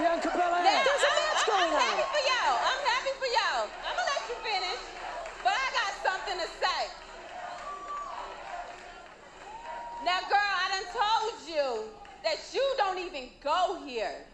Bianca 0.00 0.30
Belair. 0.32 0.64
Now, 0.64 0.80
There's 0.80 1.04
a 1.04 1.12
I'm- 1.12 1.20
match 1.20 1.44
I'm, 1.44 1.50
going 1.52 1.68
I'm 1.68 1.74
on. 1.76 1.80
happy 1.92 2.06
for 2.08 2.22
y'all. 2.24 2.56
I'm 2.70 2.82
happy 2.88 3.12
for 3.20 3.28
y'all. 3.36 3.64
I'm 3.84 3.94
gonna 4.00 4.08
let 4.16 4.22
you 4.32 4.36
finish, 4.40 4.80
but 5.44 5.52
I 5.52 5.66
got 5.76 5.90
something 6.00 6.36
to 6.40 6.48
say. 6.56 6.80
Now, 10.02 10.20
girl, 10.32 10.40
I 10.40 10.66
done 10.72 10.88
told 10.96 11.34
you 11.46 11.84
that 12.24 12.38
you 12.54 12.64
don't 12.78 12.98
even 12.98 13.28
go 13.44 13.82
here. 13.84 14.24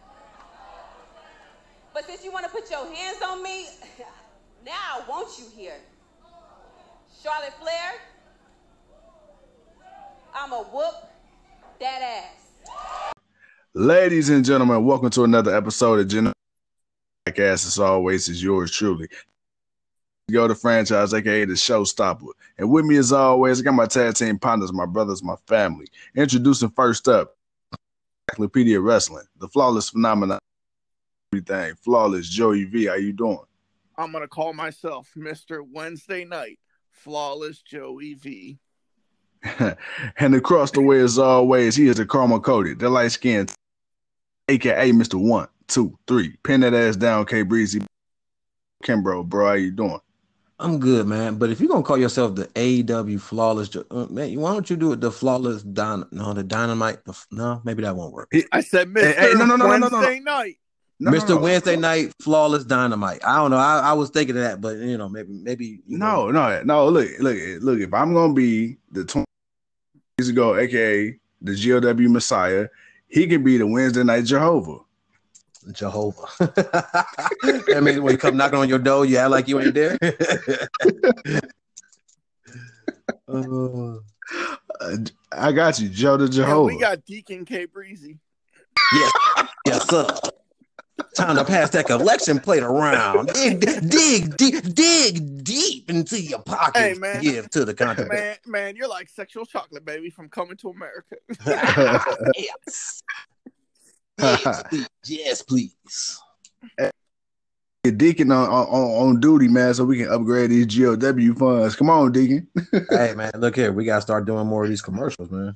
But 1.92 2.06
since 2.06 2.22
you 2.24 2.30
want 2.30 2.44
to 2.44 2.51
put 2.53 2.71
your 2.71 2.87
hands 2.94 3.21
on 3.22 3.42
me, 3.42 3.67
now 4.64 4.72
I 4.72 5.03
want 5.08 5.37
you 5.38 5.46
here. 5.56 5.80
Charlotte 7.24 7.54
Flair, 7.60 7.94
I'ma 10.33 10.62
whoop 10.62 10.94
that 11.80 12.03
ass. 12.03 13.15
Ladies 13.79 14.31
and 14.31 14.43
gentlemen, 14.43 14.87
welcome 14.87 15.11
to 15.11 15.24
another 15.24 15.54
episode 15.54 16.01
of 16.01 16.09
Gen 16.09 16.33
Podcast. 17.29 17.66
As 17.66 17.79
always, 17.79 18.27
is 18.27 18.43
yours 18.43 18.71
truly. 18.71 19.07
Go 20.33 20.49
to 20.49 20.55
franchise, 20.55 21.12
aka 21.12 21.45
the 21.45 21.52
showstopper. 21.52 22.30
And 22.57 22.71
with 22.71 22.87
me, 22.87 22.97
as 22.97 23.12
always, 23.12 23.61
I 23.61 23.65
got 23.65 23.75
my 23.75 23.85
tag 23.85 24.15
team 24.15 24.39
partners, 24.39 24.73
my 24.73 24.87
brothers, 24.87 25.23
my 25.23 25.35
family. 25.47 25.89
Introducing 26.15 26.71
first 26.71 27.07
up, 27.07 27.37
Encyclopedia 28.30 28.80
Wrestling, 28.80 29.27
the 29.41 29.49
flawless 29.49 29.91
phenomenon, 29.91 30.38
everything. 31.35 31.74
Flawless 31.74 32.30
Joey 32.30 32.65
V. 32.65 32.87
How 32.87 32.95
you 32.95 33.13
doing? 33.13 33.45
I'm 33.99 34.11
gonna 34.11 34.27
call 34.27 34.55
myself 34.55 35.11
Mr. 35.15 35.61
Wednesday 35.61 36.24
Night 36.24 36.59
Flawless 36.93 37.61
Joey 37.61 38.15
V. 38.15 38.59
and 40.19 40.35
across 40.35 40.71
the 40.71 40.80
way, 40.80 41.01
as 41.01 41.19
always, 41.19 41.77
he 41.77 41.88
is 41.88 41.97
the 41.97 42.07
Karma 42.07 42.41
Coated, 42.41 42.79
the 42.79 42.88
light 42.88 43.13
skinned, 43.13 43.52
aka 44.49 44.91
Mr. 44.91 45.15
One, 45.15 45.49
Two, 45.69 45.99
Three. 46.07 46.37
Pin 46.43 46.61
that 46.61 46.75
ass 46.75 46.97
down, 46.97 47.27
K 47.27 47.43
Breezy. 47.43 47.81
Kimbro, 48.85 49.03
bro, 49.03 49.23
bro, 49.23 49.47
how 49.47 49.53
you 49.55 49.71
doing? 49.71 50.01
I'm 50.59 50.79
good, 50.79 51.07
man. 51.07 51.37
But 51.37 51.51
if 51.51 51.61
you're 51.61 51.69
gonna 51.69 51.83
call 51.83 51.99
yourself 51.99 52.35
the 52.35 52.47
AEW 52.49 53.21
flawless, 53.21 53.75
uh, 53.77 54.07
man, 54.09 54.38
why 54.41 54.53
don't 54.53 54.69
you 54.71 54.77
do 54.77 54.93
it 54.93 55.01
the 55.01 55.11
flawless 55.11 55.63
Don? 55.63 56.07
No, 56.13 56.33
the 56.33 56.43
dynamite. 56.43 57.05
The, 57.05 57.15
no, 57.30 57.61
maybe 57.65 57.83
that 57.83 57.95
won't 57.95 58.13
work. 58.13 58.33
I 58.53 58.61
said 58.61 58.88
Mr. 58.88 59.15
hey, 59.15 59.33
no, 59.35 59.45
no, 59.45 59.57
no, 59.57 59.66
no, 59.66 59.77
no, 59.77 59.88
no. 59.88 59.99
Wednesday 59.99 60.21
Night. 60.21 60.57
No, 60.99 61.10
no, 61.10 61.19
Mr. 61.19 61.29
no. 61.31 61.38
Wednesday 61.38 61.77
Night 61.77 62.13
Flawless 62.23 62.65
Dynamite. 62.65 63.23
I 63.23 63.37
don't 63.37 63.51
know. 63.51 63.59
I, 63.59 63.81
I 63.81 63.93
was 63.93 64.08
thinking 64.08 64.36
of 64.36 64.42
that, 64.42 64.62
but 64.62 64.77
you 64.77 64.97
know, 64.97 65.10
maybe 65.10 65.28
maybe 65.31 65.81
you 65.86 65.98
know. 65.98 66.31
No, 66.31 66.48
no, 66.48 66.62
no. 66.62 66.88
Look, 66.88 67.10
look, 67.19 67.36
look. 67.60 67.81
If 67.81 67.92
I'm 67.92 68.14
gonna 68.14 68.33
be 68.33 68.78
the 68.92 69.05
20 69.05 69.27
years 70.19 70.31
ago, 70.31 70.56
aka 70.56 71.19
the 71.42 71.53
GLW 71.53 72.08
Messiah, 72.08 72.69
he 73.08 73.26
can 73.26 73.42
be 73.42 73.58
the 73.58 73.66
Wednesday 73.66 74.02
Night 74.04 74.24
Jehovah. 74.24 74.78
Jehovah. 75.72 76.26
that 76.38 77.80
means 77.82 78.00
when 78.00 78.12
you 78.12 78.18
come 78.18 78.36
knocking 78.36 78.58
on 78.58 78.68
your 78.68 78.78
door, 78.78 79.04
you 79.04 79.16
act 79.16 79.30
like 79.30 79.48
you 79.48 79.60
ain't 79.60 79.74
there. 79.74 79.98
Uh, 83.28 83.96
I 85.32 85.52
got 85.52 85.80
you, 85.80 85.88
Joe 85.88 86.16
the 86.16 86.24
And 86.26 86.32
Jehovah. 86.34 86.74
we 86.74 86.80
got 86.80 87.04
Deacon 87.04 87.44
K 87.44 87.64
Breezy. 87.64 88.18
yes, 88.92 89.12
yes, 89.66 89.88
sir. 89.88 90.06
Time 91.14 91.36
to 91.36 91.44
pass 91.44 91.70
that 91.70 91.86
collection 91.86 92.39
plate 92.39 92.62
around. 92.62 93.28
Dig, 93.28 93.61
dig, 93.61 94.36
dig, 94.36 94.75
dig 94.75 95.44
deep 95.44 95.91
into 95.91 96.20
your 96.20 96.41
pocket. 96.41 96.78
Hey, 96.78 96.94
man. 96.94 97.22
Give 97.22 97.48
to 97.50 97.64
the 97.64 97.75
country. 97.75 98.06
Man, 98.06 98.36
man, 98.47 98.77
you're 98.77 98.88
like 98.88 99.08
sexual 99.08 99.47
chocolate 99.47 99.84
baby 99.84 100.11
from 100.11 100.28
Coming 100.28 100.56
to 100.58 100.69
America. 100.69 101.16
yes. 102.36 103.03
Yes, 104.19 104.62
please. 104.69 104.88
Yes, 105.06 105.42
please. 105.42 106.20
Get 107.84 107.98
Deacon 107.98 108.33
on, 108.33 108.48
on 108.48 109.08
on 109.08 109.20
duty, 109.20 109.48
man, 109.48 109.72
so 109.72 109.84
we 109.84 109.98
can 109.98 110.08
upgrade 110.08 110.50
these 110.50 110.66
GLW 110.66 111.38
funds. 111.38 111.77
Come 111.77 111.88
on, 111.88 112.10
Deacon. 112.10 112.48
hey, 112.91 113.15
man, 113.15 113.31
look 113.37 113.54
here. 113.54 113.72
We 113.72 113.84
gotta 113.84 114.00
start 114.00 114.25
doing 114.25 114.47
more 114.47 114.65
of 114.65 114.70
these 114.70 114.82
commercials, 114.82 115.31
man. 115.31 115.54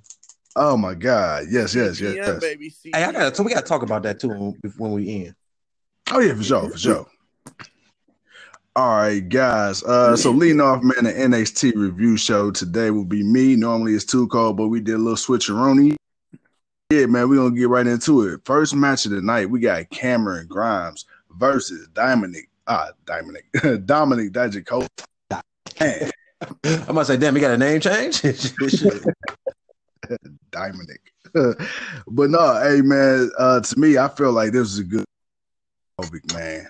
Oh 0.54 0.76
my 0.76 0.94
God, 0.94 1.47
yes, 1.50 1.75
yes, 1.75 2.00
yes. 2.00 2.12
CGM, 2.12 2.16
yes. 2.16 2.41
baby. 2.41 2.70
CGM. 2.70 2.94
Hey, 2.94 3.04
I 3.04 3.12
got 3.12 3.31
to 3.31 3.34
so 3.34 3.43
we 3.43 3.53
gotta 3.53 3.66
talk 3.66 3.82
about 3.82 4.04
that 4.04 4.20
too 4.20 4.28
when, 4.28 4.56
when 4.76 4.93
we 4.93 5.25
end. 5.26 5.34
Oh 6.12 6.19
yeah, 6.19 6.34
for 6.34 6.43
sure, 6.43 6.71
for 6.71 6.78
sure. 6.78 7.06
All 8.76 8.97
right, 8.97 9.21
guys. 9.28 9.82
Uh, 9.82 10.16
so 10.16 10.31
leading 10.31 10.60
off, 10.60 10.82
man, 10.82 11.04
the 11.04 11.12
NXT 11.12 11.75
review 11.76 12.16
show 12.16 12.50
today 12.50 12.91
will 12.91 13.04
be 13.04 13.22
me. 13.22 13.54
Normally 13.54 13.94
it's 13.94 14.04
too 14.04 14.26
cold, 14.28 14.56
but 14.56 14.69
we 14.69 14.81
did 14.81 14.94
a 14.94 14.99
little 14.99 15.16
switcheroni. 15.16 15.97
Yeah, 16.91 17.06
man, 17.06 17.28
we're 17.28 17.37
gonna 17.37 17.54
get 17.54 17.69
right 17.69 17.87
into 17.87 18.22
it. 18.22 18.41
First 18.44 18.75
match 18.75 19.06
of 19.06 19.12
the 19.12 19.20
night, 19.20 19.50
we 19.50 19.60
got 19.60 19.91
Cameron 19.91 20.49
Grimes 20.49 21.06
versus 21.37 21.88
Dominik. 21.93 22.49
Ah, 22.66 22.91
Dominik, 23.04 23.44
Dominik 23.87 24.31
Dijakovic. 24.31 24.88
Man, 25.81 26.10
I'm 26.65 26.87
gonna 26.87 27.04
say, 27.04 27.16
damn, 27.16 27.34
we 27.34 27.41
got 27.41 27.53
a 27.53 27.59
name 27.59 27.81
change. 27.81 28.22
Dominik. 30.50 30.99
but 32.09 32.31
no, 32.31 32.60
hey 32.62 32.81
man, 32.82 33.31
uh, 33.38 33.60
to 33.60 33.78
me, 33.78 33.97
I 33.99 34.09
feel 34.09 34.32
like 34.32 34.53
this 34.53 34.69
is 34.69 34.78
a 34.81 34.84
good 34.84 35.04
Dijakovic, 36.00 36.34
man. 36.34 36.66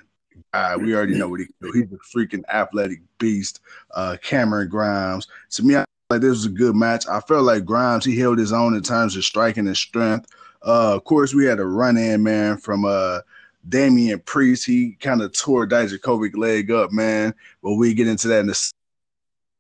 Uh, 0.53 0.77
we 0.81 0.95
already 0.95 1.15
know 1.17 1.29
what 1.29 1.41
he 1.41 1.47
can 1.47 1.55
do. 1.63 1.73
He's 1.73 1.93
a 1.93 2.17
freaking 2.17 2.43
athletic 2.49 3.01
beast. 3.19 3.61
Uh, 3.95 4.17
Cameron 4.23 4.69
Grimes. 4.69 5.29
To 5.51 5.63
me, 5.63 5.77
I 5.77 5.85
like 6.09 6.21
this 6.21 6.31
was 6.31 6.47
a 6.47 6.51
good 6.51 6.75
match. 6.75 7.07
I 7.07 7.21
felt 7.21 7.45
like 7.45 7.65
Grimes, 7.65 8.05
he 8.05 8.19
held 8.19 8.39
his 8.39 8.53
own 8.53 8.75
in 8.75 8.83
terms 8.83 9.17
of 9.17 9.25
striking 9.25 9.67
and 9.67 9.77
strength. 9.77 10.31
Uh, 10.63 10.95
of 10.95 11.05
course, 11.05 11.35
we 11.35 11.45
had 11.45 11.61
a 11.61 11.65
run 11.65 11.97
in, 11.97 12.23
man, 12.23 12.57
from 12.59 12.85
uh 12.85 13.21
Damian 13.69 14.21
Priest. 14.21 14.67
He 14.67 14.93
kind 15.01 15.23
of 15.23 15.33
tore 15.33 15.67
Dijakovic 15.67 16.37
leg 16.37 16.71
up, 16.71 16.93
man. 16.93 17.35
But 17.63 17.75
we 17.75 17.95
get 17.95 18.09
into 18.09 18.29
that 18.29 18.41
in 18.41 18.47
the 18.47 18.73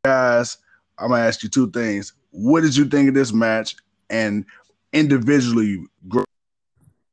guys. 0.04 0.58
I'm 0.98 1.10
gonna 1.10 1.22
ask 1.22 1.42
you 1.42 1.48
two 1.48 1.70
things. 1.70 2.14
What 2.30 2.62
did 2.62 2.76
you 2.76 2.84
think 2.86 3.08
of 3.08 3.14
this 3.14 3.32
match? 3.32 3.76
And 4.08 4.44
individually, 4.92 5.84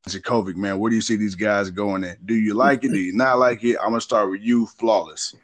Jakovic, 0.06 0.56
man, 0.56 0.78
where 0.78 0.90
do 0.90 0.96
you 0.96 1.02
see 1.02 1.16
these 1.16 1.34
guys 1.34 1.70
going 1.70 2.04
in? 2.04 2.16
Do 2.24 2.34
you 2.34 2.54
like 2.54 2.84
it? 2.84 2.92
Do 2.92 2.98
you 2.98 3.12
not 3.12 3.38
like 3.38 3.64
it? 3.64 3.76
I'm 3.78 3.90
gonna 3.90 4.00
start 4.00 4.30
with 4.30 4.40
you, 4.40 4.66
flawless. 4.66 5.34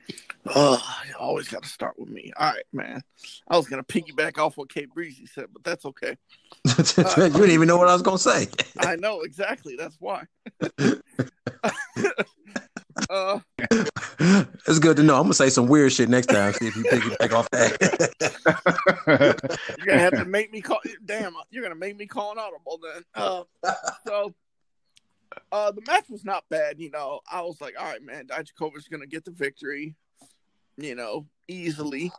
Oh, 0.47 0.83
you 1.09 1.15
always 1.19 1.49
got 1.49 1.63
to 1.63 1.69
start 1.69 1.99
with 1.99 2.11
me. 2.11 2.31
All 2.37 2.53
right, 2.53 2.65
man. 2.73 3.03
I 3.49 3.57
was 3.57 3.67
gonna 3.67 3.85
piggyback 3.85 4.39
off 4.39 4.57
what 4.57 4.73
K 4.73 4.87
Breezy 4.87 5.27
said, 5.27 5.47
but 5.53 5.65
that's 5.65 5.85
okay. 5.87 6.17
you 6.79 6.85
didn't 6.95 7.51
even 7.51 7.69
know 7.69 7.77
what 7.79 7.89
I 7.89 7.93
was 7.93 8.03
gonna 8.03 8.19
say. 8.19 8.49
I 8.79 8.97
know 8.97 9.23
exactly. 9.23 9.77
That's 9.77 9.97
why. 10.01 10.25
uh, 13.11 13.41
it's 14.67 14.79
good 14.79 14.97
to 14.97 15.03
know. 15.03 15.17
I'm 15.17 15.23
gonna 15.23 15.35
say 15.35 15.51
some 15.51 15.67
weird 15.67 15.93
shit 15.93 16.09
next 16.09 16.27
time. 16.27 16.53
See 16.53 16.69
if 16.69 16.77
you 16.77 16.85
piggyback 16.85 17.33
off 17.33 17.51
that. 17.51 17.77
you're 19.79 19.87
gonna 19.87 19.99
have 19.99 20.15
to 20.15 20.25
make 20.25 20.53
me 20.53 20.61
call. 20.61 20.81
Damn, 21.05 21.35
you're 21.51 21.63
gonna 21.63 21.75
make 21.75 21.97
me 21.97 22.07
call 22.07 22.33
an 22.33 22.39
audible 22.39 22.81
then. 22.83 23.03
Uh, 23.15 23.45
so, 24.07 24.35
uh, 25.53 25.71
the 25.71 25.83
match 25.87 26.09
was 26.09 26.25
not 26.25 26.45
bad. 26.49 26.81
You 26.81 26.91
know, 26.91 27.21
I 27.31 27.43
was 27.43 27.61
like, 27.61 27.75
all 27.79 27.87
right, 27.87 28.03
man, 28.03 28.27
Dijakovic's 28.27 28.89
gonna 28.89 29.07
get 29.07 29.25
the 29.25 29.31
victory. 29.31 29.95
You 30.77 30.95
know, 30.95 31.27
easily. 31.49 32.13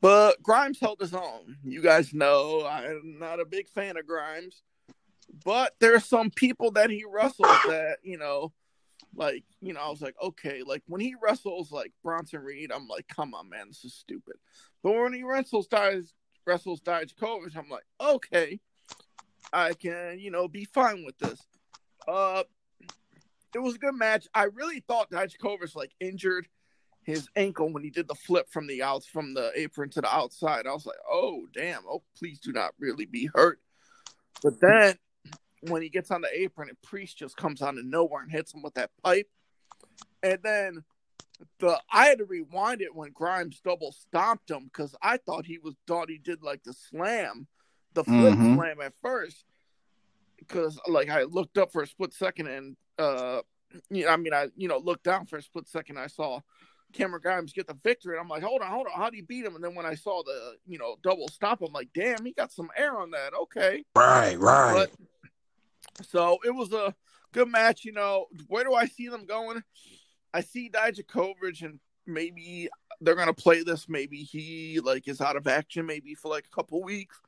But 0.00 0.42
Grimes 0.42 0.80
held 0.80 1.00
his 1.00 1.14
own. 1.14 1.56
You 1.62 1.82
guys 1.82 2.14
know 2.14 2.66
I'm 2.66 3.18
not 3.18 3.40
a 3.40 3.44
big 3.44 3.68
fan 3.68 3.98
of 3.98 4.06
Grimes, 4.06 4.62
but 5.44 5.74
there 5.78 5.94
are 5.94 6.00
some 6.00 6.30
people 6.30 6.70
that 6.72 6.90
he 6.90 7.04
wrestles 7.04 7.58
that 7.66 7.98
you 8.02 8.16
know, 8.16 8.52
like 9.14 9.44
you 9.60 9.74
know, 9.74 9.80
I 9.80 9.90
was 9.90 10.00
like, 10.00 10.16
okay, 10.22 10.62
like 10.64 10.82
when 10.86 11.00
he 11.00 11.14
wrestles 11.20 11.70
like 11.70 11.92
Bronson 12.02 12.40
Reed, 12.40 12.72
I'm 12.72 12.88
like, 12.88 13.08
come 13.08 13.34
on, 13.34 13.50
man, 13.50 13.68
this 13.68 13.84
is 13.84 13.94
stupid. 13.94 14.36
But 14.82 14.92
when 14.92 15.12
he 15.12 15.22
wrestles 15.22 15.66
dies 15.66 16.14
wrestles 16.46 16.80
Dijakovic, 16.80 17.56
I'm 17.56 17.68
like, 17.68 17.84
okay, 18.00 18.58
I 19.52 19.74
can 19.74 20.18
you 20.18 20.30
know 20.30 20.48
be 20.48 20.64
fine 20.64 21.04
with 21.04 21.18
this. 21.18 21.40
Uh, 22.06 22.44
it 23.54 23.58
was 23.58 23.74
a 23.74 23.78
good 23.78 23.94
match. 23.94 24.26
I 24.34 24.44
really 24.44 24.80
thought 24.80 25.10
Dijakovic 25.10 25.74
like 25.74 25.92
injured 26.00 26.46
his 27.02 27.28
ankle 27.34 27.72
when 27.72 27.82
he 27.82 27.90
did 27.90 28.06
the 28.08 28.14
flip 28.14 28.48
from 28.50 28.66
the 28.66 28.82
outs 28.82 29.06
from 29.06 29.34
the 29.34 29.50
apron 29.56 29.90
to 29.90 30.00
the 30.00 30.14
outside. 30.14 30.66
I 30.66 30.72
was 30.72 30.86
like, 30.86 30.98
oh 31.10 31.46
damn, 31.52 31.82
oh 31.88 32.02
please 32.16 32.38
do 32.38 32.52
not 32.52 32.72
really 32.78 33.06
be 33.06 33.28
hurt. 33.34 33.60
But 34.42 34.60
then 34.60 34.96
when 35.62 35.82
he 35.82 35.88
gets 35.88 36.10
on 36.10 36.20
the 36.20 36.28
apron 36.40 36.68
and 36.68 36.80
Priest 36.82 37.18
just 37.18 37.36
comes 37.36 37.60
out 37.62 37.76
of 37.76 37.84
nowhere 37.84 38.22
and 38.22 38.30
hits 38.30 38.54
him 38.54 38.62
with 38.62 38.74
that 38.74 38.90
pipe. 39.02 39.28
And 40.22 40.38
then 40.42 40.84
the 41.58 41.80
I 41.90 42.06
had 42.06 42.18
to 42.18 42.24
rewind 42.24 42.82
it 42.82 42.94
when 42.94 43.12
Grimes 43.12 43.60
double 43.64 43.92
stomped 43.92 44.50
him 44.50 44.64
because 44.64 44.94
I 45.02 45.16
thought 45.16 45.46
he 45.46 45.58
was 45.58 45.74
thought 45.86 46.10
he 46.10 46.18
did 46.18 46.42
like 46.42 46.62
the 46.62 46.74
slam, 46.74 47.46
the 47.94 48.04
flip 48.04 48.34
Mhm. 48.34 48.56
slam 48.56 48.80
at 48.80 48.94
first. 49.02 49.44
Because 50.50 50.80
like 50.88 51.10
I 51.10 51.24
looked 51.24 51.58
up 51.58 51.72
for 51.72 51.82
a 51.82 51.86
split 51.86 52.12
second 52.12 52.48
and 52.48 52.76
uh 52.98 53.40
you 53.90 54.04
know, 54.04 54.10
I 54.10 54.16
mean 54.16 54.34
I 54.34 54.48
you 54.56 54.68
know 54.68 54.78
looked 54.78 55.04
down 55.04 55.26
for 55.26 55.36
a 55.36 55.42
split 55.42 55.68
second 55.68 55.98
I 55.98 56.08
saw 56.08 56.40
Cameron 56.92 57.22
Grimes 57.22 57.52
get 57.52 57.66
the 57.66 57.74
victory. 57.74 58.16
And 58.16 58.22
I'm 58.22 58.28
like, 58.28 58.42
hold 58.42 58.62
on, 58.62 58.70
hold 58.70 58.86
on, 58.86 59.00
how 59.00 59.10
do 59.10 59.16
you 59.16 59.24
beat 59.24 59.44
him? 59.44 59.54
And 59.54 59.64
then 59.64 59.74
when 59.74 59.86
I 59.86 59.94
saw 59.94 60.22
the, 60.22 60.54
you 60.66 60.78
know, 60.78 60.96
double 61.02 61.28
stop, 61.28 61.60
I'm 61.62 61.72
like, 61.72 61.88
damn, 61.94 62.24
he 62.24 62.32
got 62.32 62.52
some 62.52 62.70
air 62.76 62.98
on 62.98 63.10
that. 63.12 63.32
Okay. 63.42 63.84
right, 63.96 64.38
right. 64.38 64.88
But 65.98 66.06
so 66.06 66.38
it 66.44 66.54
was 66.54 66.72
a 66.72 66.94
good 67.32 67.48
match. 67.48 67.84
You 67.84 67.92
know, 67.92 68.26
where 68.48 68.64
do 68.64 68.74
I 68.74 68.86
see 68.86 69.08
them 69.08 69.26
going? 69.26 69.62
I 70.32 70.40
see 70.40 70.70
Dijakovic 70.70 71.62
and 71.62 71.80
maybe 72.06 72.68
they're 73.00 73.16
gonna 73.16 73.32
play 73.32 73.62
this. 73.62 73.88
Maybe 73.88 74.18
he 74.18 74.80
like 74.80 75.08
is 75.08 75.20
out 75.20 75.36
of 75.36 75.46
action, 75.46 75.86
maybe 75.86 76.14
for 76.14 76.28
like 76.28 76.46
a 76.46 76.54
couple 76.54 76.82
weeks, 76.82 77.20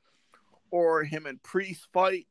or 0.71 1.03
him 1.05 1.27
and 1.27 1.43
Priest 1.43 1.89
fight. 1.93 2.27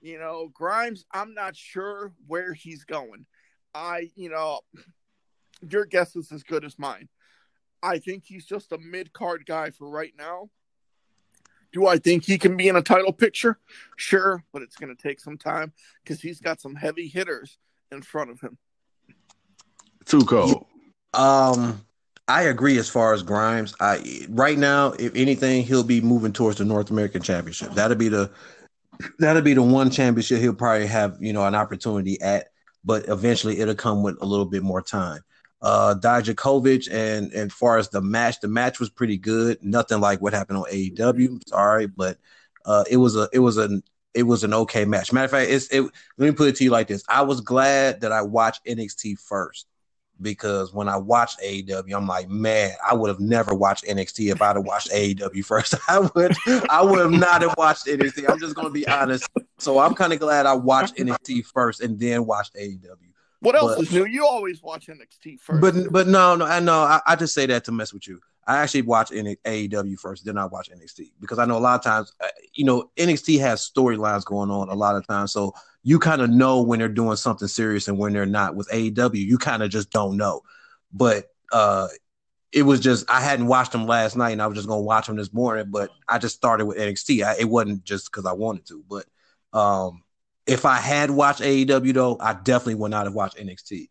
You 0.00 0.18
know, 0.18 0.50
Grimes. 0.52 1.04
I'm 1.12 1.34
not 1.34 1.56
sure 1.56 2.12
where 2.26 2.52
he's 2.52 2.84
going. 2.84 3.26
I, 3.74 4.10
you 4.14 4.30
know, 4.30 4.60
your 5.68 5.84
guess 5.84 6.16
is 6.16 6.32
as 6.32 6.42
good 6.42 6.64
as 6.64 6.78
mine. 6.78 7.08
I 7.82 7.98
think 7.98 8.24
he's 8.24 8.46
just 8.46 8.72
a 8.72 8.78
mid 8.78 9.12
card 9.12 9.44
guy 9.46 9.70
for 9.70 9.88
right 9.88 10.12
now. 10.18 10.50
Do 11.72 11.86
I 11.86 11.98
think 11.98 12.24
he 12.24 12.38
can 12.38 12.56
be 12.56 12.68
in 12.68 12.76
a 12.76 12.82
title 12.82 13.12
picture? 13.12 13.58
Sure, 13.96 14.42
but 14.52 14.62
it's 14.62 14.76
going 14.76 14.94
to 14.94 15.00
take 15.00 15.20
some 15.20 15.36
time 15.36 15.72
because 16.02 16.20
he's 16.20 16.40
got 16.40 16.60
some 16.60 16.74
heavy 16.74 17.08
hitters 17.08 17.58
in 17.92 18.02
front 18.02 18.30
of 18.30 18.40
him. 18.40 18.56
Too 20.06 20.24
cold. 20.24 20.64
Um, 21.12 21.84
I 22.26 22.42
agree 22.44 22.78
as 22.78 22.88
far 22.88 23.12
as 23.12 23.22
Grimes. 23.22 23.74
I 23.80 24.26
right 24.30 24.58
now, 24.58 24.92
if 24.92 25.14
anything, 25.14 25.62
he'll 25.62 25.84
be 25.84 26.00
moving 26.00 26.32
towards 26.32 26.58
the 26.58 26.64
North 26.64 26.90
American 26.90 27.22
Championship. 27.22 27.72
That'll 27.72 27.96
be 27.96 28.08
the 28.08 28.30
that'll 29.18 29.42
be 29.42 29.54
the 29.54 29.62
one 29.62 29.90
championship 29.90 30.40
he'll 30.40 30.54
probably 30.54 30.86
have, 30.86 31.16
you 31.20 31.32
know, 31.32 31.44
an 31.44 31.54
opportunity 31.54 32.20
at, 32.20 32.48
but 32.84 33.08
eventually 33.08 33.58
it'll 33.60 33.74
come 33.74 34.02
with 34.02 34.16
a 34.20 34.26
little 34.26 34.46
bit 34.46 34.62
more 34.62 34.82
time. 34.82 35.22
Uh 35.60 35.94
Dijakovic 36.00 36.88
and 36.92 37.32
as 37.32 37.52
far 37.52 37.78
as 37.78 37.88
the 37.88 38.00
match, 38.00 38.40
the 38.40 38.48
match 38.48 38.78
was 38.78 38.90
pretty 38.90 39.18
good. 39.18 39.58
Nothing 39.62 40.00
like 40.00 40.20
what 40.20 40.32
happened 40.32 40.58
on 40.58 40.64
AEW. 40.70 41.48
Sorry, 41.48 41.86
but 41.86 42.18
uh 42.64 42.84
it 42.88 42.96
was 42.96 43.16
a 43.16 43.28
it 43.32 43.40
was 43.40 43.56
an 43.56 43.82
it 44.14 44.22
was 44.22 44.44
an 44.44 44.54
okay 44.54 44.84
match. 44.84 45.12
Matter 45.12 45.24
of 45.24 45.30
fact, 45.32 45.50
it's 45.50 45.66
it 45.68 45.80
let 45.82 45.92
me 46.26 46.32
put 46.32 46.48
it 46.48 46.56
to 46.56 46.64
you 46.64 46.70
like 46.70 46.86
this. 46.86 47.02
I 47.08 47.22
was 47.22 47.40
glad 47.40 48.02
that 48.02 48.12
I 48.12 48.22
watched 48.22 48.64
NXT 48.66 49.18
first 49.18 49.66
because 50.20 50.72
when 50.72 50.88
I 50.88 50.96
watched 50.96 51.40
AEW, 51.40 51.94
I'm 51.94 52.06
like, 52.06 52.28
man, 52.28 52.72
I 52.88 52.94
would 52.94 53.08
have 53.08 53.20
never 53.20 53.54
watched 53.54 53.84
NXT 53.84 54.32
if 54.32 54.42
I'd 54.42 54.56
have 54.56 54.64
watched 54.64 54.90
AEW 54.90 55.44
first. 55.44 55.74
I 55.88 55.98
would, 56.00 56.36
I 56.70 56.82
would 56.82 56.98
have 56.98 57.10
not 57.10 57.42
have 57.42 57.54
watched 57.56 57.86
NXT. 57.86 58.28
I'm 58.28 58.38
just 58.38 58.54
gonna 58.54 58.70
be 58.70 58.86
honest. 58.88 59.28
So 59.58 59.78
I'm 59.78 59.94
kind 59.94 60.12
of 60.12 60.20
glad 60.20 60.46
I 60.46 60.54
watched 60.54 60.96
NXT 60.96 61.46
first 61.46 61.80
and 61.80 61.98
then 61.98 62.26
watched 62.26 62.54
AEW. 62.54 62.96
What 63.40 63.54
else 63.54 63.76
but, 63.76 63.82
is 63.82 63.92
new? 63.92 64.04
You 64.04 64.26
always 64.26 64.62
watch 64.62 64.88
NXT 64.88 65.40
first. 65.40 65.60
But 65.60 65.92
but 65.92 66.08
no, 66.08 66.34
no, 66.34 66.44
I 66.44 66.60
know. 66.60 66.80
I, 66.80 67.00
I 67.06 67.16
just 67.16 67.34
say 67.34 67.46
that 67.46 67.64
to 67.64 67.72
mess 67.72 67.92
with 67.92 68.08
you. 68.08 68.20
I 68.48 68.62
actually 68.62 68.82
watch 68.82 69.10
AEW 69.10 69.98
first, 69.98 70.24
then 70.24 70.38
I 70.38 70.46
watch 70.46 70.70
NXT 70.70 71.10
because 71.20 71.38
I 71.38 71.44
know 71.44 71.58
a 71.58 71.60
lot 71.60 71.74
of 71.74 71.84
times, 71.84 72.14
uh, 72.24 72.28
you 72.54 72.64
know, 72.64 72.90
NXT 72.96 73.38
has 73.40 73.70
storylines 73.70 74.24
going 74.24 74.50
on 74.50 74.70
a 74.70 74.74
lot 74.74 74.96
of 74.96 75.06
times. 75.06 75.32
So 75.32 75.52
you 75.88 75.98
kind 75.98 76.20
of 76.20 76.28
know 76.28 76.60
when 76.60 76.78
they're 76.78 76.88
doing 76.90 77.16
something 77.16 77.48
serious 77.48 77.88
and 77.88 77.96
when 77.96 78.12
they're 78.12 78.26
not. 78.26 78.54
With 78.54 78.68
AEW, 78.68 79.14
you 79.14 79.38
kind 79.38 79.62
of 79.62 79.70
just 79.70 79.90
don't 79.90 80.18
know. 80.18 80.42
But 80.92 81.28
uh 81.50 81.88
it 82.52 82.64
was 82.64 82.80
just 82.80 83.10
I 83.10 83.22
hadn't 83.22 83.46
watched 83.46 83.72
them 83.72 83.86
last 83.86 84.14
night 84.14 84.32
and 84.32 84.42
I 84.42 84.46
was 84.48 84.56
just 84.56 84.68
gonna 84.68 84.82
watch 84.82 85.06
them 85.06 85.16
this 85.16 85.32
morning, 85.32 85.70
but 85.70 85.88
I 86.06 86.18
just 86.18 86.36
started 86.36 86.66
with 86.66 86.76
NXT. 86.76 87.24
I, 87.24 87.36
it 87.38 87.46
wasn't 87.46 87.84
just 87.84 88.12
because 88.12 88.26
I 88.26 88.34
wanted 88.34 88.66
to, 88.66 88.84
but 88.86 89.06
um 89.58 90.02
if 90.46 90.66
I 90.66 90.76
had 90.76 91.10
watched 91.10 91.40
AEW 91.40 91.94
though, 91.94 92.18
I 92.20 92.34
definitely 92.34 92.74
would 92.74 92.90
not 92.90 93.06
have 93.06 93.14
watched 93.14 93.38
NXT. 93.38 93.88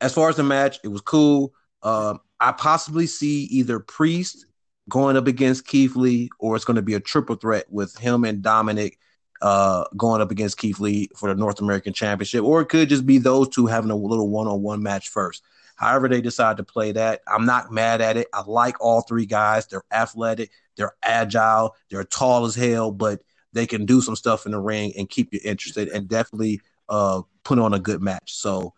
As 0.00 0.14
far 0.14 0.28
as 0.28 0.36
the 0.36 0.44
match, 0.44 0.78
it 0.84 0.88
was 0.88 1.00
cool. 1.00 1.54
Um, 1.82 2.20
I 2.38 2.52
possibly 2.52 3.08
see 3.08 3.44
either 3.44 3.80
Priest 3.80 4.46
going 4.88 5.16
up 5.16 5.26
against 5.26 5.66
Keith 5.66 5.96
Lee, 5.96 6.28
or 6.38 6.54
it's 6.54 6.64
going 6.64 6.76
to 6.76 6.82
be 6.82 6.94
a 6.94 7.00
triple 7.00 7.36
threat 7.36 7.64
with 7.70 7.96
him 7.96 8.24
and 8.24 8.42
Dominik 8.44 8.94
uh, 9.42 9.84
going 9.96 10.20
up 10.20 10.30
against 10.30 10.58
Keith 10.58 10.80
Lee 10.80 11.08
for 11.16 11.28
the 11.28 11.38
North 11.38 11.60
American 11.60 11.92
Championship, 11.92 12.42
or 12.42 12.60
it 12.60 12.66
could 12.66 12.88
just 12.88 13.06
be 13.06 13.18
those 13.18 13.48
two 13.48 13.66
having 13.66 13.90
a 13.90 13.96
little 13.96 14.28
one-on-one 14.28 14.82
match 14.82 15.08
first. 15.08 15.42
However, 15.76 16.08
they 16.08 16.22
decide 16.22 16.56
to 16.56 16.64
play 16.64 16.92
that, 16.92 17.20
I'm 17.26 17.44
not 17.44 17.70
mad 17.70 18.00
at 18.00 18.16
it. 18.16 18.28
I 18.32 18.42
like 18.46 18.80
all 18.80 19.02
three 19.02 19.26
guys. 19.26 19.66
They're 19.66 19.84
athletic, 19.92 20.50
they're 20.76 20.94
agile, 21.02 21.76
they're 21.90 22.04
tall 22.04 22.46
as 22.46 22.54
hell, 22.54 22.90
but 22.90 23.20
they 23.52 23.66
can 23.66 23.84
do 23.86 24.00
some 24.00 24.16
stuff 24.16 24.46
in 24.46 24.52
the 24.52 24.58
ring 24.58 24.92
and 24.96 25.08
keep 25.08 25.32
you 25.32 25.40
interested 25.44 25.88
and 25.88 26.08
definitely 26.08 26.60
uh, 26.88 27.22
put 27.44 27.58
on 27.58 27.74
a 27.74 27.78
good 27.78 28.00
match. 28.00 28.34
So 28.34 28.74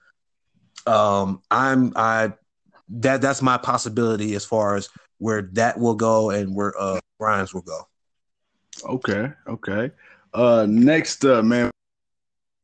um, 0.86 1.42
I'm 1.50 1.92
I 1.96 2.32
that 2.88 3.20
that's 3.20 3.42
my 3.42 3.58
possibility 3.58 4.34
as 4.34 4.44
far 4.44 4.76
as 4.76 4.88
where 5.18 5.42
that 5.52 5.78
will 5.78 5.94
go 5.94 6.30
and 6.30 6.54
where 6.54 6.72
uh 6.78 7.00
Grimes 7.18 7.52
will 7.52 7.62
go. 7.62 7.88
Okay, 8.84 9.32
okay. 9.48 9.90
Uh, 10.34 10.66
next 10.68 11.24
up, 11.24 11.44
man, 11.44 11.70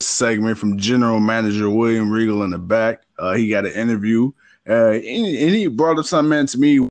segment 0.00 0.58
from 0.58 0.78
General 0.78 1.20
Manager 1.20 1.70
William 1.70 2.11
Regal 2.11 2.43
in 2.43 2.50
the 2.50 2.58
back. 2.58 3.02
Uh, 3.19 3.34
he 3.34 3.49
got 3.49 3.66
an 3.66 3.72
interview, 3.72 4.31
uh, 4.69 4.93
and, 4.93 5.05
and 5.05 5.55
he 5.55 5.66
brought 5.66 5.99
up 5.99 6.05
something 6.05 6.28
man, 6.31 6.46
to 6.46 6.58
me 6.58 6.88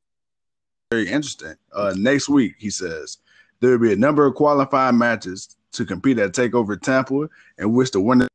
very 0.91 1.07
interesting. 1.07 1.55
Uh, 1.73 1.93
next 1.97 2.29
week, 2.29 2.55
he 2.59 2.69
says 2.69 3.17
there 3.59 3.71
will 3.71 3.79
be 3.79 3.93
a 3.93 3.95
number 3.97 4.25
of 4.25 4.35
qualifying 4.35 4.97
matches 4.97 5.55
to 5.71 5.85
compete 5.85 6.19
at 6.19 6.33
Takeover 6.33 6.79
Tampa, 6.79 7.29
in 7.57 7.73
which 7.73 7.91
the 7.91 7.99
winner 7.99 8.27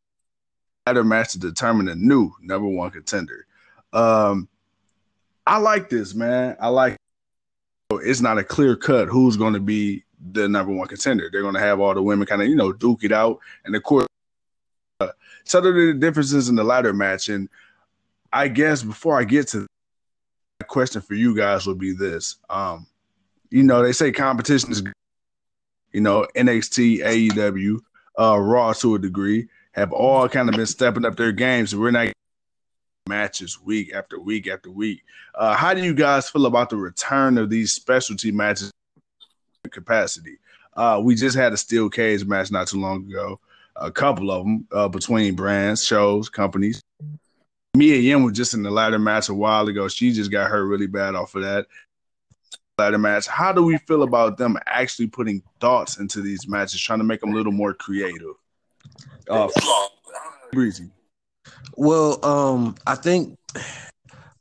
ladder 0.86 1.04
match 1.04 1.32
to 1.32 1.38
determine 1.38 1.88
a 1.88 1.94
new 1.94 2.32
number 2.40 2.68
one 2.68 2.90
contender. 2.90 3.46
Um, 3.92 4.48
I 5.46 5.58
like 5.58 5.88
this, 5.88 6.14
man. 6.14 6.56
I 6.60 6.68
like. 6.68 6.96
It's 7.90 8.20
not 8.20 8.38
a 8.38 8.44
clear 8.44 8.76
cut 8.76 9.08
who's 9.08 9.36
going 9.36 9.54
to 9.54 9.60
be 9.60 10.04
the 10.32 10.48
number 10.48 10.72
one 10.72 10.88
contender. 10.88 11.28
They're 11.30 11.42
going 11.42 11.54
to 11.54 11.60
have 11.60 11.80
all 11.80 11.94
the 11.94 12.02
women 12.02 12.26
kind 12.26 12.42
of, 12.42 12.48
you 12.48 12.56
know, 12.56 12.72
duke 12.72 13.04
it 13.04 13.12
out. 13.12 13.38
And 13.64 13.74
of 13.74 13.82
course, 13.82 14.06
uh, 15.00 15.08
settle 15.44 15.72
the 15.72 15.94
differences 15.94 16.48
in 16.48 16.56
the 16.56 16.64
ladder 16.64 16.92
match. 16.92 17.28
And 17.28 17.48
I 18.32 18.48
guess 18.48 18.82
before 18.82 19.18
I 19.18 19.24
get 19.24 19.48
to 19.48 19.66
the 20.58 20.64
question 20.64 21.00
for 21.00 21.14
you 21.14 21.36
guys 21.36 21.66
will 21.66 21.74
be 21.74 21.92
this. 21.92 22.36
Um, 22.50 22.86
you 23.50 23.62
know, 23.62 23.82
they 23.82 23.92
say 23.92 24.12
competition 24.12 24.72
is, 24.72 24.82
you 25.92 26.00
know, 26.00 26.26
NXT, 26.36 27.00
AEW, 27.00 27.78
uh, 28.18 28.38
Raw 28.38 28.72
to 28.74 28.96
a 28.96 28.98
degree 28.98 29.48
have 29.72 29.92
all 29.92 30.28
kind 30.28 30.48
of 30.48 30.56
been 30.56 30.66
stepping 30.66 31.04
up 31.04 31.16
their 31.16 31.32
games. 31.32 31.74
We're 31.74 31.92
not 31.92 32.12
matches 33.08 33.58
week 33.60 33.94
after 33.94 34.20
week 34.20 34.46
after 34.46 34.70
week. 34.70 35.02
Uh, 35.34 35.54
how 35.54 35.72
do 35.72 35.82
you 35.82 35.94
guys 35.94 36.28
feel 36.28 36.46
about 36.46 36.68
the 36.68 36.76
return 36.76 37.38
of 37.38 37.48
these 37.48 37.72
specialty 37.72 38.30
matches 38.30 38.70
capacity. 39.72 40.38
Uh, 40.74 41.00
we 41.02 41.14
just 41.14 41.36
had 41.36 41.52
a 41.52 41.56
steel 41.56 41.90
cage 41.90 42.24
match 42.24 42.50
not 42.50 42.68
too 42.68 42.80
long 42.80 43.04
ago, 43.08 43.40
a 43.76 43.90
couple 43.90 44.30
of 44.30 44.44
them 44.44 44.66
uh, 44.72 44.88
between 44.88 45.34
brands, 45.34 45.84
shows, 45.84 46.28
companies. 46.28 46.82
Mia 47.74 47.96
Yim 47.96 48.22
was 48.22 48.36
just 48.36 48.54
in 48.54 48.62
the 48.62 48.70
ladder 48.70 48.98
match 48.98 49.28
a 49.28 49.34
while 49.34 49.68
ago. 49.68 49.88
She 49.88 50.12
just 50.12 50.30
got 50.30 50.50
hurt 50.50 50.66
really 50.66 50.86
bad 50.86 51.14
off 51.14 51.34
of 51.34 51.42
that 51.42 51.66
ladder 52.78 52.98
match. 52.98 53.26
How 53.26 53.52
do 53.52 53.62
we 53.62 53.76
feel 53.78 54.02
about 54.02 54.38
them 54.38 54.56
actually 54.66 55.08
putting 55.08 55.42
thoughts 55.60 55.98
into 55.98 56.20
these 56.20 56.48
matches, 56.48 56.80
trying 56.80 57.00
to 57.00 57.04
make 57.04 57.20
them 57.20 57.32
a 57.32 57.36
little 57.36 57.52
more 57.52 57.74
creative? 57.74 58.34
Uh, 59.28 59.48
breezy. 60.52 60.90
Well, 61.76 62.24
um, 62.24 62.76
I 62.86 62.94
think 62.94 63.36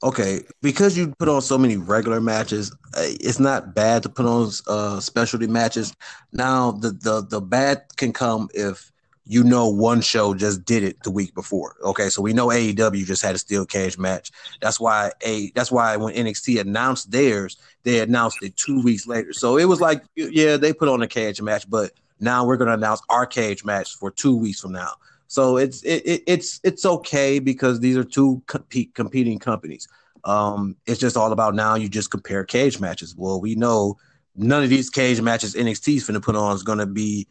okay, 0.03 0.41
because 0.61 0.97
you 0.97 1.13
put 1.19 1.29
on 1.29 1.41
so 1.41 1.57
many 1.57 1.77
regular 1.77 2.21
matches, 2.21 2.71
uh, 2.95 3.01
it's 3.03 3.39
not 3.39 3.73
bad 3.73 4.03
to 4.03 4.09
put 4.09 4.25
on 4.25 4.51
uh, 4.67 4.99
specialty 4.99 5.47
matches. 5.47 5.95
Now, 6.31 6.71
the 6.71 6.91
the 6.91 7.21
the 7.21 7.41
bad 7.41 7.83
can 7.97 8.13
come 8.13 8.49
if 8.53 8.91
you 9.25 9.43
know 9.43 9.67
one 9.67 9.99
show 10.01 10.33
just 10.33 10.63
did 10.63 10.83
it 10.83 11.03
the 11.03 11.11
week 11.11 11.33
before. 11.35 11.75
Okay, 11.83 12.09
so 12.09 12.21
we 12.21 12.33
know 12.33 12.47
AEW 12.47 13.05
just 13.05 13.21
had 13.21 13.35
a 13.35 13.39
steel 13.39 13.65
cage 13.65 13.97
match. 13.97 14.31
That's 14.61 14.79
why 14.79 15.11
a 15.25 15.51
that's 15.51 15.71
why 15.71 15.95
when 15.97 16.15
NXT 16.15 16.61
announced 16.61 17.11
theirs, 17.11 17.57
they 17.83 17.99
announced 17.99 18.41
it 18.41 18.55
two 18.55 18.81
weeks 18.81 19.05
later. 19.05 19.33
So 19.33 19.57
it 19.57 19.65
was 19.65 19.81
like, 19.81 20.03
yeah, 20.15 20.57
they 20.57 20.73
put 20.73 20.87
on 20.87 21.01
a 21.01 21.07
cage 21.07 21.41
match, 21.41 21.69
but 21.69 21.91
now 22.19 22.45
we're 22.45 22.57
to 22.57 22.71
announce 22.71 23.01
our 23.09 23.25
cage 23.25 23.63
match 23.63 23.95
for 23.95 24.09
two 24.09 24.35
weeks 24.35 24.61
from 24.61 24.71
now. 24.71 24.93
So 25.27 25.57
it's 25.57 25.83
it, 25.83 26.05
it, 26.05 26.23
it's 26.25 26.59
it's 26.63 26.85
okay 26.85 27.39
because 27.39 27.79
these 27.79 27.97
are 27.97 28.03
two 28.03 28.41
compete, 28.47 28.95
competing 28.95 29.39
companies. 29.39 29.87
Um, 30.23 30.75
it's 30.85 30.99
just 30.99 31.17
all 31.17 31.31
about 31.31 31.53
now. 31.53 31.75
You 31.75 31.89
just 31.89 32.11
compare 32.11 32.43
cage 32.43 32.79
matches. 32.79 33.15
Well, 33.15 33.39
we 33.39 33.55
know 33.55 33.97
none 34.35 34.63
of 34.63 34.69
these 34.69 34.89
cage 34.89 35.21
matches 35.21 35.53
NXT 35.53 35.97
is 35.97 36.07
going 36.07 36.19
to 36.19 36.25
put 36.25 36.35
on 36.35 36.55
is 36.55 36.63
going 36.63 36.79
to 36.79 36.85
be 36.85 37.27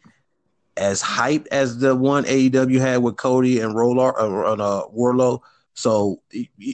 as 0.77 1.01
hyped 1.01 1.47
as 1.51 1.79
the 1.79 1.95
one 1.95 2.23
AEW 2.25 2.79
had 2.79 3.01
with 3.01 3.17
Cody 3.17 3.59
and 3.59 3.75
Roller 3.75 4.17
uh, 4.19 4.53
uh, 4.53 4.87
Wardlow. 4.89 5.41
So 5.73 6.21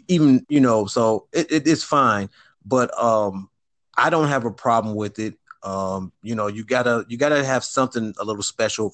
even 0.08 0.46
you 0.50 0.60
know, 0.60 0.86
so 0.86 1.28
it, 1.32 1.52
it, 1.52 1.68
it's 1.68 1.84
fine. 1.84 2.30
But 2.66 2.98
um, 3.02 3.50
I 3.98 4.10
don't 4.10 4.28
have 4.28 4.46
a 4.46 4.52
problem 4.52 4.96
with 4.96 5.20
it. 5.20 5.36
Um, 5.62 6.12
you 6.22 6.36
know, 6.36 6.48
you 6.48 6.66
gotta 6.66 7.06
you 7.08 7.18
gotta 7.18 7.46
have 7.46 7.64
something 7.64 8.14
a 8.20 8.26
little 8.26 8.44
special 8.44 8.94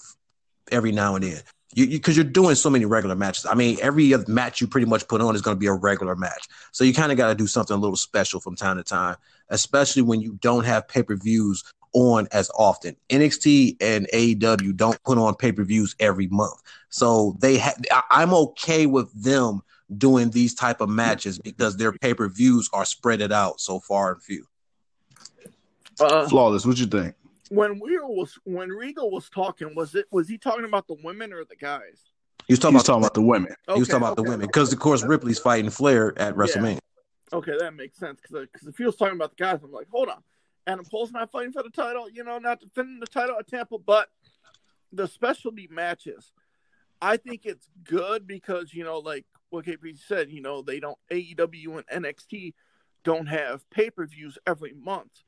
every 0.72 0.92
now 0.92 1.16
and 1.16 1.24
then 1.24 1.42
you 1.74 1.88
because 1.88 2.18
you, 2.18 2.22
are 2.22 2.28
doing 2.28 2.56
so 2.56 2.70
many 2.70 2.86
regular 2.86 3.16
matches. 3.16 3.46
I 3.46 3.56
mean, 3.56 3.78
every 3.82 4.14
match 4.28 4.62
you 4.62 4.68
pretty 4.68 4.88
much 4.88 5.08
put 5.08 5.22
on 5.22 5.36
is 5.36 5.42
going 5.42 5.56
to 5.56 5.60
be 5.60 5.68
a 5.68 5.74
regular 5.74 6.16
match. 6.16 6.48
So 6.72 6.84
you 6.84 6.94
kind 6.94 7.12
of 7.12 7.18
got 7.18 7.28
to 7.28 7.36
do 7.36 7.48
something 7.48 7.76
a 7.76 7.80
little 7.80 7.96
special 7.96 8.40
from 8.40 8.56
time 8.56 8.78
to 8.78 8.84
time, 8.84 9.18
especially 9.50 10.02
when 10.02 10.22
you 10.22 10.38
don't 10.42 10.66
have 10.66 10.88
pay 10.88 11.04
per 11.04 11.16
views 11.16 11.64
on 11.94 12.28
as 12.32 12.50
often. 12.56 12.96
NXT 13.10 13.78
and 13.82 14.08
AEW 14.14 14.76
don't 14.76 15.02
put 15.04 15.18
on 15.18 15.36
pay 15.36 15.52
per 15.52 15.64
views 15.64 15.96
every 16.00 16.28
month, 16.28 16.62
so 16.90 17.36
they 17.40 17.58
ha- 17.58 18.06
I'm 18.10 18.34
okay 18.34 18.86
with 18.86 19.12
them 19.22 19.62
doing 19.98 20.30
these 20.30 20.54
type 20.54 20.82
of 20.82 20.90
matches 20.90 21.40
because 21.40 21.78
their 21.78 21.92
pay 21.92 22.14
per 22.14 22.30
views 22.30 22.70
are 22.74 22.86
spread 22.86 23.22
it 23.22 23.32
out 23.32 23.60
so 23.60 23.80
far 23.80 24.14
and 24.14 24.22
few. 24.22 24.46
Uh, 26.00 26.28
Flawless, 26.28 26.66
what 26.66 26.78
you 26.78 26.86
think? 26.86 27.14
When 27.50 27.80
Regal 27.80 28.16
was 28.16 28.38
when 28.44 28.70
Regal 28.70 29.12
was 29.12 29.30
talking, 29.30 29.76
was 29.76 29.96
it 29.96 30.06
was 30.12 30.28
he 30.30 30.38
talking 30.38 30.66
about 30.66 30.88
the 30.88 30.98
women 31.04 31.34
or 31.34 31.44
the 31.44 31.56
guys? 31.56 32.04
He 32.48 32.54
was 32.54 32.60
talking, 32.60 32.76
He's 32.76 32.82
about, 32.82 32.94
talking 32.94 33.04
about 33.04 33.14
the 33.14 33.22
women. 33.22 33.52
Okay, 33.52 33.76
he 33.76 33.80
was 33.80 33.88
talking 33.88 34.02
about 34.02 34.14
okay. 34.14 34.24
the 34.24 34.30
women 34.32 34.48
because, 34.48 34.74
of 34.74 34.80
course, 34.80 35.04
Ripley's 35.04 35.38
fighting 35.38 35.70
Flair 35.70 36.20
at 36.20 36.36
WrestleMania. 36.36 36.80
Yeah. 37.32 37.38
Okay, 37.38 37.54
that 37.60 37.76
makes 37.76 37.98
sense 37.98 38.20
because 38.22 38.48
because 38.52 38.68
uh, 38.68 38.72
if 38.72 38.78
he 38.78 38.86
was 38.86 38.96
talking 38.96 39.16
about 39.16 39.38
the 39.38 39.44
guys, 39.44 39.60
I'm 39.64 39.72
like, 39.72 39.88
hold 39.92 40.10
on, 40.10 40.24
Adam 40.66 40.86
Cole's 40.86 41.12
not 41.12 41.32
fighting 41.32 41.52
for 41.52 41.62
the 41.62 41.70
title, 41.70 42.10
you 42.10 42.24
know, 42.24 42.40
not 42.40 42.60
defending 42.60 43.00
the 43.00 43.08
title 43.08 43.36
at 43.38 43.48
Tampa, 43.48 43.78
but 43.78 44.10
the 44.92 45.08
specialty 45.08 45.68
matches, 45.72 46.32
I 47.02 47.18
think 47.18 47.46
it's 47.46 47.70
good 47.84 48.26
because 48.26 48.74
you 48.74 48.84
know, 48.84 48.98
like 49.00 49.26
what 49.50 49.66
KP 49.66 50.00
said, 50.00 50.32
you 50.32 50.42
know, 50.42 50.62
they 50.62 50.80
don't 50.80 50.98
AEW 51.12 51.84
and 51.88 52.04
NXT 52.04 52.54
don't 53.04 53.28
have 53.28 53.70
pay 53.70 53.90
per 53.90 54.06
views 54.06 54.38
every 54.48 54.74
month. 54.74 55.24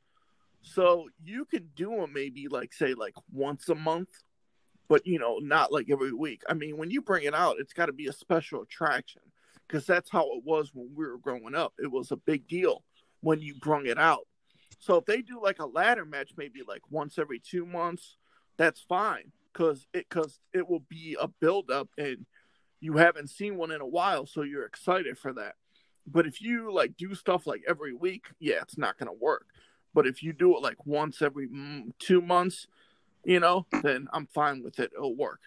So 0.61 1.09
you 1.23 1.45
can 1.45 1.69
do 1.75 1.89
them 1.91 2.13
maybe 2.13 2.47
like 2.47 2.73
say 2.73 2.93
like 2.93 3.15
once 3.31 3.69
a 3.69 3.75
month, 3.75 4.09
but 4.87 5.05
you 5.05 5.19
know, 5.19 5.39
not 5.39 5.71
like 5.71 5.89
every 5.89 6.13
week. 6.13 6.43
I 6.47 6.53
mean, 6.53 6.77
when 6.77 6.91
you 6.91 7.01
bring 7.01 7.23
it 7.23 7.33
out, 7.33 7.57
it's 7.59 7.73
got 7.73 7.87
to 7.87 7.93
be 7.93 8.07
a 8.07 8.13
special 8.13 8.61
attraction 8.61 9.21
because 9.67 9.85
that's 9.85 10.09
how 10.09 10.23
it 10.35 10.43
was 10.43 10.71
when 10.73 10.89
we 10.95 11.05
were 11.05 11.17
growing 11.17 11.55
up. 11.55 11.73
It 11.79 11.91
was 11.91 12.11
a 12.11 12.17
big 12.17 12.47
deal 12.47 12.83
when 13.21 13.41
you 13.41 13.55
brung 13.55 13.85
it 13.87 13.97
out. 13.97 14.27
So 14.79 14.97
if 14.97 15.05
they 15.05 15.21
do 15.21 15.41
like 15.41 15.59
a 15.59 15.65
ladder 15.65 16.05
match, 16.05 16.31
maybe 16.37 16.61
like 16.67 16.81
once 16.89 17.17
every 17.17 17.39
two 17.39 17.65
months, 17.65 18.17
that's 18.57 18.81
fine 18.81 19.31
because 19.53 19.87
it 19.93 20.07
because 20.09 20.39
it 20.53 20.67
will 20.67 20.83
be 20.89 21.15
a 21.19 21.27
build 21.27 21.71
up 21.71 21.89
and 21.97 22.25
you 22.79 22.97
haven't 22.97 23.29
seen 23.29 23.57
one 23.57 23.71
in 23.71 23.79
a 23.79 23.87
while, 23.87 24.25
so 24.25 24.41
you're 24.41 24.65
excited 24.65 25.17
for 25.17 25.33
that. 25.33 25.53
But 26.07 26.25
if 26.25 26.41
you 26.41 26.73
like 26.73 26.97
do 26.97 27.13
stuff 27.13 27.45
like 27.45 27.61
every 27.67 27.93
week, 27.93 28.25
yeah, 28.39 28.59
it's 28.61 28.77
not 28.77 28.97
gonna 28.97 29.13
work. 29.13 29.45
But 29.93 30.07
if 30.07 30.23
you 30.23 30.33
do 30.33 30.55
it 30.55 30.63
like 30.63 30.85
once 30.85 31.21
every 31.21 31.47
mm, 31.47 31.91
two 31.99 32.21
months, 32.21 32.67
you 33.23 33.39
know, 33.39 33.65
then 33.83 34.07
I'm 34.13 34.27
fine 34.27 34.63
with 34.63 34.79
it. 34.79 34.91
It'll 34.95 35.15
work. 35.15 35.41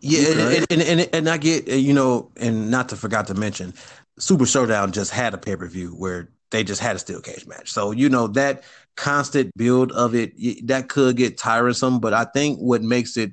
Yeah, 0.00 0.28
okay. 0.28 0.56
and, 0.58 0.66
and, 0.70 0.82
and 0.82 1.10
and 1.12 1.28
I 1.28 1.38
get 1.38 1.68
you 1.68 1.92
know, 1.92 2.30
and 2.36 2.70
not 2.70 2.90
to 2.90 2.96
forget 2.96 3.26
to 3.28 3.34
mention, 3.34 3.72
Super 4.18 4.46
Showdown 4.46 4.92
just 4.92 5.10
had 5.10 5.34
a 5.34 5.38
pay 5.38 5.56
per 5.56 5.66
view 5.66 5.90
where 5.90 6.30
they 6.50 6.64
just 6.64 6.80
had 6.80 6.96
a 6.96 6.98
steel 6.98 7.20
cage 7.20 7.46
match. 7.46 7.72
So 7.72 7.90
you 7.92 8.08
know 8.08 8.26
that 8.28 8.64
constant 8.96 9.56
build 9.56 9.92
of 9.92 10.14
it 10.14 10.32
that 10.66 10.88
could 10.88 11.16
get 11.16 11.38
tiresome. 11.38 12.00
But 12.00 12.14
I 12.14 12.24
think 12.24 12.58
what 12.58 12.82
makes 12.82 13.16
it 13.16 13.32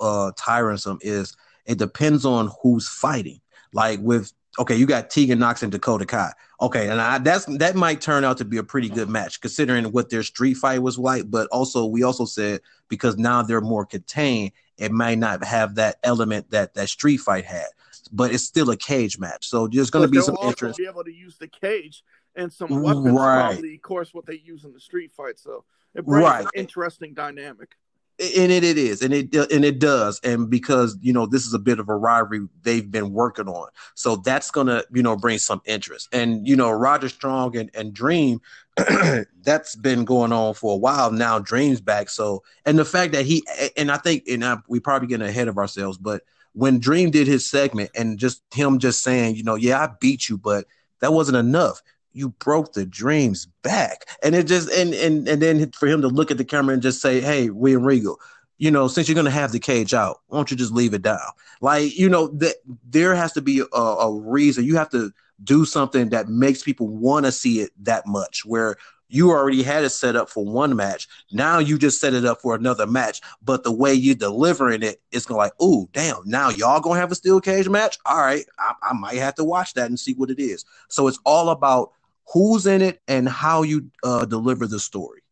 uh 0.00 0.32
tiresome 0.36 0.98
is 1.00 1.36
it 1.66 1.78
depends 1.78 2.24
on 2.24 2.50
who's 2.62 2.88
fighting. 2.88 3.40
Like 3.72 4.00
with 4.00 4.32
okay, 4.58 4.76
you 4.76 4.86
got 4.86 5.10
Tegan 5.10 5.38
Nox 5.38 5.62
and 5.62 5.72
Dakota 5.72 6.06
Kai. 6.06 6.32
Okay, 6.60 6.88
and 6.88 7.00
I, 7.00 7.18
that's 7.18 7.44
that 7.58 7.74
might 7.74 8.00
turn 8.00 8.24
out 8.24 8.38
to 8.38 8.44
be 8.44 8.56
a 8.56 8.62
pretty 8.62 8.88
good 8.88 9.08
match 9.08 9.40
considering 9.40 9.84
what 9.86 10.10
their 10.10 10.22
street 10.22 10.54
fight 10.54 10.82
was 10.82 10.98
like. 10.98 11.30
But 11.30 11.48
also, 11.48 11.86
we 11.86 12.02
also 12.02 12.24
said 12.24 12.60
because 12.88 13.16
now 13.16 13.42
they're 13.42 13.60
more 13.60 13.84
contained, 13.84 14.52
it 14.78 14.92
might 14.92 15.18
not 15.18 15.44
have 15.44 15.74
that 15.76 15.96
element 16.02 16.50
that 16.50 16.74
that 16.74 16.88
street 16.88 17.18
fight 17.18 17.44
had. 17.44 17.66
But 18.12 18.32
it's 18.32 18.44
still 18.44 18.70
a 18.70 18.76
cage 18.76 19.18
match, 19.18 19.48
so 19.48 19.66
there's 19.66 19.90
going 19.90 20.06
to 20.06 20.10
be 20.10 20.20
some 20.20 20.36
interest. 20.42 20.78
Be 20.78 20.86
able 20.86 21.04
to 21.04 21.12
use 21.12 21.38
the 21.38 21.48
cage 21.48 22.04
and 22.36 22.52
some 22.52 22.82
weapons, 22.82 23.06
right. 23.06 23.52
probably, 23.52 23.74
of 23.74 23.82
course, 23.82 24.12
what 24.12 24.26
they 24.26 24.40
use 24.44 24.64
in 24.64 24.72
the 24.72 24.80
street 24.80 25.12
fight. 25.12 25.38
So 25.38 25.64
it 25.94 26.04
brings 26.04 26.24
right. 26.24 26.42
an 26.42 26.50
interesting 26.54 27.14
dynamic 27.14 27.76
and 28.20 28.52
it, 28.52 28.62
it 28.62 28.78
is 28.78 29.02
and 29.02 29.12
it 29.12 29.34
and 29.34 29.64
it 29.64 29.78
does 29.80 30.20
and 30.22 30.48
because 30.48 30.96
you 31.00 31.12
know 31.12 31.26
this 31.26 31.46
is 31.46 31.52
a 31.52 31.58
bit 31.58 31.80
of 31.80 31.88
a 31.88 31.96
rivalry 31.96 32.46
they've 32.62 32.90
been 32.90 33.12
working 33.12 33.48
on. 33.48 33.68
So 33.94 34.16
that's 34.16 34.50
gonna 34.50 34.84
you 34.92 35.02
know 35.02 35.16
bring 35.16 35.38
some 35.38 35.60
interest. 35.64 36.08
And 36.12 36.46
you 36.46 36.54
know 36.54 36.70
Roderick 36.70 37.12
Strong 37.12 37.56
and, 37.56 37.70
and 37.74 37.92
dream 37.92 38.40
that's 39.42 39.76
been 39.76 40.04
going 40.04 40.32
on 40.32 40.54
for 40.54 40.74
a 40.74 40.76
while 40.76 41.10
now 41.10 41.38
dreams 41.38 41.80
back. 41.80 42.08
So 42.08 42.42
and 42.64 42.78
the 42.78 42.84
fact 42.84 43.12
that 43.12 43.24
he 43.24 43.44
and 43.76 43.90
i 43.90 43.96
think 43.96 44.24
and 44.28 44.44
I, 44.44 44.58
we 44.68 44.80
probably 44.80 45.08
getting 45.08 45.26
ahead 45.26 45.48
of 45.48 45.58
ourselves 45.58 45.98
but 45.98 46.22
when 46.52 46.78
dream 46.78 47.10
did 47.10 47.26
his 47.26 47.48
segment 47.48 47.90
and 47.94 48.18
just 48.18 48.42
him 48.52 48.78
just 48.78 49.02
saying 49.02 49.36
you 49.36 49.42
know 49.42 49.56
yeah 49.56 49.82
i 49.82 49.88
beat 50.00 50.28
you 50.28 50.38
but 50.38 50.66
that 51.00 51.12
wasn't 51.12 51.36
enough 51.36 51.82
you 52.14 52.30
broke 52.30 52.72
the 52.72 52.86
dreams 52.86 53.46
back. 53.62 54.06
And 54.22 54.34
it 54.34 54.46
just 54.46 54.70
and 54.70 54.94
and 54.94 55.28
and 55.28 55.42
then 55.42 55.70
for 55.72 55.86
him 55.86 56.00
to 56.00 56.08
look 56.08 56.30
at 56.30 56.38
the 56.38 56.44
camera 56.44 56.72
and 56.72 56.82
just 56.82 57.02
say, 57.02 57.20
Hey, 57.20 57.50
William 57.50 57.82
Regal, 57.82 58.18
you 58.56 58.70
know, 58.70 58.88
since 58.88 59.08
you're 59.08 59.16
gonna 59.16 59.30
have 59.30 59.52
the 59.52 59.58
cage 59.58 59.92
out, 59.92 60.20
why 60.28 60.38
don't 60.38 60.50
you 60.50 60.56
just 60.56 60.72
leave 60.72 60.94
it 60.94 61.02
down? 61.02 61.18
Like, 61.60 61.96
you 61.98 62.08
know, 62.08 62.28
that 62.28 62.56
there 62.88 63.14
has 63.14 63.32
to 63.32 63.42
be 63.42 63.62
a, 63.72 63.76
a 63.76 64.18
reason. 64.18 64.64
You 64.64 64.76
have 64.76 64.90
to 64.90 65.12
do 65.42 65.64
something 65.64 66.10
that 66.10 66.28
makes 66.28 66.62
people 66.62 66.88
want 66.88 67.26
to 67.26 67.32
see 67.32 67.60
it 67.60 67.70
that 67.82 68.06
much 68.06 68.44
where 68.44 68.76
you 69.08 69.30
already 69.30 69.62
had 69.62 69.84
it 69.84 69.90
set 69.90 70.16
up 70.16 70.28
for 70.28 70.44
one 70.44 70.74
match. 70.74 71.06
Now 71.30 71.58
you 71.58 71.78
just 71.78 72.00
set 72.00 72.14
it 72.14 72.24
up 72.24 72.40
for 72.40 72.54
another 72.54 72.86
match. 72.86 73.20
But 73.42 73.62
the 73.62 73.72
way 73.72 73.94
you're 73.94 74.14
delivering 74.14 74.82
it, 74.82 75.00
it's 75.12 75.26
gonna 75.26 75.38
like, 75.38 75.52
oh 75.60 75.88
damn, 75.92 76.22
now 76.24 76.50
y'all 76.50 76.80
gonna 76.80 77.00
have 77.00 77.12
a 77.12 77.16
steel 77.16 77.40
cage 77.40 77.68
match. 77.68 77.98
All 78.06 78.18
right, 78.18 78.44
I, 78.58 78.74
I 78.82 78.92
might 78.92 79.16
have 79.16 79.34
to 79.36 79.44
watch 79.44 79.74
that 79.74 79.86
and 79.86 79.98
see 79.98 80.14
what 80.14 80.30
it 80.30 80.40
is. 80.40 80.64
So 80.88 81.06
it's 81.06 81.20
all 81.24 81.50
about 81.50 81.92
who's 82.32 82.66
in 82.66 82.82
it 82.82 83.00
and 83.08 83.28
how 83.28 83.62
you 83.62 83.90
uh, 84.02 84.24
deliver 84.24 84.66
the 84.66 84.80
story. 84.80 85.22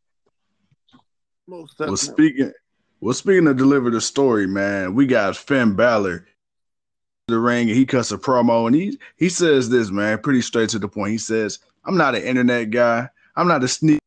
well, 1.79 1.97
speaking, 1.97 2.53
well, 3.01 3.15
speaking 3.15 3.47
of 3.49 3.57
deliver 3.57 3.91
the 3.91 4.01
story, 4.01 4.47
man, 4.47 4.95
we 4.95 5.07
got 5.07 5.37
Finn 5.37 5.75
Balor 5.75 6.27
the 7.29 7.39
ring 7.39 7.69
and 7.69 7.77
he 7.77 7.87
cuts 7.87 8.13
a 8.13 8.19
promo 8.19 8.67
and 8.67 8.75
he 8.75 8.99
he 9.17 9.29
says 9.29 9.69
this 9.69 9.91
man 9.91 10.19
pretty 10.19 10.43
straight 10.43 10.69
to 10.71 10.79
the 10.79 10.89
point. 10.89 11.13
He 11.13 11.19
says, 11.19 11.59
"I'm 11.85 11.97
not 11.97 12.15
an 12.15 12.23
internet 12.23 12.71
guy. 12.71 13.09
I'm 13.37 13.49
not 13.49 13.65
a 13.65 13.69
sneak 13.69 14.01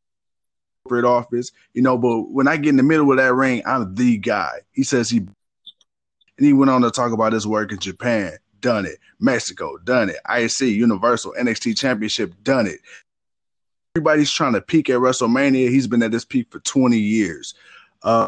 corporate 0.84 1.06
office, 1.06 1.52
you 1.74 1.82
know. 1.82 1.98
But 1.98 2.30
when 2.30 2.48
I 2.48 2.58
get 2.58 2.70
in 2.70 2.78
the 2.78 2.84
middle 2.84 3.10
of 3.12 3.18
that 3.18 3.34
ring, 3.34 3.64
I'm 3.66 3.96
the 3.96 4.18
guy." 4.18 4.60
He 4.72 4.84
says 4.84 5.10
he 5.10 5.18
and 5.18 6.46
he 6.46 6.54
went 6.54 6.70
on 6.70 6.82
to 6.82 6.92
talk 6.92 7.14
about 7.14 7.34
his 7.34 7.48
work 7.48 7.72
in 7.72 7.80
Japan 7.80 8.38
done 8.62 8.86
it. 8.86 9.00
Mexico, 9.20 9.78
done 9.78 10.10
it. 10.10 10.18
IC, 10.30 10.62
Universal, 10.62 11.36
NXT 11.40 11.78
Championship, 11.78 12.34
done 12.44 12.68
it. 12.68 12.80
Everybody's 13.96 14.32
trying 14.32 14.54
to 14.54 14.62
peak 14.62 14.90
at 14.90 15.00
WrestleMania. 15.00 15.70
He's 15.70 15.88
been 15.88 16.04
at 16.04 16.12
this 16.12 16.26
peak 16.26 16.48
for 16.52 16.60
20 16.60 16.98
years. 16.98 17.54
Uh, 18.04 18.28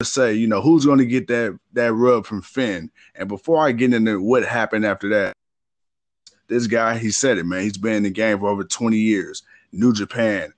to 0.00 0.04
say, 0.04 0.34
you 0.34 0.46
know, 0.46 0.60
who's 0.60 0.84
going 0.84 0.98
to 0.98 1.06
get 1.06 1.28
that 1.28 1.58
that 1.72 1.92
rub 1.92 2.26
from 2.26 2.42
Finn? 2.42 2.90
And 3.14 3.28
before 3.28 3.64
I 3.64 3.72
get 3.72 3.94
into 3.94 4.20
what 4.20 4.44
happened 4.44 4.84
after 4.84 5.08
that, 5.10 5.34
this 6.48 6.66
guy, 6.66 6.98
he 6.98 7.10
said 7.10 7.38
it, 7.38 7.46
man. 7.46 7.62
He's 7.62 7.78
been 7.78 7.94
in 7.94 8.02
the 8.02 8.10
game 8.10 8.38
for 8.38 8.48
over 8.48 8.64
20 8.64 8.96
years. 8.96 9.42
New 9.72 9.92
Japan, 9.92 10.52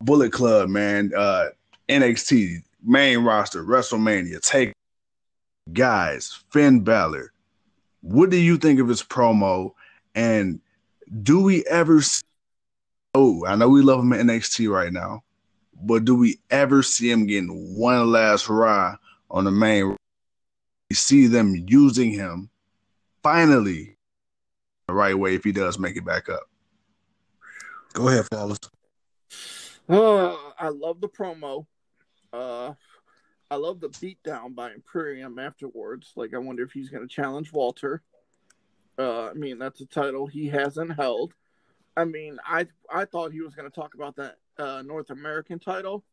Bullet 0.00 0.32
Club, 0.32 0.68
man, 0.68 1.12
uh, 1.16 1.48
NXT, 1.88 2.62
main 2.84 3.18
roster, 3.18 3.64
WrestleMania, 3.64 4.40
take 4.40 4.72
guys, 5.72 6.42
Finn 6.50 6.80
Balor, 6.80 7.32
what 8.06 8.30
do 8.30 8.36
you 8.36 8.56
think 8.56 8.78
of 8.78 8.86
his 8.88 9.02
promo? 9.02 9.72
And 10.14 10.60
do 11.22 11.42
we 11.42 11.64
ever 11.66 12.00
see, 12.00 12.22
oh, 13.14 13.44
I 13.44 13.56
know 13.56 13.68
we 13.68 13.82
love 13.82 14.00
him 14.00 14.12
at 14.12 14.20
NXT 14.20 14.70
right 14.70 14.92
now, 14.92 15.24
but 15.82 16.04
do 16.04 16.14
we 16.14 16.38
ever 16.50 16.84
see 16.84 17.10
him 17.10 17.26
getting 17.26 17.76
one 17.76 18.12
last 18.12 18.48
ride 18.48 18.96
on 19.28 19.44
the 19.44 19.50
main? 19.50 19.96
We 20.88 20.94
see 20.94 21.26
them 21.26 21.64
using 21.66 22.12
him 22.12 22.48
finally 23.24 23.96
the 24.86 24.94
right 24.94 25.18
way 25.18 25.34
if 25.34 25.42
he 25.42 25.50
does 25.50 25.78
make 25.78 25.96
it 25.96 26.04
back 26.04 26.28
up. 26.28 26.48
Go 27.92 28.08
ahead, 28.08 28.26
fellas. 28.28 28.60
Uh, 29.88 30.36
I 30.58 30.68
love 30.68 31.00
the 31.00 31.08
promo. 31.08 31.66
Uh, 32.32 32.74
I 33.50 33.56
love 33.56 33.80
the 33.80 33.88
beatdown 33.88 34.54
by 34.54 34.72
Imperium 34.72 35.38
afterwards. 35.38 36.12
Like, 36.16 36.34
I 36.34 36.38
wonder 36.38 36.64
if 36.64 36.72
he's 36.72 36.88
going 36.88 37.06
to 37.06 37.14
challenge 37.14 37.52
Walter. 37.52 38.02
Uh, 38.98 39.26
I 39.26 39.34
mean, 39.34 39.58
that's 39.58 39.80
a 39.80 39.86
title 39.86 40.26
he 40.26 40.48
hasn't 40.48 40.96
held. 40.96 41.32
I 41.96 42.04
mean, 42.04 42.38
I 42.44 42.66
I 42.92 43.04
thought 43.04 43.32
he 43.32 43.40
was 43.40 43.54
going 43.54 43.70
to 43.70 43.74
talk 43.74 43.94
about 43.94 44.16
that 44.16 44.36
uh, 44.58 44.82
North 44.82 45.10
American 45.10 45.58
title, 45.58 46.04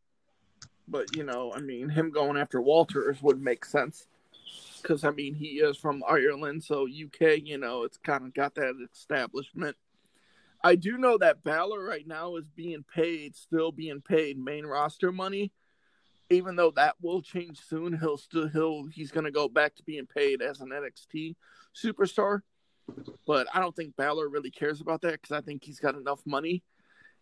but 0.87 1.15
you 1.15 1.23
know, 1.23 1.51
I 1.53 1.59
mean, 1.59 1.89
him 1.89 2.11
going 2.11 2.37
after 2.37 2.61
Walters 2.61 3.21
would 3.21 3.41
make 3.41 3.65
sense 3.65 4.07
because 4.81 5.03
I 5.03 5.11
mean, 5.11 5.33
he 5.33 5.59
is 5.59 5.77
from 5.77 6.03
Ireland, 6.07 6.63
so 6.63 6.83
UK, 6.83 7.39
you 7.43 7.57
know, 7.57 7.83
it's 7.83 7.97
kind 7.97 8.25
of 8.25 8.33
got 8.33 8.55
that 8.55 8.75
establishment. 8.93 9.75
I 10.63 10.75
do 10.75 10.97
know 10.97 11.17
that 11.17 11.43
Balor 11.43 11.83
right 11.83 12.07
now 12.07 12.37
is 12.37 12.45
being 12.55 12.85
paid, 12.93 13.35
still 13.35 13.71
being 13.71 14.01
paid 14.01 14.37
main 14.37 14.65
roster 14.65 15.11
money 15.11 15.51
even 16.29 16.55
though 16.55 16.71
that 16.71 16.95
will 17.01 17.21
change 17.21 17.59
soon, 17.59 17.97
he'll 17.97 18.17
still 18.17 18.47
he'll 18.47 18.87
he's 18.87 19.11
gonna 19.11 19.31
go 19.31 19.47
back 19.47 19.75
to 19.75 19.83
being 19.83 20.05
paid 20.05 20.41
as 20.41 20.61
an 20.61 20.69
NXT 20.69 21.35
superstar. 21.75 22.41
But 23.25 23.47
I 23.53 23.59
don't 23.59 23.75
think 23.75 23.95
Balor 23.95 24.27
really 24.29 24.51
cares 24.51 24.81
about 24.81 25.01
that 25.01 25.21
because 25.21 25.31
I 25.31 25.41
think 25.41 25.63
he's 25.63 25.79
got 25.79 25.95
enough 25.95 26.21
money 26.25 26.63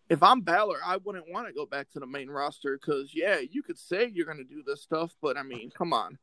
if 0.08 0.22
I'm 0.22 0.40
Balor, 0.40 0.78
I 0.84 0.98
wouldn't 0.98 1.30
want 1.30 1.46
to 1.46 1.54
go 1.54 1.66
back 1.66 1.90
to 1.90 2.00
the 2.00 2.06
main 2.06 2.28
roster 2.28 2.78
because 2.78 3.12
yeah, 3.14 3.38
you 3.38 3.62
could 3.62 3.78
say 3.78 4.10
you're 4.12 4.26
going 4.26 4.38
to 4.38 4.44
do 4.44 4.62
this 4.66 4.82
stuff, 4.82 5.14
but 5.22 5.36
I 5.36 5.42
mean, 5.42 5.70
come 5.70 5.92
on, 5.92 6.18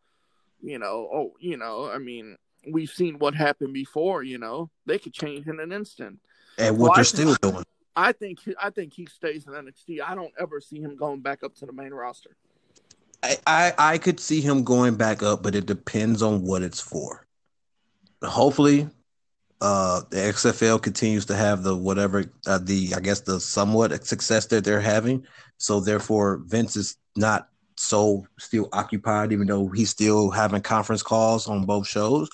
you 0.62 0.80
know, 0.80 1.10
oh, 1.12 1.34
you 1.40 1.58
know, 1.58 1.90
I 1.90 1.98
mean, 1.98 2.38
we've 2.72 2.90
seen 2.90 3.18
what 3.20 3.34
happened 3.34 3.74
before. 3.74 4.24
You 4.24 4.38
know, 4.38 4.70
they 4.86 5.00
could 5.00 5.14
change 5.14 5.48
in 5.48 5.60
an 5.60 5.72
instant. 5.72 6.20
And 6.58 6.78
what 6.78 6.96
they're 6.96 7.04
still 7.04 7.36
doing. 7.36 7.64
I 7.96 8.12
think 8.12 8.40
I 8.62 8.70
think 8.70 8.94
he 8.94 9.08
stays 9.08 9.48
in 9.48 9.54
NXT. 9.54 10.02
I 10.06 10.16
don't 10.16 10.34
ever 10.40 10.62
see 10.62 10.80
him 10.80 10.96
going 10.96 11.22
back 11.22 11.44
up 11.44 11.56
to 11.56 11.66
the 11.66 11.74
main 11.74 11.94
roster. 11.94 12.36
I, 13.22 13.38
I, 13.46 13.74
I 13.78 13.98
could 13.98 14.20
see 14.20 14.42
him 14.42 14.64
going 14.64 14.96
back 14.96 15.24
up, 15.24 15.44
but 15.44 15.56
it 15.56 15.66
depends 15.66 16.22
on 16.22 16.44
what 16.44 16.62
it's 16.62 16.80
for. 16.80 17.26
Hopefully, 18.24 18.88
uh, 19.62 20.02
the 20.10 20.18
XFL 20.18 20.82
continues 20.82 21.26
to 21.26 21.36
have 21.36 21.64
the 21.64 21.76
whatever 21.76 22.26
uh, 22.48 22.60
the 22.60 22.94
I 22.96 23.00
guess 23.00 23.22
the 23.22 23.40
somewhat 23.40 24.06
success 24.06 24.46
that 24.48 24.64
they're 24.64 24.80
having. 24.80 25.26
So 25.58 25.80
therefore, 25.80 26.42
Vince 26.46 26.76
is 26.76 26.98
not 27.16 27.50
so 27.76 28.26
still 28.38 28.70
occupied, 28.72 29.32
even 29.32 29.48
though 29.48 29.68
he's 29.70 29.90
still 29.90 30.30
having 30.32 30.62
conference 30.62 31.04
calls 31.04 31.48
on 31.48 31.66
both 31.66 31.88
shows. 31.88 32.30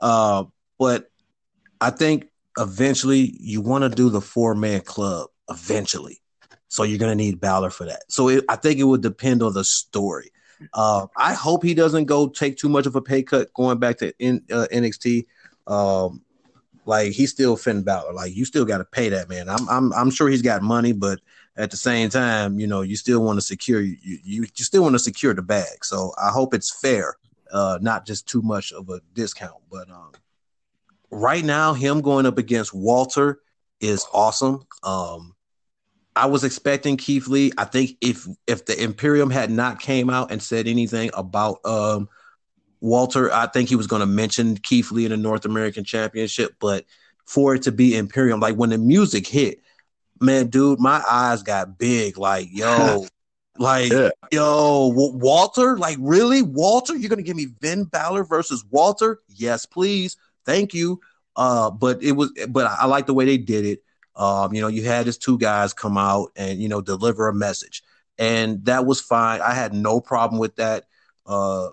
Uh, 0.00 0.44
but 0.78 1.10
I 1.80 1.90
think 1.90 2.28
eventually 2.58 3.36
you 3.38 3.60
want 3.60 3.82
to 3.82 3.88
do 3.88 4.10
the 4.10 4.20
four 4.20 4.54
man 4.54 4.80
club 4.80 5.28
eventually. 5.48 6.20
So 6.68 6.82
you're 6.82 6.98
going 6.98 7.16
to 7.16 7.24
need 7.24 7.40
Balor 7.40 7.70
for 7.70 7.86
that. 7.86 8.04
So 8.08 8.28
it, 8.28 8.44
I 8.48 8.56
think 8.56 8.78
it 8.78 8.84
would 8.84 9.02
depend 9.02 9.42
on 9.42 9.54
the 9.54 9.64
story. 9.64 10.30
Uh, 10.74 11.06
I 11.16 11.34
hope 11.34 11.62
he 11.62 11.74
doesn't 11.74 12.04
go 12.04 12.28
take 12.28 12.56
too 12.56 12.68
much 12.68 12.86
of 12.86 12.96
a 12.96 13.02
pay 13.02 13.22
cut 13.22 13.52
going 13.54 13.78
back 13.78 13.98
to 13.98 14.08
uh, 14.08 14.66
NXT. 14.72 15.26
Um, 15.66 16.22
like 16.84 17.12
he's 17.12 17.30
still 17.30 17.56
Finn 17.56 17.82
Balor. 17.82 18.12
Like 18.12 18.34
you 18.34 18.44
still 18.44 18.64
got 18.64 18.78
to 18.78 18.84
pay 18.84 19.10
that 19.10 19.28
man. 19.28 19.48
I'm 19.48 19.68
I'm 19.68 19.92
I'm 19.92 20.10
sure 20.10 20.28
he's 20.28 20.42
got 20.42 20.62
money, 20.62 20.92
but 20.92 21.20
at 21.56 21.70
the 21.70 21.76
same 21.76 22.08
time, 22.08 22.58
you 22.58 22.66
know, 22.66 22.80
you 22.80 22.96
still 22.96 23.22
want 23.22 23.36
to 23.36 23.42
secure 23.42 23.80
you 23.80 23.96
you, 24.02 24.18
you 24.42 24.64
still 24.64 24.82
want 24.82 24.94
to 24.94 24.98
secure 24.98 25.34
the 25.34 25.42
bag. 25.42 25.84
So 25.84 26.12
I 26.20 26.30
hope 26.30 26.54
it's 26.54 26.74
fair, 26.80 27.16
uh, 27.52 27.78
not 27.82 28.06
just 28.06 28.26
too 28.26 28.40
much 28.40 28.72
of 28.72 28.88
a 28.88 29.00
discount. 29.12 29.60
But 29.70 29.90
um, 29.90 30.12
right 31.10 31.44
now, 31.44 31.74
him 31.74 32.00
going 32.00 32.26
up 32.26 32.38
against 32.38 32.72
Walter 32.72 33.40
is 33.80 34.06
awesome. 34.12 34.66
Um, 34.82 35.34
I 36.18 36.26
was 36.26 36.42
expecting 36.42 36.96
Keith 36.96 37.28
Lee. 37.28 37.52
I 37.56 37.64
think 37.64 37.96
if 38.00 38.26
if 38.48 38.66
the 38.66 38.82
Imperium 38.82 39.30
had 39.30 39.52
not 39.52 39.78
came 39.78 40.10
out 40.10 40.32
and 40.32 40.42
said 40.42 40.66
anything 40.66 41.10
about 41.14 41.64
um, 41.64 42.08
Walter, 42.80 43.32
I 43.32 43.46
think 43.46 43.68
he 43.68 43.76
was 43.76 43.86
going 43.86 44.00
to 44.00 44.06
mention 44.06 44.56
Keith 44.56 44.90
Lee 44.90 45.04
in 45.04 45.12
the 45.12 45.16
North 45.16 45.44
American 45.44 45.84
Championship. 45.84 46.56
But 46.58 46.86
for 47.24 47.54
it 47.54 47.62
to 47.62 47.72
be 47.72 47.96
Imperium, 47.96 48.40
like 48.40 48.56
when 48.56 48.70
the 48.70 48.78
music 48.78 49.28
hit, 49.28 49.60
man, 50.20 50.48
dude, 50.48 50.80
my 50.80 51.00
eyes 51.08 51.44
got 51.44 51.78
big. 51.78 52.18
Like, 52.18 52.48
yo, 52.50 53.06
like, 53.58 53.92
yeah. 53.92 54.10
yo, 54.32 54.88
Walter, 54.88 55.78
like, 55.78 55.98
really, 56.00 56.42
Walter? 56.42 56.96
You're 56.96 57.10
gonna 57.10 57.22
give 57.22 57.36
me 57.36 57.46
Finn 57.60 57.84
Balor 57.84 58.24
versus 58.24 58.64
Walter? 58.70 59.20
Yes, 59.28 59.66
please, 59.66 60.16
thank 60.44 60.74
you. 60.74 61.00
Uh, 61.36 61.70
but 61.70 62.02
it 62.02 62.12
was, 62.12 62.32
but 62.48 62.66
I, 62.66 62.78
I 62.80 62.86
like 62.86 63.06
the 63.06 63.14
way 63.14 63.24
they 63.24 63.38
did 63.38 63.64
it. 63.64 63.84
Um, 64.18 64.52
you 64.52 64.60
know, 64.60 64.68
you 64.68 64.84
had 64.84 65.06
his 65.06 65.16
two 65.16 65.38
guys 65.38 65.72
come 65.72 65.96
out 65.96 66.32
and 66.36 66.60
you 66.60 66.68
know 66.68 66.80
deliver 66.80 67.28
a 67.28 67.34
message, 67.34 67.82
and 68.18 68.64
that 68.64 68.84
was 68.84 69.00
fine. 69.00 69.40
I 69.40 69.54
had 69.54 69.72
no 69.72 70.00
problem 70.00 70.40
with 70.40 70.56
that. 70.56 70.84
Uh, 71.24 71.68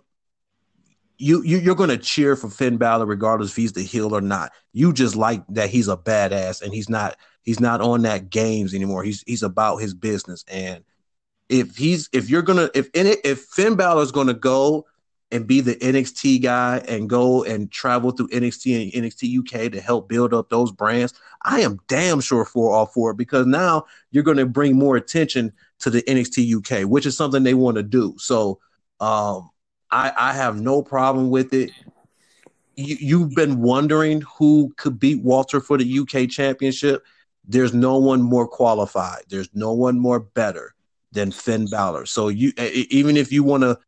you, 1.18 1.44
you 1.44 1.72
are 1.72 1.76
going 1.76 1.90
to 1.90 1.98
cheer 1.98 2.36
for 2.36 2.50
Finn 2.50 2.78
Balor 2.78 3.06
regardless 3.06 3.52
if 3.52 3.56
he's 3.56 3.74
the 3.74 3.84
heel 3.84 4.14
or 4.14 4.22
not. 4.22 4.52
You 4.74 4.94
just 4.94 5.16
like 5.16 5.44
that 5.50 5.70
he's 5.70 5.88
a 5.88 5.98
badass 5.98 6.62
and 6.62 6.74
he's 6.74 6.90
not 6.90 7.16
he's 7.44 7.60
not 7.60 7.82
on 7.82 8.02
that 8.02 8.30
games 8.30 8.74
anymore. 8.74 9.04
He's 9.04 9.24
he's 9.26 9.44
about 9.44 9.78
his 9.78 9.94
business. 9.94 10.44
And 10.52 10.84
if 11.48 11.78
he's 11.78 12.10
if 12.12 12.30
you're 12.30 12.42
gonna 12.42 12.70
if 12.74 12.90
if 12.94 13.40
Finn 13.46 13.76
Balor 13.76 14.04
is 14.04 14.12
going 14.12 14.28
to 14.28 14.34
go 14.34 14.86
and 15.32 15.48
be 15.48 15.60
the 15.60 15.76
NXT 15.76 16.42
guy 16.44 16.84
and 16.88 17.10
go 17.10 17.44
and 17.44 17.72
travel 17.72 18.12
through 18.12 18.28
NXT 18.30 18.94
and 18.94 19.04
NXT 19.04 19.40
UK 19.40 19.72
to 19.72 19.82
help 19.82 20.08
build 20.08 20.34
up 20.34 20.50
those 20.50 20.72
brands, 20.72 21.14
I 21.44 21.62
am 21.62 21.80
damn 21.88 22.22
sure 22.22 22.46
for 22.46 22.72
all 22.72 22.86
for 22.86 23.12
it 23.12 23.18
because 23.18 23.46
now 23.48 23.86
you're 24.12 24.24
going 24.24 24.38
to 24.38 24.46
bring 24.46 24.78
more 24.78 24.96
attention 24.96 25.52
to 25.80 25.90
the 25.90 26.02
NXT 26.04 26.56
UK, 26.58 26.90
which 26.90 27.06
is 27.06 27.18
something 27.18 27.44
they 27.44 27.54
want 27.54 27.78
to 27.78 27.84
do. 27.84 28.16
So 28.18 28.60
um, 29.00 29.50
I, 29.92 30.12
I 30.18 30.34
have 30.34 30.60
no 30.60 30.82
problem 30.82 31.30
with 31.30 31.54
it. 31.54 31.72
You, 32.76 32.98
you've 33.00 33.36
been 33.36 33.62
wondering 33.62 34.22
who 34.22 34.74
could 34.78 35.00
beat 35.00 35.24
Walter 35.24 35.60
for 35.60 35.78
the 35.78 36.00
UK 36.00 36.30
championship. 36.30 37.04
There's 37.48 37.74
no 37.74 37.98
one 37.98 38.22
more 38.22 38.48
qualified. 38.48 39.24
There's 39.30 39.50
no 39.54 39.74
one 39.74 40.00
more 40.00 40.20
better 40.20 40.76
than 41.12 41.32
Finn 41.32 41.68
Balor. 41.68 42.06
So 42.06 42.28
you 42.28 42.52
even 42.58 43.18
if 43.18 43.32
you 43.32 43.44
want 43.44 43.64
to 43.64 43.80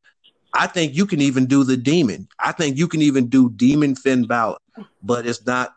I 0.58 0.66
think 0.66 0.96
you 0.96 1.06
can 1.06 1.22
even 1.22 1.46
do 1.46 1.64
the 1.64 1.78
demon. 1.78 2.28
I 2.40 2.52
think 2.52 2.78
you 2.78 2.88
can 2.88 3.04
even 3.04 3.28
do 3.28 3.52
demon 3.52 3.96
Finn 3.96 4.26
Balor, 4.26 4.58
but 5.04 5.28
it's 5.28 5.46
not. 5.46 5.74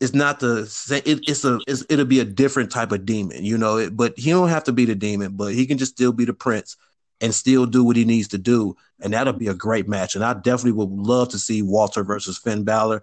It's 0.00 0.14
not 0.14 0.40
the 0.40 0.66
same. 0.66 1.02
It, 1.04 1.28
it's 1.28 1.44
a. 1.44 1.60
It's, 1.68 1.84
it'll 1.88 2.06
be 2.06 2.20
a 2.20 2.24
different 2.24 2.72
type 2.72 2.90
of 2.90 3.06
demon, 3.06 3.44
you 3.44 3.56
know. 3.56 3.76
It, 3.76 3.96
but 3.96 4.18
he 4.18 4.30
don't 4.30 4.48
have 4.48 4.64
to 4.64 4.72
be 4.72 4.84
the 4.84 4.96
demon, 4.96 5.36
but 5.36 5.54
he 5.54 5.64
can 5.64 5.78
just 5.78 5.92
still 5.92 6.12
be 6.12 6.24
the 6.24 6.34
prince 6.34 6.76
and 7.20 7.34
still 7.34 7.66
do 7.66 7.84
what 7.84 7.96
he 7.96 8.04
needs 8.04 8.28
to 8.28 8.38
do, 8.38 8.74
and 9.00 9.12
that'll 9.12 9.32
be 9.32 9.46
a 9.46 9.54
great 9.54 9.88
match. 9.88 10.16
And 10.16 10.24
I 10.24 10.34
definitely 10.34 10.72
would 10.72 10.90
love 10.90 11.28
to 11.28 11.38
see 11.38 11.62
Walter 11.62 12.02
versus 12.02 12.36
Finn 12.36 12.64
Balor 12.64 13.02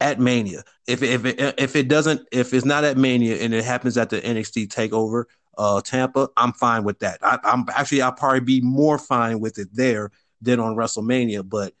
at 0.00 0.20
Mania. 0.20 0.64
If 0.86 1.02
if 1.02 1.24
it, 1.24 1.54
if 1.58 1.76
it 1.76 1.88
doesn't, 1.88 2.28
if 2.30 2.52
it's 2.52 2.66
not 2.66 2.84
at 2.84 2.98
Mania 2.98 3.36
and 3.36 3.54
it 3.54 3.64
happens 3.64 3.96
at 3.96 4.10
the 4.10 4.20
NXT 4.20 4.68
Takeover 4.68 5.24
uh, 5.56 5.80
Tampa, 5.80 6.28
I'm 6.36 6.52
fine 6.52 6.84
with 6.84 6.98
that. 6.98 7.20
I, 7.22 7.38
am 7.44 7.64
actually 7.74 8.02
I'll 8.02 8.12
probably 8.12 8.40
be 8.40 8.60
more 8.60 8.98
fine 8.98 9.40
with 9.40 9.58
it 9.58 9.68
there 9.72 10.10
than 10.42 10.60
on 10.60 10.76
WrestleMania. 10.76 11.48
But 11.48 11.72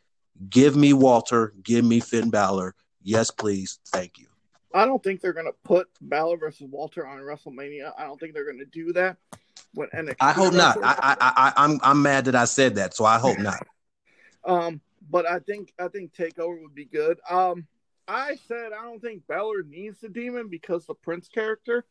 give 0.48 0.76
me 0.76 0.92
Walter, 0.92 1.52
give 1.62 1.84
me 1.84 2.00
Finn 2.00 2.30
Balor. 2.30 2.74
Yes, 3.02 3.30
please. 3.30 3.80
Thank 3.88 4.18
you. 4.18 4.26
I 4.74 4.86
don't 4.86 5.02
think 5.02 5.20
they're 5.20 5.32
gonna 5.32 5.50
put 5.64 5.88
Balor 6.00 6.38
versus 6.38 6.66
Walter 6.70 7.06
on 7.06 7.18
WrestleMania. 7.18 7.92
I 7.98 8.04
don't 8.04 8.18
think 8.18 8.32
they're 8.32 8.50
gonna 8.50 8.64
do 8.64 8.92
that. 8.94 9.18
When 9.74 9.88
NXT 9.88 10.16
I 10.20 10.32
hope 10.32 10.54
not. 10.54 10.78
I, 10.82 10.94
I, 10.98 11.16
I, 11.20 11.52
I'm 11.56 11.80
I'm 11.82 12.02
mad 12.02 12.26
that 12.26 12.34
I 12.34 12.44
said 12.44 12.76
that, 12.76 12.94
so 12.94 13.04
I 13.04 13.18
hope 13.18 13.38
not. 13.38 13.66
um, 14.44 14.80
but 15.10 15.26
I 15.26 15.40
think 15.40 15.72
I 15.78 15.88
think 15.88 16.14
Takeover 16.14 16.62
would 16.62 16.74
be 16.74 16.84
good. 16.84 17.18
Um, 17.28 17.66
I 18.08 18.36
said 18.48 18.72
I 18.72 18.84
don't 18.84 19.00
think 19.00 19.26
Balor 19.26 19.64
needs 19.64 20.00
the 20.00 20.08
demon 20.08 20.48
because 20.48 20.86
the 20.86 20.94
Prince 20.94 21.28
character, 21.28 21.84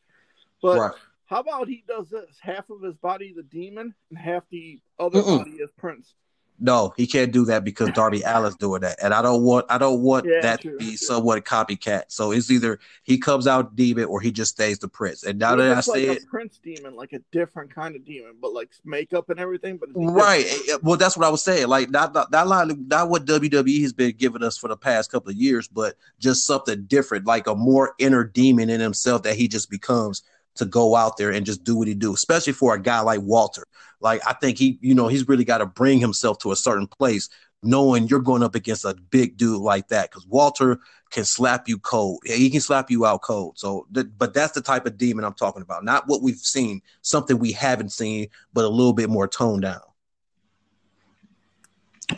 but 0.62 0.79
right. 0.79 0.91
how 1.25 1.39
about 1.39 1.67
he 1.67 1.84
does 1.88 2.10
this? 2.10 2.38
Half 2.39 2.69
of 2.69 2.81
his 2.81 2.95
body 2.95 3.34
the 3.36 3.43
demon 3.43 3.93
and 4.10 4.17
half 4.17 4.43
the 4.49 4.79
other 4.99 5.21
Mm-mm. 5.21 5.39
body 5.39 5.51
is 5.51 5.71
Prince. 5.77 6.15
No, 6.63 6.93
he 6.95 7.08
can't 7.08 7.32
do 7.32 7.43
that 7.45 7.63
because 7.63 7.89
Darby 7.89 8.24
Allin's 8.24 8.56
doing 8.56 8.82
that, 8.82 9.00
and 9.02 9.15
I 9.15 9.24
don't 9.24 9.41
want 9.41 9.65
I 9.67 9.80
don't 9.80 10.02
want 10.02 10.28
yeah, 10.28 10.41
that 10.41 10.62
true. 10.62 10.74
to 10.74 10.78
be 10.78 10.95
somewhat 10.95 11.43
copycat. 11.43 12.04
So 12.10 12.32
it's 12.32 12.52
either 12.52 12.80
he 13.02 13.17
comes 13.17 13.47
out 13.47 13.76
demon 13.76 14.06
or 14.06 14.21
he 14.21 14.32
just 14.32 14.52
stays 14.52 14.78
the 14.78 14.88
prince. 14.88 15.24
And 15.24 15.39
now 15.39 15.56
that 15.56 15.76
I 15.76 15.82
say 15.82 16.08
like 16.08 16.17
it, 16.17 16.28
Prince 16.28 16.60
demon, 16.60 16.95
like 16.95 17.13
a 17.13 17.19
different 17.32 17.74
kind 17.74 17.95
of 17.95 18.06
demon, 18.06 18.36
but 18.39 18.54
like 18.54 18.69
makeup 18.86 19.32
and 19.32 19.39
everything. 19.39 19.78
But 19.78 19.89
right, 19.95 20.45
eh, 20.69 20.78
well, 20.84 20.97
that's 20.97 21.17
what 21.17 21.26
I 21.26 21.30
was 21.30 21.43
saying. 21.43 21.67
Like 21.67 21.89
not 21.89 22.13
that, 22.13 22.30
that 22.30 22.47
line, 22.47 22.86
not 22.88 23.10
what 23.10 23.26
WWE 23.26 23.82
has 23.82 23.93
been 23.93 24.15
giving 24.15 24.43
us 24.43 24.56
for 24.56 24.67
the 24.67 24.78
past 24.78 25.12
couple 25.12 25.32
of 25.32 25.38
years, 25.38 25.67
but 25.67 25.95
just 26.19 26.45
something 26.45 26.84
different, 26.84 27.26
like 27.26 27.47
a 27.47 27.56
more 27.56 27.95
inner 27.97 28.24
demon 28.24 28.69
in 28.69 28.80
himself 28.80 29.24
that 29.24 29.36
he 29.36 29.47
just 29.47 29.71
becomes 29.71 30.21
to 30.55 30.65
go 30.65 30.95
out 30.95 31.17
there 31.17 31.31
and 31.31 31.45
just 31.45 31.63
do 31.63 31.77
what 31.77 31.87
he 31.87 31.93
do, 31.93 32.13
especially 32.13 32.53
for 32.53 32.73
a 32.75 32.81
guy 32.81 32.99
like 33.01 33.21
Walter. 33.21 33.65
Like 33.99 34.21
I 34.27 34.33
think 34.33 34.57
he, 34.57 34.77
you 34.81 34.95
know, 34.95 35.07
he's 35.07 35.27
really 35.27 35.45
got 35.45 35.59
to 35.59 35.65
bring 35.65 35.99
himself 35.99 36.39
to 36.39 36.51
a 36.51 36.55
certain 36.55 36.87
place, 36.87 37.29
knowing 37.63 38.07
you're 38.07 38.19
going 38.19 38.43
up 38.43 38.55
against 38.55 38.85
a 38.85 38.95
big 39.11 39.37
dude 39.37 39.61
like 39.61 39.87
that. 39.89 40.09
Because 40.09 40.25
Walter 40.27 40.79
can 41.11 41.23
slap 41.25 41.67
you 41.67 41.77
cold. 41.77 42.19
He 42.25 42.49
can 42.49 42.61
slap 42.61 42.89
you 42.89 43.05
out 43.05 43.21
cold. 43.21 43.59
So, 43.59 43.87
th- 43.93 44.07
but 44.17 44.33
that's 44.33 44.53
the 44.53 44.61
type 44.61 44.85
of 44.85 44.97
demon 44.97 45.25
I'm 45.25 45.33
talking 45.33 45.61
about, 45.61 45.83
not 45.83 46.07
what 46.07 46.21
we've 46.21 46.37
seen, 46.37 46.81
something 47.01 47.37
we 47.37 47.51
haven't 47.51 47.91
seen, 47.91 48.27
but 48.53 48.65
a 48.65 48.69
little 48.69 48.93
bit 48.93 49.09
more 49.09 49.27
toned 49.27 49.61
down. 49.63 49.81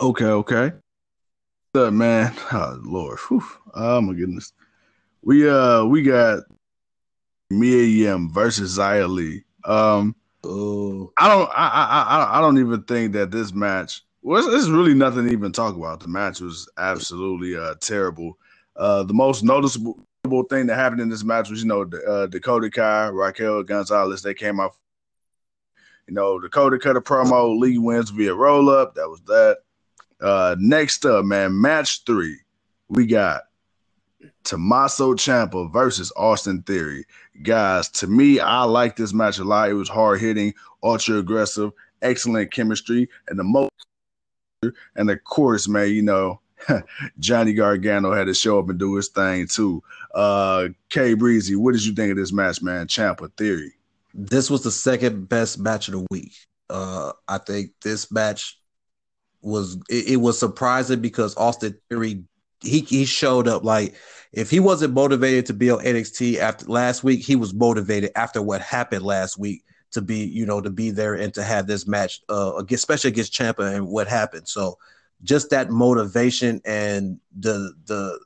Okay, 0.00 0.24
okay. 0.24 0.72
What's 1.72 1.88
up, 1.88 1.92
man? 1.92 2.34
Oh, 2.52 2.80
Lord. 2.82 3.18
Whew. 3.28 3.44
Oh 3.74 4.00
my 4.00 4.14
goodness. 4.14 4.52
We 5.22 5.48
uh 5.48 5.84
we 5.84 6.02
got 6.02 6.44
Mia 7.58 7.82
Yim 7.82 8.30
versus 8.30 8.78
Xia 8.78 9.08
Li. 9.08 9.44
Um, 9.64 10.14
oh. 10.44 11.12
I 11.18 11.28
don't, 11.28 11.50
I, 11.54 11.68
I, 11.68 12.02
I 12.02 12.38
I 12.38 12.40
don't 12.40 12.58
even 12.58 12.82
think 12.82 13.12
that 13.12 13.30
this 13.30 13.52
match. 13.52 14.02
was. 14.22 14.46
there's 14.46 14.70
really 14.70 14.94
nothing 14.94 15.26
to 15.26 15.32
even 15.32 15.52
talk 15.52 15.76
about. 15.76 16.00
The 16.00 16.08
match 16.08 16.40
was 16.40 16.68
absolutely 16.76 17.56
uh, 17.56 17.74
terrible. 17.80 18.38
Uh, 18.76 19.04
the 19.04 19.14
most 19.14 19.44
noticeable 19.44 19.96
thing 20.50 20.66
that 20.66 20.76
happened 20.76 21.00
in 21.00 21.08
this 21.08 21.24
match 21.24 21.50
was, 21.50 21.62
you 21.62 21.68
know, 21.68 21.82
uh, 22.06 22.26
Dakota 22.26 22.70
Kai, 22.70 23.08
Raquel 23.08 23.62
Gonzalez. 23.62 24.22
They 24.22 24.34
came 24.34 24.60
out. 24.60 24.76
You 26.06 26.14
know, 26.14 26.38
Dakota 26.38 26.78
cut 26.78 26.96
a 26.96 27.00
promo. 27.00 27.58
Li 27.58 27.78
wins 27.78 28.10
via 28.10 28.34
roll 28.34 28.68
up. 28.68 28.94
That 28.94 29.08
was 29.08 29.20
that. 29.22 29.58
Uh, 30.20 30.56
next 30.58 31.04
up, 31.04 31.24
man, 31.24 31.60
match 31.60 32.04
three. 32.04 32.38
We 32.88 33.06
got 33.06 33.42
Tommaso 34.44 35.14
Ciampa 35.14 35.72
versus 35.72 36.12
Austin 36.16 36.62
Theory. 36.62 37.04
Guys, 37.42 37.88
to 37.90 38.06
me, 38.06 38.40
I 38.40 38.64
like 38.64 38.96
this 38.96 39.12
match 39.12 39.38
a 39.38 39.44
lot. 39.44 39.70
It 39.70 39.74
was 39.74 39.88
hard 39.88 40.20
hitting, 40.20 40.54
ultra 40.82 41.16
aggressive, 41.16 41.72
excellent 42.02 42.52
chemistry, 42.52 43.08
and 43.28 43.38
the 43.38 43.44
most. 43.44 43.70
And 44.96 45.10
of 45.10 45.22
course, 45.24 45.68
man, 45.68 45.90
you 45.90 46.02
know, 46.02 46.40
Johnny 47.18 47.52
Gargano 47.52 48.12
had 48.12 48.26
to 48.26 48.34
show 48.34 48.58
up 48.58 48.68
and 48.68 48.78
do 48.78 48.94
his 48.94 49.08
thing 49.08 49.46
too. 49.46 49.82
Uh 50.14 50.68
K 50.88 51.14
Breezy, 51.14 51.56
what 51.56 51.72
did 51.72 51.84
you 51.84 51.92
think 51.92 52.10
of 52.10 52.16
this 52.16 52.32
match, 52.32 52.62
man? 52.62 52.86
Ciampa 52.86 53.30
Theory. 53.36 53.72
This 54.14 54.48
was 54.50 54.62
the 54.62 54.70
second 54.70 55.28
best 55.28 55.58
match 55.58 55.88
of 55.88 55.94
the 55.94 56.06
week. 56.10 56.34
Uh 56.70 57.12
I 57.28 57.38
think 57.38 57.72
this 57.82 58.10
match 58.10 58.58
was 59.42 59.76
it, 59.90 60.08
it 60.08 60.16
was 60.16 60.38
surprising 60.38 61.00
because 61.00 61.36
Austin 61.36 61.76
Theory 61.90 62.24
he 62.64 62.80
he 62.80 63.04
showed 63.04 63.48
up 63.48 63.64
like 63.64 63.94
if 64.32 64.50
he 64.50 64.58
wasn't 64.58 64.94
motivated 64.94 65.46
to 65.46 65.54
be 65.54 65.70
on 65.70 65.78
NXT 65.78 66.38
after 66.38 66.66
last 66.66 67.04
week, 67.04 67.24
he 67.24 67.36
was 67.36 67.54
motivated 67.54 68.10
after 68.16 68.42
what 68.42 68.60
happened 68.60 69.04
last 69.04 69.38
week 69.38 69.64
to 69.92 70.02
be, 70.02 70.24
you 70.24 70.44
know, 70.44 70.60
to 70.60 70.70
be 70.70 70.90
there 70.90 71.14
and 71.14 71.32
to 71.34 71.42
have 71.42 71.68
this 71.68 71.86
match, 71.86 72.20
uh, 72.28 72.60
especially 72.70 73.08
against 73.08 73.32
Ciampa 73.32 73.74
and 73.74 73.86
what 73.86 74.08
happened. 74.08 74.48
So, 74.48 74.76
just 75.22 75.50
that 75.50 75.70
motivation 75.70 76.60
and 76.64 77.20
the 77.38 77.72
the 77.86 78.18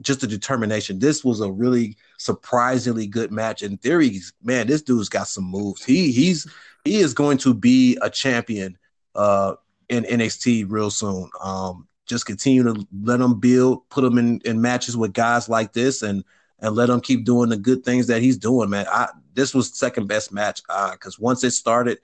just 0.00 0.20
the 0.20 0.26
determination. 0.26 0.98
This 0.98 1.24
was 1.24 1.40
a 1.40 1.50
really 1.50 1.96
surprisingly 2.18 3.06
good 3.06 3.32
match. 3.32 3.62
In 3.62 3.76
theory, 3.78 4.20
man, 4.42 4.66
this 4.66 4.82
dude's 4.82 5.08
got 5.08 5.26
some 5.26 5.44
moves. 5.44 5.84
He 5.84 6.12
he's 6.12 6.46
he 6.84 6.98
is 6.98 7.12
going 7.12 7.38
to 7.38 7.52
be 7.52 7.98
a 8.02 8.08
champion 8.08 8.78
uh, 9.16 9.54
in 9.88 10.04
NXT 10.04 10.66
real 10.68 10.90
soon. 10.90 11.28
Um, 11.42 11.88
just 12.06 12.26
continue 12.26 12.62
to 12.62 12.86
let 13.02 13.20
him 13.20 13.38
build, 13.38 13.88
put 13.90 14.04
him 14.04 14.18
in, 14.18 14.40
in 14.44 14.60
matches 14.60 14.96
with 14.96 15.12
guys 15.12 15.48
like 15.48 15.72
this, 15.72 16.02
and 16.02 16.24
and 16.60 16.74
let 16.74 16.88
him 16.88 17.00
keep 17.00 17.24
doing 17.24 17.50
the 17.50 17.56
good 17.56 17.84
things 17.84 18.06
that 18.06 18.22
he's 18.22 18.38
doing, 18.38 18.70
man. 18.70 18.86
I 18.90 19.08
this 19.34 19.54
was 19.54 19.76
second 19.76 20.06
best 20.06 20.32
match 20.32 20.62
because 20.62 21.18
uh, 21.18 21.20
once 21.20 21.44
it 21.44 21.50
started, 21.50 21.98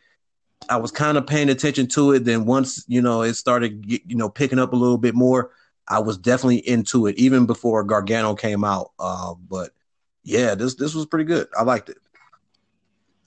I 0.68 0.76
was 0.76 0.90
kind 0.90 1.16
of 1.16 1.26
paying 1.26 1.48
attention 1.48 1.86
to 1.88 2.12
it. 2.12 2.24
Then 2.24 2.44
once 2.44 2.84
you 2.88 3.00
know 3.00 3.22
it 3.22 3.34
started, 3.34 3.84
you 3.86 4.16
know, 4.16 4.28
picking 4.28 4.58
up 4.58 4.72
a 4.72 4.76
little 4.76 4.98
bit 4.98 5.14
more, 5.14 5.52
I 5.88 6.00
was 6.00 6.18
definitely 6.18 6.68
into 6.68 7.06
it 7.06 7.16
even 7.16 7.46
before 7.46 7.82
Gargano 7.84 8.34
came 8.34 8.64
out. 8.64 8.92
Uh, 8.98 9.34
but 9.48 9.70
yeah, 10.24 10.54
this 10.54 10.74
this 10.74 10.94
was 10.94 11.06
pretty 11.06 11.24
good. 11.24 11.48
I 11.56 11.62
liked 11.62 11.88
it. 11.88 11.98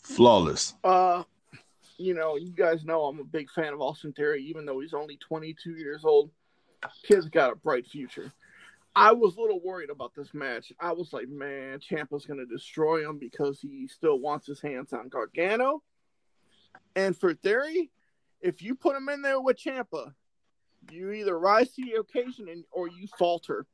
Flawless. 0.04 0.76
Uh, 0.84 1.24
you 1.98 2.14
know, 2.14 2.36
you 2.36 2.52
guys 2.52 2.86
know 2.86 3.06
I'm 3.06 3.20
a 3.20 3.24
big 3.24 3.50
fan 3.50 3.74
of 3.74 3.82
Austin 3.82 4.14
Theory, 4.14 4.44
even 4.44 4.66
though 4.66 4.80
he's 4.80 4.94
only 4.94 5.18
22 5.18 5.72
years 5.72 6.04
old 6.04 6.30
kid's 7.04 7.30
got 7.30 7.52
a 7.52 7.56
bright 7.56 7.88
future. 7.88 8.32
I 8.96 9.12
was 9.12 9.36
a 9.36 9.42
little 9.42 9.60
worried 9.62 9.90
about 9.90 10.16
this 10.16 10.34
match. 10.34 10.72
I 10.80 10.94
was 10.94 11.12
like, 11.12 11.28
man, 11.28 11.80
Ciampa's 11.80 12.26
going 12.26 12.40
to 12.40 12.46
destroy 12.46 13.08
him 13.08 13.20
because 13.20 13.60
he 13.60 13.88
still 13.88 14.20
wants 14.20 14.48
his 14.48 14.62
hands 14.62 14.94
on 14.94 15.10
Gargano. 15.10 15.84
And 16.96 17.16
for 17.16 17.34
Theory, 17.34 17.92
if 18.40 18.62
you 18.62 18.76
put 18.76 18.96
him 18.96 19.10
in 19.10 19.22
there 19.22 19.42
with 19.42 19.58
Ciampa, 19.58 20.14
you 20.92 21.12
either 21.12 21.38
rise 21.38 21.72
to 21.74 21.84
the 21.84 22.00
occasion 22.00 22.48
and, 22.48 22.64
or 22.72 22.88
you 22.88 23.08
falter. 23.20 23.66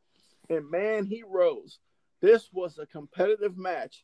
And 0.49 0.69
man, 0.71 1.05
he 1.05 1.23
rose. 1.23 1.77
This 2.21 2.49
was 2.51 2.79
a 2.79 2.85
competitive 2.85 3.57
match. 3.57 4.03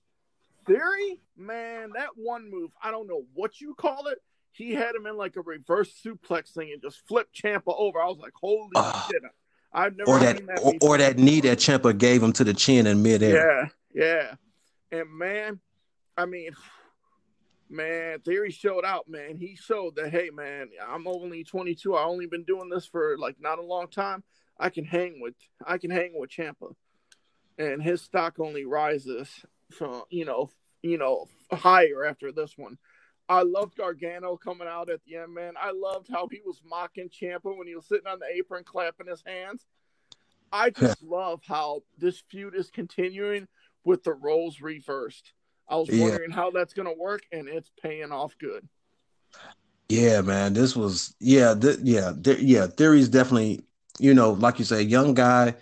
Theory, 0.65 1.21
man, 1.35 1.91
that 1.95 2.09
one 2.15 2.49
move, 2.49 2.71
I 2.81 2.91
don't 2.91 3.07
know 3.07 3.23
what 3.33 3.61
you 3.61 3.73
call 3.73 4.07
it, 4.07 4.19
he 4.57 4.73
had 4.73 4.95
him 4.95 5.05
in 5.05 5.17
like 5.17 5.35
a 5.35 5.41
reverse 5.41 5.93
suplex 6.03 6.53
thing 6.53 6.71
and 6.73 6.81
just 6.81 7.07
flipped 7.07 7.35
Ciampa 7.35 7.73
over. 7.77 8.01
I 8.01 8.07
was 8.07 8.17
like, 8.17 8.33
holy 8.33 8.71
uh, 8.75 9.07
shit. 9.07 9.21
I've 9.71 9.95
never 9.95 10.09
or 10.09 10.19
that, 10.19 10.45
that 10.47 10.59
or, 10.63 10.73
or, 10.81 10.97
that 10.97 11.17
knee 11.17 11.41
that 11.41 11.59
Ciampa 11.59 11.97
gave 11.97 12.23
him 12.23 12.33
to 12.33 12.43
the 12.43 12.53
chin 12.53 12.87
in 12.87 13.03
midair. 13.03 13.71
Yeah, 13.93 14.35
yeah. 14.91 14.99
And 14.99 15.09
man, 15.11 15.59
I 16.17 16.25
mean, 16.25 16.51
man, 17.69 18.19
Theory 18.21 18.51
showed 18.51 18.85
out, 18.85 19.07
man. 19.07 19.37
He 19.37 19.55
showed 19.55 19.95
that, 19.97 20.09
hey, 20.09 20.29
man, 20.33 20.69
I'm 20.87 21.07
only 21.07 21.43
22. 21.43 21.95
I 21.95 22.03
only 22.03 22.25
been 22.25 22.43
doing 22.43 22.69
this 22.69 22.85
for 22.85 23.17
like 23.17 23.35
not 23.39 23.59
a 23.59 23.63
long 23.63 23.87
time. 23.89 24.23
I 24.59 24.69
can 24.69 24.85
hang 24.85 25.21
with 25.21 25.35
I 25.65 25.77
can 25.77 25.91
hang 25.91 26.13
with 26.15 26.31
Ciampa, 26.31 26.73
and 27.59 27.81
his 27.81 28.01
stock 28.01 28.39
only 28.39 28.65
rises 28.65 29.29
from 29.71 30.01
you 30.09 30.25
know 30.25 30.49
you 30.81 30.97
know 30.97 31.27
higher 31.51 32.05
after 32.05 32.31
this 32.31 32.57
one. 32.57 32.79
I 33.29 33.41
loved 33.41 33.75
Gargano 33.75 34.37
coming 34.37 34.67
out 34.67 34.89
at 34.89 35.01
the 35.05 35.17
end, 35.17 35.33
man. 35.33 35.53
I 35.61 35.71
loved 35.71 36.07
how 36.09 36.27
he 36.31 36.41
was 36.45 36.61
mocking 36.65 37.09
Ciampa 37.09 37.57
when 37.57 37.67
he 37.67 37.75
was 37.75 37.85
sitting 37.85 38.07
on 38.07 38.19
the 38.19 38.27
apron 38.33 38.63
clapping 38.63 39.07
his 39.07 39.23
hands. 39.25 39.65
I 40.51 40.69
just 40.71 41.03
love 41.03 41.41
how 41.45 41.83
this 41.97 42.23
feud 42.29 42.55
is 42.55 42.69
continuing 42.69 43.47
with 43.83 44.03
the 44.03 44.13
roles 44.13 44.61
reversed. 44.61 45.33
I 45.69 45.75
was 45.75 45.89
yeah. 45.89 46.03
wondering 46.03 46.31
how 46.31 46.51
that's 46.51 46.73
going 46.73 46.87
to 46.87 46.97
work, 46.97 47.23
and 47.31 47.49
it's 47.49 47.71
paying 47.81 48.11
off 48.11 48.37
good. 48.37 48.67
Yeah, 49.89 50.21
man, 50.21 50.53
this 50.53 50.75
was 50.75 51.15
yeah, 51.19 51.53
th- 51.53 51.79
yeah, 51.81 52.11
th- 52.21 52.39
yeah. 52.39 52.67
Theory's 52.67 53.09
definitely, 53.09 53.61
you 53.99 54.13
know, 54.13 54.31
like 54.31 54.59
you 54.59 54.65
say, 54.65 54.81
young 54.81 55.13
guy 55.13 55.55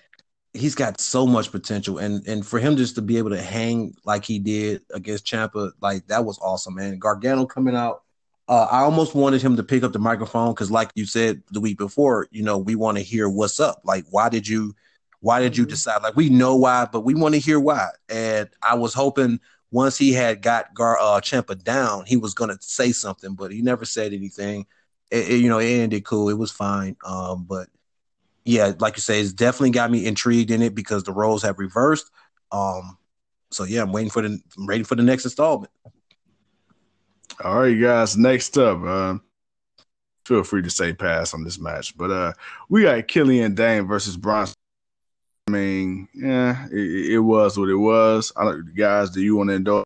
he's 0.56 0.76
got 0.76 1.00
so 1.00 1.26
much 1.28 1.52
potential, 1.52 1.98
and 1.98 2.26
and 2.28 2.46
for 2.46 2.60
him 2.60 2.78
just 2.78 2.96
to 2.96 3.02
be 3.02 3.18
able 3.18 3.32
to 3.32 3.42
hang 3.42 3.96
like 4.06 4.26
he 4.26 4.40
did 4.40 4.82
against 4.94 5.26
Ciampa, 5.26 5.72
like 5.82 6.08
that 6.08 6.26
was 6.26 6.40
awesome, 6.40 6.76
man. 6.76 6.98
Gargano 7.00 7.46
coming 7.46 7.76
out, 7.76 8.04
uh, 8.48 8.68
I 8.70 8.82
almost 8.82 9.16
wanted 9.16 9.42
him 9.42 9.56
to 9.58 9.64
pick 9.64 9.84
up 9.84 9.94
the 9.94 10.00
microphone 10.00 10.54
because, 10.54 10.70
like 10.70 10.92
you 10.96 11.06
said 11.06 11.42
the 11.52 11.60
week 11.60 11.78
before, 11.78 12.28
you 12.32 12.44
know, 12.44 12.58
we 12.58 12.76
want 12.76 12.98
to 12.98 13.04
hear 13.04 13.28
what's 13.28 13.60
up. 13.60 13.82
Like, 13.84 14.06
why 14.12 14.30
did 14.30 14.48
you, 14.48 14.76
why 15.20 15.40
did 15.40 15.58
you 15.58 15.64
mm-hmm. 15.64 15.72
decide? 15.72 16.04
Like, 16.04 16.16
we 16.16 16.30
know 16.30 16.56
why, 16.56 16.88
but 16.92 17.02
we 17.02 17.16
want 17.16 17.34
to 17.34 17.40
hear 17.40 17.60
why. 17.60 17.90
And 18.08 18.50
I 18.62 18.76
was 18.76 18.94
hoping 18.94 19.40
once 19.72 19.98
he 19.98 20.14
had 20.14 20.42
got 20.42 20.74
Gar 20.76 20.98
uh, 21.00 21.20
Ciampa 21.22 21.62
down, 21.64 22.06
he 22.06 22.18
was 22.18 22.34
gonna 22.34 22.58
say 22.62 22.92
something, 22.92 23.34
but 23.34 23.52
he 23.52 23.62
never 23.62 23.84
said 23.84 24.14
anything. 24.14 24.68
It, 25.12 25.30
it, 25.30 25.38
you 25.38 25.50
know, 25.50 25.60
it 25.60 25.66
ended 25.66 26.06
cool. 26.06 26.30
It 26.30 26.38
was 26.38 26.52
fine. 26.52 26.96
Um, 27.06 27.46
but 27.50 27.68
yeah, 28.46 28.74
like 28.80 28.96
you 28.96 29.02
say, 29.02 29.20
it's 29.20 29.34
definitely 29.34 29.72
got 29.72 29.92
me 29.92 30.06
intrigued 30.06 30.52
in 30.52 30.62
it 30.62 30.76
because 30.76 31.04
the 31.04 31.12
roles 31.12 31.42
have 31.42 31.58
reversed. 31.58 32.10
Um, 32.52 32.98
so 33.52 33.64
yeah, 33.64 33.82
I'm 33.82 33.92
waiting 33.92 34.12
for 34.12 34.22
the 34.22 34.40
I'm 34.58 34.68
ready 34.68 34.84
for 34.84 34.96
the 34.96 35.04
next 35.04 35.26
installment. 35.26 35.72
All 37.44 37.60
right, 37.60 37.74
guys. 37.74 38.16
Next 38.16 38.58
up, 38.58 38.82
uh, 38.84 39.18
feel 40.26 40.44
free 40.44 40.62
to 40.62 40.70
say 40.70 40.94
pass 40.94 41.34
on 41.34 41.44
this 41.44 41.60
match, 41.60 41.98
but 41.98 42.12
uh, 42.12 42.34
we 42.70 42.84
got 42.84 43.08
Killian 43.08 43.56
Dain 43.56 43.88
versus 43.88 44.16
Bronson. 44.16 44.56
I 45.48 45.52
mean, 45.52 46.08
yeah, 46.14 46.68
it, 46.72 47.14
it, 47.14 47.20
was 47.20 47.58
what 47.58 47.70
it 47.70 47.76
was. 47.76 48.32
I 48.36 48.46
don't, 48.46 48.74
guys, 48.76 49.12
do 49.12 49.22
you 49.22 49.36
want 49.36 49.50
to 49.50 49.56
endorse? 49.56 49.86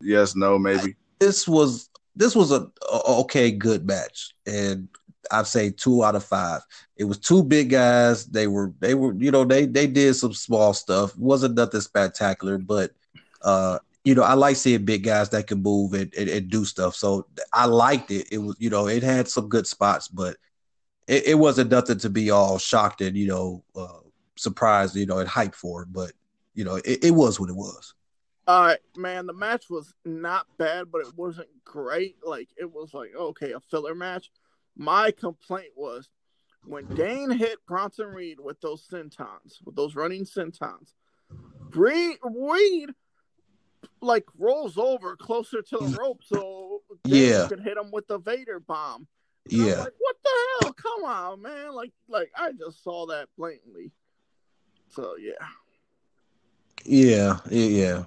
Yes, 0.00 0.34
no, 0.34 0.58
maybe. 0.58 0.96
This 1.18 1.46
was 1.46 1.88
this 2.16 2.34
was 2.34 2.52
a, 2.52 2.70
a 2.92 3.20
okay, 3.20 3.50
good 3.50 3.86
match, 3.86 4.34
and 4.46 4.88
I'd 5.32 5.46
say 5.46 5.70
two 5.70 6.04
out 6.04 6.14
of 6.14 6.24
five. 6.24 6.60
It 6.96 7.04
was 7.04 7.18
two 7.18 7.42
big 7.42 7.70
guys. 7.70 8.26
They 8.26 8.46
were 8.46 8.72
they 8.80 8.94
were 8.94 9.14
you 9.14 9.30
know 9.30 9.44
they 9.44 9.66
they 9.66 9.86
did 9.86 10.14
some 10.14 10.34
small 10.34 10.74
stuff. 10.74 11.12
It 11.12 11.18
wasn't 11.18 11.56
nothing 11.56 11.80
spectacular, 11.80 12.58
but 12.58 12.92
uh 13.42 13.78
you 14.04 14.14
know 14.14 14.22
I 14.22 14.34
like 14.34 14.56
seeing 14.56 14.84
big 14.84 15.04
guys 15.04 15.30
that 15.30 15.46
can 15.46 15.62
move 15.62 15.94
and, 15.94 16.12
and, 16.14 16.28
and, 16.28 16.50
do 16.50 16.64
stuff. 16.64 16.94
So 16.94 17.26
I 17.52 17.66
liked 17.66 18.10
it. 18.10 18.28
It 18.30 18.38
was 18.38 18.56
you 18.58 18.70
know 18.70 18.88
it 18.88 19.02
had 19.02 19.28
some 19.28 19.48
good 19.48 19.66
spots, 19.66 20.08
but 20.08 20.36
it, 21.08 21.28
it 21.28 21.34
wasn't 21.34 21.70
nothing 21.70 21.98
to 21.98 22.10
be 22.10 22.30
all 22.30 22.58
shocked 22.58 23.00
and 23.00 23.16
you 23.16 23.28
know 23.28 23.64
uh, 23.74 24.00
surprised 24.36 24.96
you 24.96 25.06
know 25.06 25.18
and 25.18 25.28
hyped 25.28 25.54
for. 25.54 25.86
But 25.86 26.12
you 26.54 26.64
know 26.64 26.76
it, 26.76 27.04
it 27.04 27.12
was 27.12 27.40
what 27.40 27.50
it 27.50 27.56
was. 27.56 27.94
All 28.46 28.62
right, 28.66 28.78
man. 28.96 29.26
The 29.26 29.32
match 29.32 29.70
was 29.70 29.94
not 30.04 30.46
bad, 30.58 30.90
but 30.90 31.02
it 31.02 31.16
wasn't 31.16 31.48
great. 31.64 32.16
Like 32.24 32.48
it 32.56 32.70
was 32.70 32.92
like 32.92 33.10
okay, 33.16 33.52
a 33.52 33.60
filler 33.60 33.94
match. 33.94 34.30
My 34.76 35.10
complaint 35.10 35.72
was 35.76 36.08
when 36.64 36.86
Dain 36.86 37.30
hit 37.30 37.58
Bronson 37.66 38.06
Reed 38.06 38.38
with 38.40 38.60
those 38.60 38.86
sentons, 38.86 39.58
with 39.64 39.76
those 39.76 39.94
running 39.94 40.24
sentons, 40.24 40.94
Reed, 41.74 42.18
Reed 42.22 42.90
like 44.00 44.24
rolls 44.38 44.78
over 44.78 45.16
closer 45.16 45.62
to 45.62 45.78
the 45.78 45.96
rope 45.98 46.22
so 46.24 46.82
Dain 47.04 47.14
yeah. 47.14 47.46
could 47.48 47.60
hit 47.60 47.76
him 47.76 47.90
with 47.90 48.06
the 48.06 48.18
Vader 48.18 48.60
bomb. 48.60 49.06
And 49.50 49.66
yeah. 49.66 49.74
like, 49.74 49.94
what 49.98 50.16
the 50.22 50.30
hell? 50.60 50.72
Come 50.72 51.04
on, 51.04 51.42
man. 51.42 51.74
Like 51.74 51.92
like 52.08 52.30
I 52.36 52.52
just 52.52 52.82
saw 52.82 53.06
that 53.06 53.28
blatantly. 53.36 53.90
So 54.88 55.16
yeah. 55.20 55.46
Yeah, 56.84 57.38
yeah. 57.48 58.04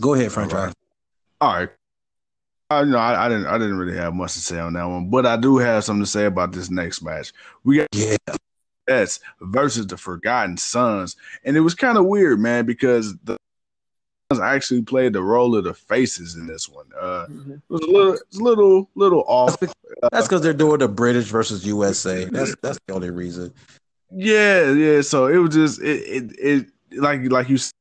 Go 0.00 0.14
ahead, 0.14 0.32
franchise. 0.32 0.72
All 1.40 1.54
right. 1.54 1.70
I 2.70 2.84
know 2.84 2.98
I, 2.98 3.26
I, 3.26 3.28
didn't 3.28 3.46
I 3.46 3.58
didn't 3.58 3.78
really 3.78 3.96
have 3.96 4.14
much 4.14 4.34
to 4.34 4.40
say 4.40 4.58
on 4.58 4.74
that 4.74 4.84
one, 4.84 5.10
but 5.10 5.26
I 5.26 5.36
do 5.36 5.58
have 5.58 5.84
something 5.84 6.04
to 6.04 6.10
say 6.10 6.26
about 6.26 6.52
this 6.52 6.70
next 6.70 7.02
match. 7.02 7.32
We 7.64 7.78
got 7.78 7.88
yeah. 7.92 8.16
That's 8.86 9.20
versus 9.40 9.86
the 9.86 9.96
Forgotten 9.96 10.56
Sons, 10.56 11.16
and 11.44 11.56
it 11.56 11.60
was 11.60 11.74
kind 11.74 11.98
of 11.98 12.06
weird, 12.06 12.40
man, 12.40 12.66
because 12.66 13.16
the 13.18 13.36
Sons 14.32 14.40
actually 14.40 14.82
played 14.82 15.12
the 15.12 15.22
role 15.22 15.56
of 15.56 15.64
the 15.64 15.74
faces 15.74 16.36
in 16.36 16.46
this 16.46 16.68
one. 16.68 16.86
Uh, 16.98 17.26
mm-hmm. 17.28 17.52
It 17.52 17.60
was 17.68 17.82
a 17.82 17.90
little, 17.90 18.14
a 18.14 18.42
little, 18.42 18.90
little 18.94 19.24
off. 19.26 19.58
That's 19.60 20.26
because 20.26 20.42
they're 20.42 20.52
doing 20.52 20.78
the 20.78 20.88
British 20.88 21.26
versus 21.26 21.66
USA. 21.66 22.24
That's 22.24 22.54
that's 22.62 22.78
the 22.86 22.94
only 22.94 23.10
reason. 23.10 23.52
Yeah, 24.10 24.72
yeah. 24.72 25.02
So 25.02 25.26
it 25.26 25.36
was 25.36 25.54
just 25.54 25.80
it 25.82 26.02
it, 26.06 26.38
it 26.38 27.00
like 27.00 27.20
like 27.30 27.48
you 27.48 27.58
said, 27.58 27.72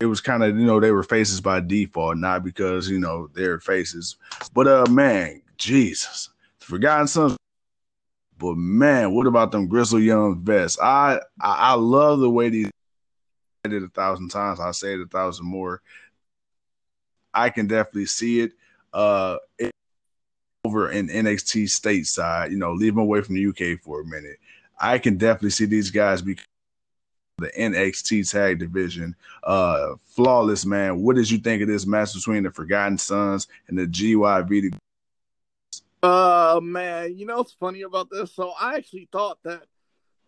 it 0.00 0.06
was 0.06 0.20
kind 0.20 0.42
of 0.42 0.58
you 0.58 0.66
know 0.66 0.80
they 0.80 0.90
were 0.92 1.02
faces 1.02 1.40
by 1.40 1.60
default, 1.60 2.18
not 2.18 2.44
because 2.44 2.88
you 2.88 2.98
know 2.98 3.28
they're 3.34 3.60
faces. 3.60 4.16
But 4.52 4.68
uh, 4.68 4.86
man, 4.90 5.42
Jesus, 5.56 6.30
Forgotten 6.58 7.06
Sons. 7.06 7.36
But 8.38 8.56
man, 8.56 9.14
what 9.14 9.26
about 9.26 9.50
them 9.50 9.66
Grizzle 9.66 10.00
Young 10.00 10.40
vets? 10.42 10.78
I 10.80 11.20
I, 11.40 11.70
I 11.70 11.72
love 11.74 12.20
the 12.20 12.30
way 12.30 12.50
these. 12.50 12.70
I 13.64 13.68
did 13.68 13.82
a 13.82 13.88
thousand 13.88 14.28
times. 14.28 14.60
I'll 14.60 14.72
say 14.72 14.94
it 14.94 15.00
a 15.00 15.06
thousand 15.06 15.46
more. 15.46 15.80
I 17.32 17.50
can 17.50 17.66
definitely 17.66 18.06
see 18.06 18.40
it. 18.40 18.52
Uh, 18.92 19.36
it, 19.58 19.70
over 20.64 20.90
in 20.90 21.08
NXT 21.08 21.64
stateside, 21.64 22.50
you 22.50 22.56
know, 22.56 22.72
leave 22.72 22.94
them 22.94 23.02
away 23.02 23.22
from 23.22 23.36
the 23.36 23.46
UK 23.46 23.80
for 23.80 24.00
a 24.00 24.04
minute. 24.04 24.38
I 24.78 24.98
can 24.98 25.16
definitely 25.16 25.50
see 25.50 25.64
these 25.64 25.90
guys 25.90 26.22
be 26.22 26.36
the 27.38 27.50
NXT 27.50 28.30
tag 28.30 28.58
division. 28.58 29.14
Uh 29.42 29.96
flawless 30.04 30.64
man. 30.64 31.02
What 31.02 31.16
did 31.16 31.30
you 31.30 31.38
think 31.38 31.62
of 31.62 31.68
this 31.68 31.86
match 31.86 32.14
between 32.14 32.42
the 32.42 32.50
Forgotten 32.50 32.96
Sons 32.96 33.46
and 33.68 33.78
the 33.78 33.86
GYV? 33.86 34.74
Uh 36.02 36.60
man, 36.62 37.16
you 37.18 37.26
know 37.26 37.36
what's 37.36 37.52
funny 37.52 37.82
about 37.82 38.08
this? 38.10 38.32
So 38.34 38.52
I 38.58 38.76
actually 38.76 39.08
thought 39.12 39.38
that 39.44 39.64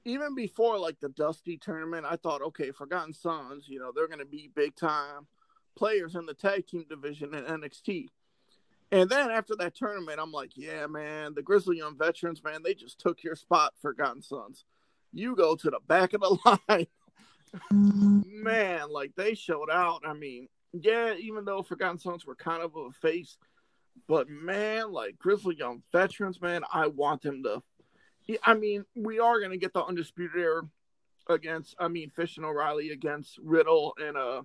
even 0.04 0.34
before 0.34 0.78
like 0.78 1.00
the 1.00 1.08
Dusty 1.08 1.56
tournament, 1.56 2.04
I 2.08 2.16
thought, 2.16 2.42
okay, 2.42 2.72
Forgotten 2.72 3.14
Sons, 3.14 3.64
you 3.68 3.78
know, 3.78 3.90
they're 3.94 4.08
gonna 4.08 4.26
be 4.26 4.50
big 4.54 4.76
time 4.76 5.26
players 5.76 6.14
in 6.14 6.26
the 6.26 6.34
tag 6.34 6.66
team 6.66 6.84
division 6.90 7.34
in 7.34 7.44
NXT. 7.44 8.08
And 8.90 9.08
then 9.08 9.30
after 9.30 9.54
that 9.56 9.74
tournament, 9.74 10.18
I'm 10.20 10.32
like, 10.32 10.56
yeah, 10.56 10.86
man, 10.86 11.34
the 11.34 11.42
Grizzly 11.42 11.76
Young 11.78 11.96
veterans, 11.96 12.42
man, 12.42 12.62
they 12.62 12.74
just 12.74 12.98
took 12.98 13.22
your 13.22 13.36
spot, 13.36 13.74
Forgotten 13.80 14.22
Sons. 14.22 14.64
You 15.12 15.36
go 15.36 15.56
to 15.56 15.70
the 15.70 15.80
back 15.86 16.12
of 16.14 16.20
the 16.20 16.58
line. 16.68 16.86
Man, 17.70 18.90
like 18.90 19.12
they 19.16 19.34
showed 19.34 19.70
out. 19.70 20.02
I 20.06 20.14
mean, 20.14 20.48
yeah, 20.72 21.14
even 21.14 21.44
though 21.44 21.62
Forgotten 21.62 21.98
Sons 21.98 22.26
were 22.26 22.34
kind 22.34 22.62
of 22.62 22.76
a 22.76 22.90
face, 22.92 23.36
but 24.06 24.28
man, 24.28 24.92
like 24.92 25.18
Grizzly 25.18 25.56
Young 25.56 25.82
veterans, 25.92 26.40
man, 26.40 26.62
I 26.72 26.86
want 26.88 27.22
them 27.22 27.42
to. 27.44 27.62
I 28.44 28.54
mean, 28.54 28.84
we 28.94 29.18
are 29.20 29.40
to 29.40 29.56
get 29.56 29.72
the 29.72 29.84
Undisputed 29.84 30.38
Era 30.38 30.62
against, 31.28 31.74
I 31.78 31.88
mean, 31.88 32.10
Fish 32.10 32.36
and 32.36 32.44
O'Reilly 32.44 32.90
against 32.90 33.38
Riddle 33.38 33.94
and 33.98 34.16
uh, 34.16 34.42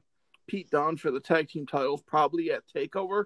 Pete 0.47 0.69
Dunne 0.69 0.97
for 0.97 1.11
the 1.11 1.19
tag 1.19 1.49
team 1.49 1.65
titles, 1.65 2.01
probably 2.01 2.51
at 2.51 2.63
TakeOver. 2.73 3.25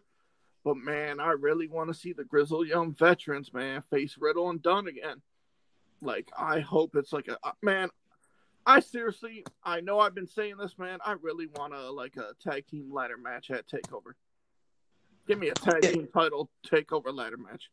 But 0.63 0.77
man, 0.77 1.19
I 1.19 1.31
really 1.31 1.67
want 1.67 1.89
to 1.89 1.93
see 1.93 2.13
the 2.13 2.23
Grizzle 2.23 2.65
Young 2.65 2.93
veterans, 2.93 3.53
man, 3.53 3.83
face 3.89 4.17
Riddle 4.19 4.49
and 4.49 4.61
Dunne 4.61 4.87
again. 4.87 5.21
Like, 6.01 6.29
I 6.37 6.59
hope 6.59 6.95
it's 6.95 7.13
like 7.13 7.27
a 7.27 7.37
uh, 7.43 7.51
man. 7.61 7.89
I 8.67 8.82
seriously, 8.82 9.45
I 9.63 9.80
know 9.80 10.01
I've 10.01 10.13
been 10.13 10.27
saying 10.27 10.58
this, 10.58 10.77
man. 10.77 10.99
I 11.03 11.13
really 11.21 11.47
want 11.47 11.71
to 11.71 11.89
like 11.89 12.17
a 12.17 12.34
tag 12.43 12.67
team 12.67 12.93
ladder 12.93 13.17
match 13.17 13.49
at 13.49 13.65
Takeover. 13.65 14.12
Give 15.25 15.39
me 15.39 15.47
a 15.47 15.53
tag 15.53 15.84
team 15.84 16.10
title 16.13 16.49
Takeover 16.67 17.15
ladder 17.15 17.38
match. 17.38 17.71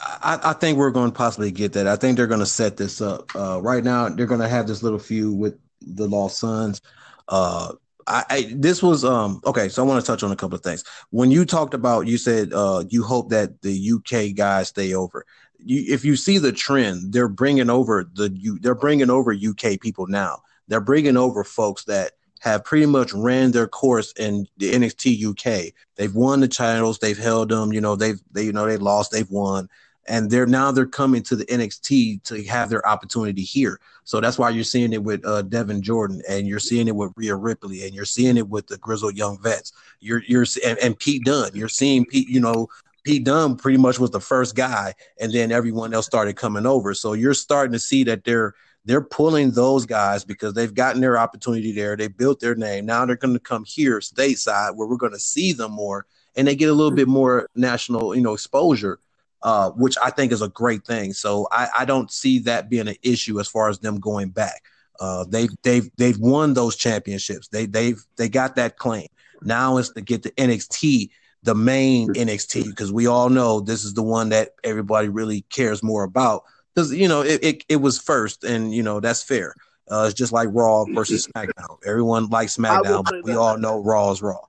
I, 0.00 0.40
I, 0.42 0.52
think 0.54 0.78
we're 0.78 0.90
going 0.90 1.12
to 1.12 1.16
possibly 1.16 1.52
get 1.52 1.74
that. 1.74 1.86
I 1.86 1.96
think 1.96 2.16
they're 2.16 2.26
going 2.26 2.40
to 2.40 2.46
set 2.46 2.78
this 2.78 3.02
up. 3.02 3.30
Uh, 3.36 3.60
right 3.62 3.84
now, 3.84 4.08
they're 4.08 4.26
going 4.26 4.40
to 4.40 4.48
have 4.48 4.66
this 4.66 4.82
little 4.82 4.98
feud 4.98 5.38
with 5.38 5.58
the 5.82 6.08
Lost 6.08 6.38
Sons. 6.38 6.80
Uh, 7.28 7.74
I, 8.06 8.24
I, 8.28 8.52
this 8.54 8.82
was 8.82 9.02
um 9.02 9.40
okay 9.46 9.70
so 9.70 9.82
i 9.82 9.86
want 9.86 9.98
to 9.98 10.06
touch 10.06 10.22
on 10.22 10.30
a 10.30 10.36
couple 10.36 10.56
of 10.56 10.62
things 10.62 10.84
when 11.08 11.30
you 11.30 11.46
talked 11.46 11.72
about 11.72 12.06
you 12.06 12.18
said 12.18 12.52
uh 12.52 12.84
you 12.90 13.02
hope 13.02 13.30
that 13.30 13.62
the 13.62 13.92
uk 13.92 14.36
guys 14.36 14.68
stay 14.68 14.92
over 14.92 15.24
you, 15.64 15.92
if 15.92 16.04
you 16.04 16.16
see 16.16 16.38
the 16.38 16.52
trend 16.52 17.12
they're 17.12 17.28
bringing 17.28 17.70
over 17.70 18.08
the 18.14 18.30
you 18.30 18.58
they're 18.60 18.74
bringing 18.74 19.10
over 19.10 19.32
uk 19.32 19.80
people 19.80 20.06
now 20.06 20.40
they're 20.68 20.80
bringing 20.80 21.16
over 21.16 21.44
folks 21.44 21.84
that 21.84 22.12
have 22.40 22.64
pretty 22.64 22.86
much 22.86 23.12
ran 23.14 23.50
their 23.50 23.66
course 23.66 24.12
in 24.12 24.46
the 24.58 24.72
nxt 24.72 25.24
uk 25.24 25.72
they've 25.96 26.14
won 26.14 26.40
the 26.40 26.48
titles 26.48 26.98
they've 26.98 27.18
held 27.18 27.48
them 27.48 27.72
you 27.72 27.80
know 27.80 27.96
they've 27.96 28.20
they 28.32 28.44
you 28.44 28.52
know 28.52 28.66
they 28.66 28.76
lost 28.76 29.10
they've 29.10 29.30
won 29.30 29.68
and 30.06 30.30
they're 30.30 30.46
now 30.46 30.70
they're 30.70 30.86
coming 30.86 31.22
to 31.22 31.36
the 31.36 31.46
NXT 31.46 32.22
to 32.24 32.44
have 32.44 32.68
their 32.68 32.86
opportunity 32.86 33.42
here. 33.42 33.80
So 34.04 34.20
that's 34.20 34.38
why 34.38 34.50
you're 34.50 34.64
seeing 34.64 34.92
it 34.92 35.02
with 35.02 35.24
uh, 35.24 35.42
Devin 35.42 35.82
Jordan, 35.82 36.22
and 36.28 36.46
you're 36.46 36.58
seeing 36.58 36.88
it 36.88 36.96
with 36.96 37.12
Rhea 37.16 37.34
Ripley, 37.34 37.84
and 37.84 37.94
you're 37.94 38.04
seeing 38.04 38.36
it 38.36 38.48
with 38.48 38.66
the 38.66 38.76
grizzled 38.78 39.16
young 39.16 39.40
vets. 39.40 39.72
You're 40.00 40.22
you're 40.26 40.46
and, 40.64 40.78
and 40.78 40.98
Pete 40.98 41.24
Dunne. 41.24 41.52
You're 41.54 41.68
seeing 41.68 42.04
Pete. 42.04 42.28
You 42.28 42.40
know, 42.40 42.68
Pete 43.04 43.24
Dunne 43.24 43.56
pretty 43.56 43.78
much 43.78 43.98
was 43.98 44.10
the 44.10 44.20
first 44.20 44.54
guy, 44.54 44.94
and 45.20 45.32
then 45.32 45.52
everyone 45.52 45.94
else 45.94 46.06
started 46.06 46.36
coming 46.36 46.66
over. 46.66 46.94
So 46.94 47.12
you're 47.12 47.34
starting 47.34 47.72
to 47.72 47.78
see 47.78 48.04
that 48.04 48.24
they're 48.24 48.54
they're 48.86 49.02
pulling 49.02 49.52
those 49.52 49.86
guys 49.86 50.24
because 50.24 50.52
they've 50.52 50.74
gotten 50.74 51.00
their 51.00 51.16
opportunity 51.16 51.72
there. 51.72 51.96
They 51.96 52.08
built 52.08 52.40
their 52.40 52.54
name. 52.54 52.84
Now 52.84 53.06
they're 53.06 53.16
going 53.16 53.34
to 53.34 53.40
come 53.40 53.64
here 53.64 54.00
stateside 54.00 54.76
where 54.76 54.86
we're 54.86 54.96
going 54.96 55.12
to 55.12 55.18
see 55.18 55.52
them 55.52 55.72
more, 55.72 56.06
and 56.36 56.46
they 56.46 56.56
get 56.56 56.68
a 56.68 56.74
little 56.74 56.94
bit 56.94 57.08
more 57.08 57.48
national, 57.54 58.14
you 58.14 58.22
know, 58.22 58.34
exposure 58.34 58.98
uh, 59.44 59.70
which 59.72 59.96
I 60.02 60.10
think 60.10 60.32
is 60.32 60.42
a 60.42 60.48
great 60.48 60.84
thing. 60.84 61.12
So 61.12 61.46
I, 61.52 61.68
I, 61.80 61.84
don't 61.84 62.10
see 62.10 62.38
that 62.40 62.70
being 62.70 62.88
an 62.88 62.96
issue 63.02 63.38
as 63.40 63.46
far 63.46 63.68
as 63.68 63.78
them 63.78 64.00
going 64.00 64.30
back. 64.30 64.62
Uh, 64.98 65.26
they've 65.28 65.50
they've 65.62 65.90
they've 65.98 66.18
won 66.18 66.54
those 66.54 66.76
championships. 66.76 67.48
They 67.48 67.66
they've 67.66 68.02
they 68.16 68.30
got 68.30 68.56
that 68.56 68.78
claim. 68.78 69.08
Now 69.42 69.76
it's 69.76 69.90
to 69.90 70.00
get 70.00 70.22
the 70.22 70.30
NXT, 70.30 71.10
the 71.44 71.54
main 71.54 72.08
NXT, 72.08 72.66
because 72.66 72.90
we 72.90 73.06
all 73.06 73.28
know 73.28 73.60
this 73.60 73.84
is 73.84 73.94
the 73.94 74.02
one 74.02 74.30
that 74.30 74.50
everybody 74.64 75.08
really 75.08 75.42
cares 75.42 75.82
more 75.82 76.02
about. 76.02 76.42
Because 76.74 76.92
you 76.92 77.06
know 77.06 77.22
it, 77.22 77.44
it, 77.44 77.64
it 77.68 77.76
was 77.76 77.98
first, 78.00 78.42
and 78.42 78.74
you 78.74 78.82
know 78.82 78.98
that's 78.98 79.22
fair. 79.22 79.54
Uh, 79.90 80.06
it's 80.06 80.14
just 80.14 80.32
like 80.32 80.48
Raw 80.50 80.84
versus 80.86 81.28
SmackDown. 81.28 81.78
Everyone 81.86 82.28
likes 82.28 82.56
SmackDown, 82.56 83.04
but 83.04 83.22
we 83.22 83.34
all 83.34 83.58
know 83.58 83.82
Raw 83.82 84.10
is 84.10 84.22
Raw. 84.22 84.40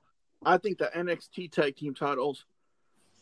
I 0.43 0.57
think 0.57 0.77
the 0.77 0.89
NXT 0.95 1.51
tag 1.51 1.75
team 1.75 1.93
titles 1.93 2.45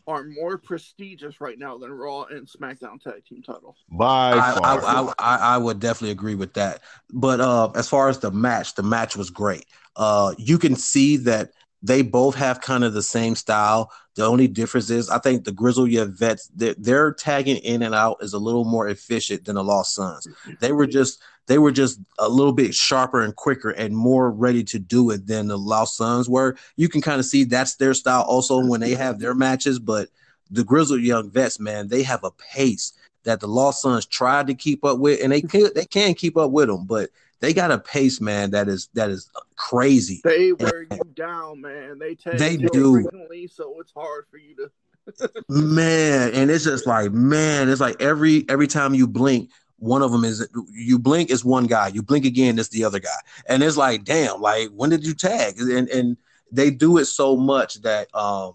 are 0.06 0.24
more 0.24 0.58
prestigious 0.58 1.40
right 1.40 1.58
now 1.58 1.78
than 1.78 1.92
Raw 1.92 2.24
and 2.24 2.48
SmackDown 2.48 3.02
tag 3.02 3.26
team 3.26 3.42
titles. 3.42 3.78
By 3.90 4.34
I, 4.34 4.52
I, 4.52 4.76
I, 4.76 5.14
I, 5.18 5.38
I, 5.38 5.58
would 5.58 5.80
definitely 5.80 6.12
agree 6.12 6.36
with 6.36 6.54
that. 6.56 6.82
But 7.12 7.40
uh, 7.40 7.72
as 7.76 7.88
far 7.88 8.10
as 8.10 8.20
the 8.20 8.32
match, 8.32 8.76
the 8.76 8.84
match 8.84 9.16
was 9.16 9.30
great. 9.30 9.66
Uh, 9.96 10.36
you 10.38 10.58
can 10.58 10.76
see 10.76 11.18
that 11.18 11.52
they 11.84 12.02
both 12.02 12.34
have 12.36 12.62
kind 12.62 12.86
of 12.86 12.94
the 12.94 13.04
same 13.04 13.36
style. 13.36 13.92
The 14.16 14.26
only 14.26 14.48
difference 14.48 14.90
is 14.90 15.10
I 15.10 15.20
think 15.20 15.44
the 15.44 15.52
Grizzle 15.52 15.88
Young 15.88 16.14
vets, 16.14 16.48
their, 16.56 16.74
their 16.76 17.14
tagging 17.14 17.58
in 17.58 17.84
and 17.84 17.94
out 17.94 18.18
is 18.22 18.34
a 18.34 18.40
little 18.40 18.64
more 18.64 18.88
efficient 18.88 19.44
than 19.44 19.56
the 19.56 19.64
Lost 19.64 19.94
Sons. 19.94 20.28
They 20.62 20.72
were 20.72 20.88
just 20.88 21.22
they 21.48 21.58
were 21.58 21.72
just 21.72 22.00
a 22.20 22.30
little 22.30 22.54
bit 22.54 22.74
sharper 22.74 23.22
and 23.22 23.36
quicker 23.36 23.72
and 23.72 23.96
more 23.96 24.32
ready 24.32 24.64
to 24.64 24.80
do 24.80 25.12
it 25.12 25.28
than 25.28 25.48
the 25.48 25.58
Lost 25.58 25.98
Sons 25.98 26.30
were. 26.30 26.56
You 26.78 26.88
can 26.88 27.02
kind 27.02 27.20
of 27.20 27.26
see 27.26 27.44
that's 27.44 27.76
their 27.76 27.94
style 27.94 28.22
also 28.22 28.66
when 28.66 28.80
they 28.80 28.96
have 28.96 29.20
their 29.20 29.36
matches, 29.36 29.78
but 29.78 30.08
the 30.50 30.64
Grizzled 30.64 31.02
Young 31.02 31.30
Vets, 31.30 31.60
man, 31.60 31.90
they 31.90 32.04
have 32.04 32.24
a 32.24 32.32
pace 32.32 32.94
that 33.24 33.42
the 33.42 33.48
Lost 33.48 33.82
Sons 33.82 34.06
tried 34.06 34.48
to 34.48 34.54
keep 34.54 34.86
up 34.86 35.00
with, 35.00 35.22
and 35.22 35.34
they 35.34 35.42
can 35.42 35.70
they 35.76 35.86
can 35.86 36.14
keep 36.14 36.38
up 36.38 36.52
with 36.52 36.68
them, 36.68 36.86
but 36.86 37.10
they 37.44 37.54
got 37.54 37.72
a 37.72 37.78
pace, 37.78 38.22
man, 38.22 38.52
that 38.52 38.70
is 38.70 38.88
that 38.94 39.10
is 39.10 39.30
crazy. 39.58 40.22
They 40.24 40.54
wear 40.54 40.88
and, 40.90 40.94
you 40.94 41.12
down, 41.14 41.60
man. 41.60 42.00
They 42.00 42.16
take 42.16 42.38
they 42.38 42.56
do 42.56 43.06
so 43.52 43.82
it's 43.82 43.92
hard 43.92 44.28
for 44.32 44.38
you 44.38 44.56
to. 44.56 45.30
man, 45.50 46.32
and 46.34 46.50
it's 46.50 46.64
just 46.64 46.88
like 46.88 47.12
man, 47.12 47.68
it's 47.68 47.82
like 47.82 48.02
every 48.02 48.46
every 48.48 48.68
time 48.68 48.94
you 48.94 49.08
blink, 49.08 49.50
one 49.78 50.02
of 50.02 50.14
them 50.14 50.24
is 50.24 50.48
you 50.72 50.98
blink 50.98 51.30
is 51.30 51.44
one 51.44 51.68
guy, 51.68 51.90
you 51.90 52.02
blink 52.02 52.24
again, 52.24 52.58
it's 52.58 52.70
the 52.70 52.86
other 52.86 53.00
guy, 53.00 53.10
and 53.50 53.62
it's 53.62 53.76
like, 53.76 54.06
damn, 54.06 54.40
like 54.40 54.70
when 54.70 54.90
did 54.90 55.06
you 55.06 55.14
tag? 55.14 55.60
And 55.60 55.90
and 55.90 56.16
they 56.50 56.72
do 56.72 56.98
it 56.98 57.06
so 57.06 57.36
much 57.36 57.82
that 57.82 58.08
um 58.16 58.54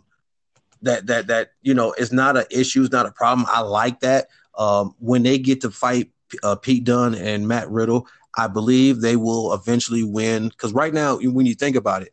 that 0.80 1.06
that 1.08 1.26
that 1.26 1.50
you 1.60 1.74
know 1.74 1.92
it's 1.98 2.10
not 2.10 2.38
an 2.38 2.46
issue, 2.50 2.84
it's 2.84 2.92
not 2.92 3.04
a 3.04 3.12
problem. 3.12 3.46
I 3.50 3.60
like 3.60 4.00
that. 4.00 4.28
Um, 4.56 4.94
when 4.98 5.24
they 5.24 5.36
get 5.36 5.60
to 5.60 5.70
fight 5.70 6.10
uh, 6.42 6.56
Pete 6.56 6.84
Dunne 6.84 7.14
and 7.14 7.46
Matt 7.46 7.70
Riddle, 7.70 8.06
I 8.38 8.46
believe 8.46 9.00
they 9.00 9.16
will 9.16 9.52
eventually 9.52 10.02
win. 10.02 10.48
Because 10.48 10.72
right 10.72 10.94
now, 10.94 11.18
when 11.18 11.46
you 11.46 11.54
think 11.54 11.76
about 11.76 12.02
it, 12.02 12.12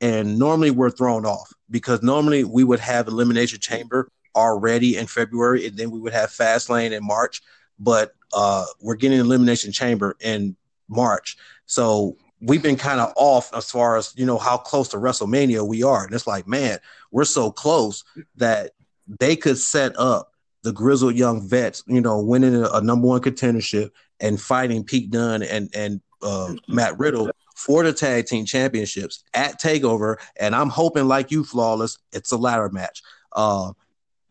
and 0.00 0.38
normally 0.38 0.70
we're 0.70 0.90
thrown 0.90 1.24
off 1.24 1.52
because 1.70 2.02
normally 2.02 2.44
we 2.44 2.64
would 2.64 2.80
have 2.80 3.08
Elimination 3.08 3.60
Chamber 3.60 4.10
already 4.34 4.96
in 4.96 5.06
February, 5.06 5.66
and 5.66 5.76
then 5.76 5.90
we 5.90 6.00
would 6.00 6.12
have 6.12 6.30
Fastlane 6.30 6.92
in 6.92 7.06
March 7.06 7.40
but 7.78 8.12
uh, 8.32 8.64
we're 8.80 8.96
getting 8.96 9.18
Elimination 9.18 9.72
Chamber 9.72 10.16
in 10.20 10.56
March. 10.88 11.36
So 11.66 12.16
we've 12.40 12.62
been 12.62 12.76
kind 12.76 13.00
of 13.00 13.12
off 13.16 13.52
as 13.54 13.70
far 13.70 13.96
as 13.96 14.12
you 14.16 14.26
know 14.26 14.38
how 14.38 14.56
close 14.56 14.88
to 14.88 14.96
WrestleMania 14.96 15.66
we 15.66 15.82
are, 15.82 16.04
and 16.04 16.14
it's 16.14 16.26
like, 16.26 16.46
man, 16.46 16.78
we're 17.10 17.24
so 17.24 17.50
close 17.50 18.04
that 18.36 18.72
they 19.20 19.36
could 19.36 19.58
set 19.58 19.98
up 19.98 20.32
the 20.62 20.72
grizzled 20.72 21.14
young 21.14 21.46
vets, 21.46 21.84
you 21.86 22.00
know, 22.00 22.20
winning 22.20 22.56
a, 22.56 22.68
a 22.70 22.80
number 22.80 23.06
one 23.06 23.20
contendership 23.20 23.90
and 24.20 24.40
fighting 24.40 24.84
Pete 24.84 25.10
Dunne 25.10 25.42
and 25.42 25.70
and 25.74 26.00
uh, 26.22 26.54
Matt 26.68 26.98
Riddle 26.98 27.30
for 27.54 27.82
the 27.82 27.92
tag 27.92 28.26
team 28.26 28.44
championships 28.44 29.24
at 29.34 29.60
Takeover, 29.60 30.16
and 30.38 30.54
I'm 30.54 30.68
hoping, 30.68 31.08
like 31.08 31.30
you, 31.30 31.42
flawless, 31.42 31.98
it's 32.12 32.32
a 32.32 32.36
ladder 32.36 32.68
match. 32.68 33.02
Uh, 33.32 33.72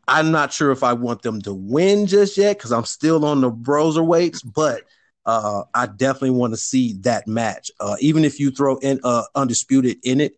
I'm 0.07 0.31
not 0.31 0.53
sure 0.53 0.71
if 0.71 0.83
I 0.83 0.93
want 0.93 1.23
them 1.23 1.41
to 1.41 1.53
win 1.53 2.05
just 2.05 2.37
yet 2.37 2.57
because 2.57 2.71
I'm 2.71 2.85
still 2.85 3.25
on 3.25 3.41
the 3.41 3.51
BroserWeights, 3.51 4.41
but 4.53 4.83
uh, 5.25 5.63
I 5.73 5.87
definitely 5.87 6.31
want 6.31 6.53
to 6.53 6.57
see 6.57 6.93
that 7.01 7.27
match. 7.27 7.71
Uh, 7.79 7.95
even 7.99 8.23
if 8.23 8.39
you 8.39 8.51
throw 8.51 8.77
in 8.77 8.99
uh, 9.03 9.23
undisputed 9.33 9.97
in 10.03 10.21
it, 10.21 10.37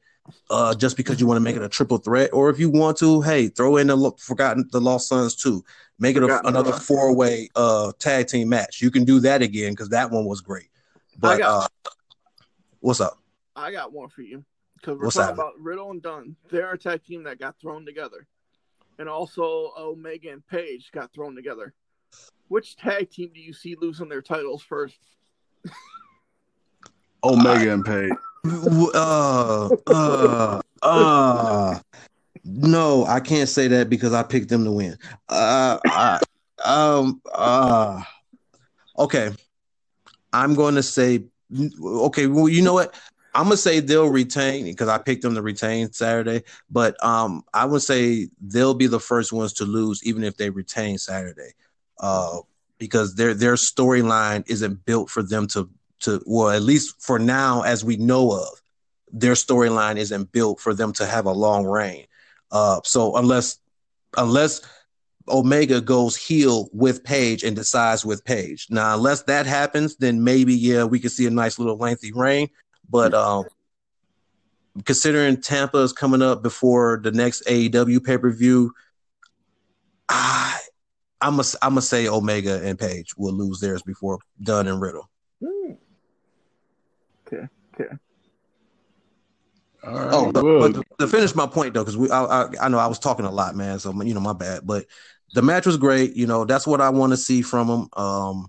uh, 0.49 0.73
just 0.73 0.97
because 0.97 1.19
you 1.19 1.27
want 1.27 1.37
to 1.37 1.43
make 1.43 1.55
it 1.55 1.61
a 1.61 1.69
triple 1.69 1.97
threat, 1.97 2.29
or 2.33 2.49
if 2.49 2.59
you 2.59 2.69
want 2.69 2.97
to, 2.97 3.21
hey, 3.21 3.47
throw 3.47 3.77
in 3.77 3.87
the 3.87 4.11
forgotten 4.17 4.67
the 4.71 4.79
Lost 4.79 5.09
Sons 5.09 5.35
too. 5.35 5.63
Make 5.99 6.15
it 6.15 6.23
a, 6.23 6.47
another 6.47 6.73
four 6.73 7.15
way 7.15 7.49
uh, 7.55 7.91
tag 7.97 8.27
team 8.27 8.49
match. 8.49 8.81
You 8.81 8.91
can 8.91 9.03
do 9.03 9.19
that 9.21 9.41
again 9.41 9.71
because 9.71 9.89
that 9.89 10.11
one 10.11 10.25
was 10.25 10.41
great. 10.41 10.69
But 11.17 11.39
got, 11.39 11.63
uh, 11.63 11.91
what's 12.81 13.01
up? 13.01 13.17
I 13.55 13.71
got 13.71 13.91
one 13.91 14.09
for 14.09 14.21
you 14.21 14.45
because 14.75 14.99
we're 14.99 15.05
what's 15.05 15.15
talking 15.15 15.35
that? 15.35 15.41
about 15.41 15.59
Riddle 15.59 15.89
and 15.91 16.01
Dunne. 16.01 16.35
They're 16.51 16.73
a 16.73 16.77
tag 16.77 17.03
team 17.03 17.23
that 17.23 17.39
got 17.39 17.59
thrown 17.59 17.85
together, 17.85 18.27
and 18.99 19.09
also 19.09 19.71
Omega 19.77 20.31
and 20.31 20.45
Page 20.47 20.91
got 20.91 21.11
thrown 21.13 21.35
together. 21.35 21.73
Which 22.47 22.77
tag 22.77 23.09
team 23.09 23.31
do 23.33 23.41
you 23.41 23.53
see 23.53 23.75
losing 23.79 24.07
their 24.07 24.21
titles 24.21 24.61
first? 24.61 24.99
Omega 27.23 27.73
and 27.73 27.85
Page. 27.85 28.11
Uh, 28.93 29.69
uh, 29.87 30.61
uh, 30.81 31.79
no, 32.47 33.05
I 33.05 33.19
can't 33.19 33.49
say 33.49 33.67
that 33.69 33.89
because 33.89 34.13
I 34.13 34.23
picked 34.23 34.49
them 34.49 34.63
to 34.63 34.71
win. 34.71 34.97
Uh, 35.29 35.79
I, 35.85 36.19
um, 36.63 37.21
uh, 37.33 38.01
okay. 38.97 39.31
I'm 40.33 40.55
going 40.55 40.75
to 40.75 40.83
say, 40.83 41.25
okay. 41.83 42.27
Well, 42.27 42.47
you 42.47 42.61
know 42.61 42.73
what? 42.73 42.93
I'm 43.37 43.43
gonna 43.43 43.57
say 43.57 43.79
they'll 43.81 44.09
retain 44.09 44.65
because 44.65 44.89
I 44.89 44.97
picked 44.97 45.21
them 45.21 45.35
to 45.35 45.43
retain 45.43 45.91
Saturday, 45.93 46.43
but 46.71 47.01
um, 47.05 47.43
I 47.53 47.65
would 47.65 47.83
say 47.83 48.29
they'll 48.41 48.73
be 48.73 48.87
the 48.87 48.99
first 48.99 49.31
ones 49.31 49.53
to 49.53 49.65
lose, 49.65 50.03
even 50.03 50.23
if 50.23 50.37
they 50.37 50.49
retain 50.49 50.97
Saturday, 50.97 51.51
uh, 51.99 52.39
because 52.79 53.13
their 53.13 53.35
their 53.35 53.53
storyline 53.53 54.43
isn't 54.49 54.83
built 54.85 55.11
for 55.11 55.21
them 55.21 55.45
to 55.49 55.69
to 55.99 56.19
well, 56.25 56.49
at 56.49 56.63
least 56.63 56.95
for 56.99 57.19
now, 57.19 57.61
as 57.61 57.85
we 57.85 57.97
know 57.97 58.31
of, 58.31 58.61
their 59.11 59.33
storyline 59.33 59.97
isn't 59.97 60.31
built 60.31 60.59
for 60.59 60.73
them 60.73 60.91
to 60.93 61.05
have 61.05 61.27
a 61.27 61.31
long 61.31 61.63
reign. 61.63 62.07
Uh, 62.51 62.79
so 62.83 63.15
unless 63.17 63.59
unless 64.15 64.61
Omega 65.29 65.81
goes 65.81 66.15
heel 66.15 66.69
with 66.71 67.03
Page 67.03 67.43
and 67.43 67.55
decides 67.55 68.05
with 68.05 68.23
Page. 68.23 68.67
Now, 68.69 68.95
unless 68.95 69.23
that 69.23 69.45
happens, 69.45 69.95
then 69.97 70.23
maybe 70.23 70.53
yeah, 70.53 70.83
we 70.83 70.99
could 70.99 71.11
see 71.11 71.25
a 71.25 71.31
nice 71.31 71.59
little 71.59 71.77
lengthy 71.77 72.11
reign. 72.13 72.49
But 72.89 73.13
um, 73.13 73.45
considering 74.85 75.41
Tampa 75.41 75.79
is 75.79 75.93
coming 75.93 76.21
up 76.21 76.41
before 76.41 76.99
the 77.03 77.11
next 77.11 77.45
AEW 77.45 78.03
pay 78.03 78.17
per 78.17 78.31
view, 78.31 78.73
I 80.07 80.57
I'm 81.19 81.35
gonna 81.35 81.47
I'm 81.61 81.71
gonna 81.71 81.81
say 81.81 82.07
Omega 82.07 82.61
and 82.63 82.79
Page 82.79 83.17
will 83.17 83.33
lose 83.33 83.59
theirs 83.59 83.81
before 83.81 84.19
Dunne 84.41 84.67
and 84.67 84.81
Riddle. 84.81 85.09
Hmm. 85.43 85.73
Okay. 87.27 87.47
Okay. 87.73 87.95
Right, 89.87 90.09
oh, 90.11 90.31
but, 90.31 90.43
but 90.43 90.73
to, 90.73 90.83
to, 90.99 91.07
finish 91.07 91.33
my 91.33 91.47
point 91.47 91.73
though, 91.73 91.81
because 91.81 91.97
we, 91.97 92.09
I, 92.09 92.23
I, 92.23 92.49
I, 92.63 92.67
know 92.67 92.77
I 92.77 92.87
was 92.87 92.99
talking 92.99 93.25
a 93.25 93.31
lot, 93.31 93.55
man. 93.55 93.79
So 93.79 93.93
you 94.01 94.13
know, 94.13 94.19
my 94.19 94.33
bad. 94.33 94.61
But 94.65 94.85
the 95.33 95.41
match 95.41 95.65
was 95.65 95.77
great. 95.77 96.13
You 96.13 96.27
know, 96.27 96.45
that's 96.45 96.67
what 96.67 96.81
I 96.81 96.89
want 96.89 97.13
to 97.13 97.17
see 97.17 97.41
from 97.41 97.67
them. 97.67 97.89
Um, 97.93 98.47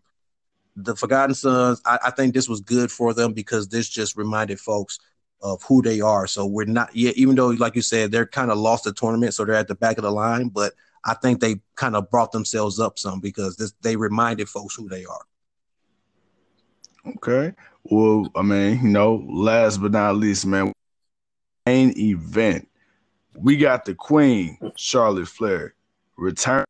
the 0.75 0.97
Forgotten 0.97 1.35
Sons. 1.35 1.81
I, 1.85 1.99
I, 2.07 2.11
think 2.11 2.35
this 2.35 2.49
was 2.49 2.61
good 2.61 2.91
for 2.91 3.15
them 3.15 3.33
because 3.33 3.69
this 3.69 3.89
just 3.89 4.17
reminded 4.17 4.59
folks 4.61 4.99
of 5.41 5.63
who 5.63 5.83
they 5.83 6.01
are. 6.01 6.27
So 6.27 6.47
we're 6.47 6.67
not 6.67 6.95
yet, 6.95 7.17
even 7.17 7.37
though, 7.37 7.49
like 7.49 7.77
you 7.77 7.83
said, 7.83 8.11
they're 8.11 8.27
kind 8.27 8.51
of 8.51 8.59
lost 8.59 8.85
the 8.85 8.93
tournament, 8.93 9.35
so 9.35 9.45
they're 9.45 9.55
at 9.55 9.69
the 9.69 9.75
back 9.75 9.99
of 9.99 10.03
the 10.03 10.11
line. 10.11 10.49
But 10.49 10.73
I 11.05 11.15
think 11.15 11.41
they 11.41 11.61
kind 11.75 11.97
of 11.97 12.11
brought 12.11 12.33
themselves 12.33 12.81
up 12.81 12.99
some 12.99 13.21
because 13.21 13.57
this, 13.57 13.73
they 13.83 13.97
reminded 13.97 14.49
folks 14.49 14.75
who 14.75 14.89
they 14.89 15.05
are. 15.05 15.25
Okay. 17.17 17.55
Well, 17.85 18.31
I 18.35 18.43
mean, 18.43 18.81
you 18.83 18.91
know, 18.91 19.25
last 19.29 19.79
but 19.79 19.93
not 19.93 20.17
least, 20.17 20.45
man, 20.47 20.73
main 21.69 21.99
event. 21.99 22.67
We 23.35 23.57
got 23.57 23.85
the 23.85 23.95
Queen, 23.95 24.59
Charlotte 24.77 25.29
Flair, 25.29 25.75
return 26.17 26.65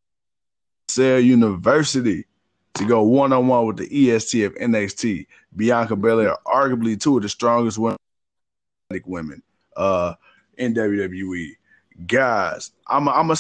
Cell 0.88 1.20
University 1.20 2.24
to 2.74 2.84
go 2.84 3.02
one 3.02 3.32
on 3.32 3.46
one 3.46 3.66
with 3.66 3.76
the 3.76 4.11
EST 4.11 4.42
of 4.44 4.54
NXT. 4.56 5.26
Bianca 5.54 5.94
Belair, 5.94 6.37
arguably 6.46 7.00
two 7.00 7.16
of 7.16 7.22
the 7.22 7.28
strongest 7.28 7.78
women, 7.78 7.98
women 9.04 9.42
uh, 9.76 10.14
in 10.56 10.74
WWE. 10.74 11.52
Guys, 12.06 12.72
I'm 12.88 13.06
a, 13.08 13.12
I'm 13.12 13.30
a 13.30 13.37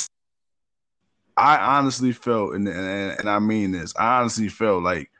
I 1.36 1.56
honestly 1.76 2.12
felt, 2.12 2.54
and, 2.54 2.68
and, 2.68 3.18
and 3.18 3.28
I 3.28 3.38
mean 3.40 3.72
this, 3.72 3.94
I 3.96 4.20
honestly 4.20 4.48
felt 4.48 4.82
like, 4.82 5.10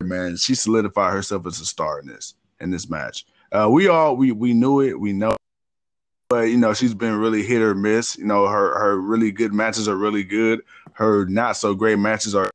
man, 0.00 0.36
she 0.36 0.54
solidified 0.54 1.12
herself 1.12 1.46
as 1.46 1.60
a 1.60 1.66
star 1.66 2.00
in 2.00 2.06
this 2.08 2.34
in 2.60 2.70
this 2.70 2.90
match. 2.90 3.24
Uh, 3.52 3.68
we 3.70 3.88
all 3.88 4.16
we 4.16 4.32
we 4.32 4.52
knew 4.52 4.80
it, 4.80 4.98
we 4.98 5.12
know, 5.12 5.36
but 6.28 6.42
you 6.42 6.56
know 6.56 6.72
she's 6.72 6.94
been 6.94 7.16
really 7.16 7.42
hit 7.42 7.60
or 7.60 7.74
miss. 7.74 8.16
You 8.16 8.24
know 8.24 8.46
her 8.46 8.78
her 8.78 9.00
really 9.00 9.32
good 9.32 9.52
matches 9.52 9.88
are 9.88 9.96
really 9.96 10.22
good. 10.22 10.60
Her 10.92 11.26
not 11.26 11.56
so 11.56 11.74
great 11.74 11.98
matches 11.98 12.34
are 12.34 12.50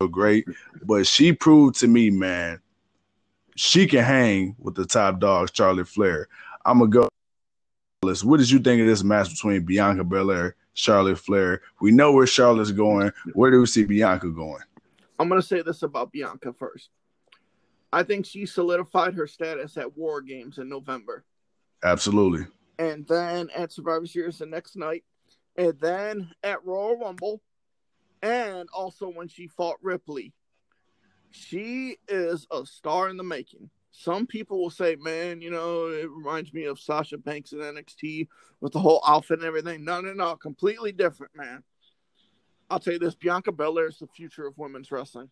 so 0.00 0.08
great. 0.08 0.46
But 0.84 1.06
she 1.06 1.32
proved 1.32 1.80
to 1.80 1.88
me, 1.88 2.10
man, 2.10 2.60
she 3.56 3.86
can 3.86 4.04
hang 4.04 4.54
with 4.58 4.74
the 4.74 4.86
top 4.86 5.18
dogs, 5.18 5.50
Charlotte 5.54 5.88
Flair. 5.88 6.28
I'm 6.64 6.78
gonna 6.78 6.90
go. 6.90 7.08
What 8.22 8.36
did 8.36 8.50
you 8.50 8.60
think 8.60 8.80
of 8.80 8.86
this 8.86 9.02
match 9.02 9.30
between 9.30 9.64
Bianca 9.64 10.04
Belair, 10.04 10.54
Charlotte 10.74 11.18
Flair? 11.18 11.62
We 11.80 11.90
know 11.90 12.12
where 12.12 12.26
Charlotte's 12.26 12.70
going. 12.70 13.10
Where 13.32 13.50
do 13.50 13.58
we 13.58 13.66
see 13.66 13.84
Bianca 13.84 14.28
going? 14.28 14.62
I'm 15.18 15.28
gonna 15.28 15.42
say 15.42 15.62
this 15.62 15.82
about 15.82 16.12
Bianca 16.12 16.52
first. 16.52 16.90
I 17.92 18.02
think 18.02 18.26
she 18.26 18.46
solidified 18.46 19.14
her 19.14 19.26
status 19.26 19.76
at 19.76 19.96
War 19.96 20.20
Games 20.20 20.58
in 20.58 20.68
November. 20.68 21.24
Absolutely. 21.84 22.46
And 22.78 23.06
then 23.06 23.48
at 23.54 23.72
Survivor 23.72 24.06
Series 24.06 24.38
the 24.38 24.46
next 24.46 24.76
night, 24.76 25.04
and 25.56 25.78
then 25.80 26.30
at 26.42 26.64
Royal 26.64 26.98
Rumble, 26.98 27.40
and 28.22 28.68
also 28.72 29.08
when 29.08 29.28
she 29.28 29.48
fought 29.48 29.76
Ripley. 29.82 30.32
She 31.30 31.98
is 32.08 32.46
a 32.50 32.64
star 32.64 33.08
in 33.08 33.16
the 33.16 33.22
making. 33.22 33.70
Some 33.92 34.26
people 34.26 34.60
will 34.60 34.70
say, 34.70 34.96
man, 34.96 35.40
you 35.40 35.50
know, 35.50 35.86
it 35.86 36.10
reminds 36.10 36.52
me 36.52 36.64
of 36.64 36.78
Sasha 36.78 37.16
Banks 37.16 37.52
in 37.52 37.60
NXT 37.60 38.28
with 38.60 38.72
the 38.72 38.78
whole 38.78 39.02
outfit 39.06 39.38
and 39.38 39.46
everything. 39.46 39.84
No, 39.84 40.00
no, 40.00 40.12
no, 40.12 40.36
completely 40.36 40.92
different, 40.92 41.34
man. 41.34 41.62
I'll 42.68 42.78
tell 42.78 42.94
you 42.94 42.98
this 42.98 43.14
Bianca 43.14 43.52
Belair 43.52 43.88
is 43.88 43.98
the 43.98 44.06
future 44.06 44.46
of 44.46 44.58
women's 44.58 44.90
wrestling. 44.90 45.30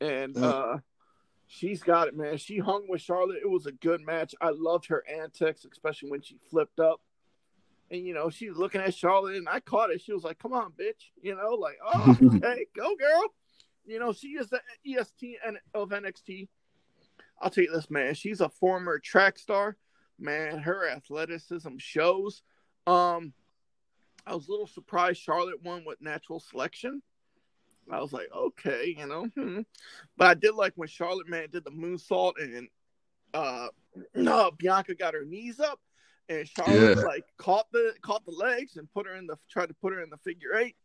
And 0.00 0.36
uh, 0.36 0.78
she's 1.52 1.82
got 1.82 2.08
it, 2.08 2.16
man. 2.16 2.38
She 2.38 2.58
hung 2.58 2.86
with 2.88 3.02
Charlotte. 3.02 3.40
It 3.42 3.50
was 3.50 3.66
a 3.66 3.72
good 3.72 4.00
match. 4.00 4.34
I 4.40 4.50
loved 4.50 4.86
her 4.86 5.04
antics, 5.06 5.66
especially 5.70 6.10
when 6.10 6.22
she 6.22 6.38
flipped 6.50 6.80
up. 6.80 7.00
And 7.90 8.06
you 8.06 8.14
know, 8.14 8.30
she 8.30 8.48
was 8.48 8.56
looking 8.56 8.80
at 8.80 8.94
Charlotte 8.94 9.36
and 9.36 9.48
I 9.48 9.60
caught 9.60 9.90
it. 9.90 10.00
She 10.00 10.14
was 10.14 10.24
like, 10.24 10.38
Come 10.38 10.54
on, 10.54 10.72
bitch. 10.72 11.10
You 11.20 11.36
know, 11.36 11.50
like, 11.54 11.76
oh 11.84 12.16
okay, 12.36 12.66
go 12.74 12.96
girl. 12.96 13.24
You 13.84 13.98
know, 13.98 14.14
she 14.14 14.28
is 14.28 14.48
the 14.48 14.60
EST 14.86 15.36
and 15.46 15.58
of 15.74 15.90
NXT. 15.90 16.48
I'll 17.40 17.50
tell 17.50 17.64
you 17.64 17.72
this, 17.72 17.90
man. 17.90 18.14
She's 18.14 18.40
a 18.40 18.48
former 18.48 18.98
track 18.98 19.38
star. 19.38 19.76
Man, 20.18 20.58
her 20.58 20.88
athleticism 20.88 21.76
shows. 21.78 22.42
Um, 22.86 23.34
I 24.26 24.34
was 24.34 24.48
a 24.48 24.50
little 24.50 24.68
surprised 24.68 25.20
Charlotte 25.20 25.62
won 25.62 25.84
with 25.84 26.00
natural 26.00 26.40
selection. 26.40 27.02
I 27.92 28.00
was 28.00 28.12
like, 28.12 28.28
okay, 28.34 28.94
you 28.96 29.06
know. 29.06 29.26
Hmm. 29.36 29.60
But 30.16 30.28
I 30.28 30.34
did 30.34 30.54
like 30.54 30.72
when 30.76 30.88
Charlotte 30.88 31.28
man 31.28 31.48
did 31.50 31.64
the 31.64 31.70
moonsault 31.70 32.32
and 32.40 32.68
uh 33.34 33.68
no, 34.14 34.50
Bianca 34.58 34.94
got 34.94 35.14
her 35.14 35.24
knees 35.24 35.60
up 35.60 35.78
and 36.28 36.48
Charlotte 36.48 36.98
yeah. 36.98 37.04
like 37.04 37.24
caught 37.36 37.70
the 37.72 37.92
caught 38.02 38.24
the 38.24 38.32
legs 38.32 38.76
and 38.76 38.92
put 38.92 39.06
her 39.06 39.14
in 39.14 39.26
the 39.26 39.36
tried 39.50 39.66
to 39.66 39.74
put 39.74 39.92
her 39.92 40.00
in 40.00 40.10
the 40.10 40.16
figure 40.18 40.56
eight. 40.56 40.76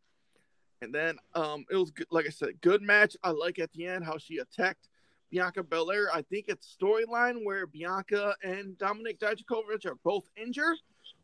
And 0.82 0.94
then 0.94 1.18
um 1.34 1.66
it 1.72 1.78
was 1.78 1.92
good, 1.92 2.08
like 2.12 2.26
I 2.26 2.30
said, 2.30 2.60
good 2.62 2.82
match. 2.82 3.16
I 3.24 3.32
like 3.32 3.58
at 3.60 3.72
the 3.72 3.88
end 3.88 4.04
how 4.04 4.18
she 4.18 4.38
attacked 4.38 4.90
Bianca 5.32 5.64
Belair. 5.64 6.10
I 6.14 6.22
think 6.24 6.46
it's 6.48 6.76
storyline 6.80 7.46
where 7.46 7.68
Bianca 7.68 8.36
and 8.44 8.78
Dominik 8.78 9.20
Dijakovic 9.20 9.86
are 9.86 9.98
both 10.04 10.30
injured. 10.36 10.78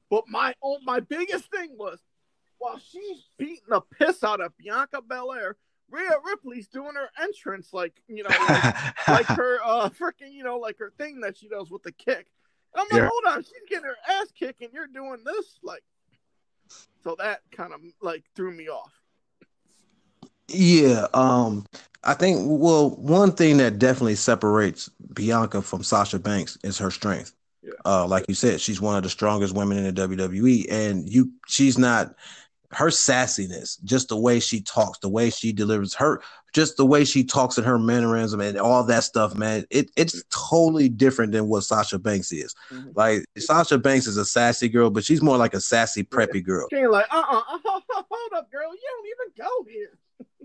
But 0.10 0.26
my 0.28 0.54
oh 0.64 0.78
my 0.86 1.02
biggest 1.02 1.52
thing 1.52 1.76
was 1.78 2.00
while 2.64 2.80
she's 2.80 3.26
beating 3.38 3.58
the 3.68 3.82
piss 3.82 4.24
out 4.24 4.40
of 4.40 4.56
Bianca 4.58 5.02
Belair, 5.02 5.58
Rhea 5.94 6.12
Ripley's 6.26 6.68
doing 6.68 6.96
her 6.96 7.10
entrance 7.22 7.72
like 7.72 7.94
you 8.08 8.24
know 8.24 8.30
like, 8.30 9.08
like 9.08 9.26
her 9.28 9.60
uh 9.64 9.90
freaking 9.90 10.32
you 10.32 10.44
know 10.44 10.58
like 10.58 10.78
her 10.80 10.92
thing 10.98 11.22
that 11.22 11.38
she 11.38 11.48
does 11.48 11.70
with 11.70 11.84
the 11.84 11.92
kick. 11.92 12.28
I'm 12.76 12.88
like, 12.92 13.04
yeah. 13.04 13.10
hold 13.12 13.36
on, 13.36 13.44
she's 13.44 13.54
getting 13.70 13.86
her 13.86 13.96
ass 14.10 14.28
kicked, 14.38 14.62
and 14.62 14.74
you're 14.74 14.88
doing 14.88 15.24
this, 15.24 15.60
like. 15.62 15.84
So 17.04 17.16
that 17.20 17.42
kind 17.52 17.74
of 17.74 17.82
like 18.02 18.24
threw 18.36 18.52
me 18.52 18.70
off. 18.70 18.92
Yeah, 20.48 21.08
um, 21.14 21.66
I 22.04 22.14
think 22.14 22.40
well, 22.42 22.92
one 22.92 23.32
thing 23.32 23.58
that 23.58 23.80
definitely 23.80 24.16
separates 24.16 24.90
Bianca 25.14 25.62
from 25.62 25.84
Sasha 25.84 26.20
Banks 26.20 26.58
is 26.64 26.78
her 26.78 26.92
strength. 26.92 27.34
Yeah. 27.62 27.72
Uh, 27.86 28.06
like 28.08 28.26
you 28.28 28.36
said, 28.36 28.60
she's 28.60 28.82
one 28.82 28.98
of 28.98 29.04
the 29.04 29.10
strongest 29.10 29.56
women 29.56 29.78
in 29.78 29.94
the 29.94 30.08
WWE, 30.08 30.66
and 30.70 31.10
you, 31.10 31.32
she's 31.48 31.78
not. 31.78 32.16
Her 32.74 32.88
sassiness, 32.88 33.84
just 33.84 34.10
the 34.10 34.18
way 34.18 34.40
she 34.40 34.62
talks, 34.62 35.00
the 35.00 35.10
way 35.10 35.30
she 35.30 35.52
delivers 35.52 35.94
her, 35.96 36.22
just 36.54 36.78
the 36.78 36.86
way 36.86 37.04
she 37.04 37.24
talks 37.24 37.58
and 37.58 37.66
her 37.66 37.80
mannerism 37.80 38.40
and 38.40 38.58
all 38.58 38.84
that 38.84 39.04
stuff, 39.04 39.36
man. 39.36 39.66
It 39.70 39.90
it's 39.96 40.24
totally 40.30 40.90
different 40.90 41.32
than 41.32 41.48
what 41.48 41.64
Sasha 41.64 42.00
Banks 42.00 42.32
is. 42.32 42.56
Mm-hmm. 42.72 42.90
Like 42.96 43.26
Sasha 43.38 43.78
Banks 43.78 44.08
is 44.08 44.18
a 44.18 44.26
sassy 44.26 44.70
girl, 44.70 44.90
but 44.90 45.04
she's 45.04 45.22
more 45.22 45.38
like 45.38 45.54
a 45.54 45.62
sassy 45.62 46.04
preppy 46.04 46.44
girl. 46.44 46.68
She's 46.72 46.88
like, 46.88 47.08
uh, 47.12 47.24
uh-uh, 47.28 47.38
uh, 47.40 47.60
hold 48.10 48.34
up, 48.36 48.52
girl, 48.52 48.72
you 48.74 48.82
don't 48.88 49.08
even 49.08 49.46
go 49.46 49.72
here. 49.72 49.98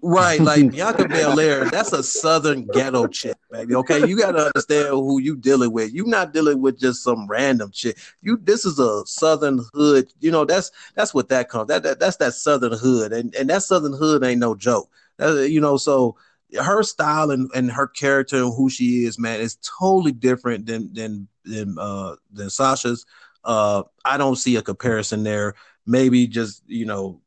Right, 0.02 0.40
like 0.40 0.70
Bianca 0.70 1.08
Belair, 1.08 1.66
that's 1.66 1.92
a 1.92 2.02
southern 2.02 2.66
ghetto 2.66 3.08
chick, 3.08 3.36
baby. 3.50 3.74
Okay, 3.74 4.06
you 4.06 4.18
gotta 4.18 4.46
understand 4.46 4.88
who 4.88 5.20
you 5.20 5.36
dealing 5.36 5.72
with. 5.72 5.92
You're 5.92 6.06
not 6.06 6.32
dealing 6.32 6.60
with 6.60 6.78
just 6.78 7.02
some 7.02 7.26
random 7.26 7.70
chick. 7.72 7.98
You 8.22 8.38
this 8.42 8.64
is 8.64 8.78
a 8.78 9.04
southern 9.06 9.64
hood. 9.74 10.12
You 10.20 10.30
know 10.30 10.44
that's 10.44 10.70
that's 10.94 11.14
what 11.14 11.28
that 11.30 11.48
comes. 11.48 11.68
That, 11.68 11.82
that 11.82 12.00
that's 12.00 12.16
that 12.16 12.34
southern 12.34 12.72
hood, 12.72 13.12
and 13.12 13.34
and 13.34 13.50
that 13.50 13.62
southern 13.62 13.92
hood 13.92 14.24
ain't 14.24 14.40
no 14.40 14.54
joke. 14.54 14.90
That, 15.18 15.50
you 15.50 15.60
know, 15.60 15.76
so 15.76 16.16
her 16.60 16.82
style 16.82 17.30
and, 17.30 17.50
and 17.54 17.70
her 17.70 17.86
character 17.86 18.36
and 18.36 18.54
who 18.54 18.70
she 18.70 19.04
is, 19.04 19.18
man, 19.18 19.40
is 19.40 19.58
totally 19.78 20.12
different 20.12 20.66
than 20.66 20.92
than 20.92 21.28
than 21.44 21.76
uh 21.78 22.16
than 22.32 22.50
Sasha's. 22.50 23.04
Uh, 23.44 23.82
I 24.04 24.16
don't 24.16 24.36
see 24.36 24.56
a 24.56 24.62
comparison 24.62 25.22
there. 25.22 25.54
Maybe 25.86 26.26
just 26.26 26.62
you 26.66 26.84
know 26.84 27.20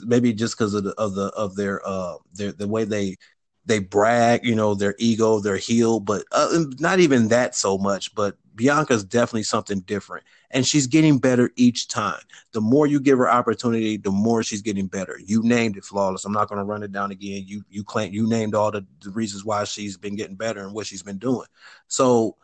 maybe 0.00 0.32
just 0.32 0.56
because 0.56 0.74
of 0.74 0.84
the 0.84 0.94
of 0.98 1.14
the 1.14 1.26
of 1.36 1.56
their 1.56 1.86
uh 1.86 2.16
their 2.32 2.52
the 2.52 2.68
way 2.68 2.84
they 2.84 3.16
they 3.64 3.78
brag, 3.78 4.44
you 4.44 4.54
know, 4.54 4.74
their 4.74 4.94
ego, 4.98 5.38
their 5.38 5.56
heel, 5.56 6.00
but 6.00 6.24
uh, 6.32 6.64
not 6.80 7.00
even 7.00 7.28
that 7.28 7.54
so 7.54 7.78
much. 7.78 8.14
But 8.14 8.36
Bianca's 8.54 9.04
definitely 9.04 9.44
something 9.44 9.80
different, 9.80 10.24
and 10.50 10.66
she's 10.66 10.86
getting 10.86 11.18
better 11.18 11.50
each 11.56 11.88
time. 11.88 12.20
The 12.52 12.60
more 12.60 12.86
you 12.86 12.98
give 12.98 13.18
her 13.18 13.30
opportunity, 13.30 13.96
the 13.96 14.10
more 14.10 14.42
she's 14.42 14.62
getting 14.62 14.86
better. 14.86 15.18
You 15.24 15.42
named 15.42 15.76
it 15.76 15.84
flawless. 15.84 16.24
I'm 16.24 16.32
not 16.32 16.48
going 16.48 16.58
to 16.58 16.64
run 16.64 16.82
it 16.82 16.92
down 16.92 17.12
again. 17.12 17.44
You 17.46 17.64
you 17.70 17.84
claim 17.84 18.12
you 18.12 18.28
named 18.28 18.54
all 18.54 18.70
the, 18.70 18.84
the 19.00 19.10
reasons 19.10 19.44
why 19.44 19.64
she's 19.64 19.96
been 19.96 20.16
getting 20.16 20.36
better 20.36 20.60
and 20.64 20.74
what 20.74 20.86
she's 20.86 21.02
been 21.02 21.18
doing. 21.18 21.46
So 21.88 22.36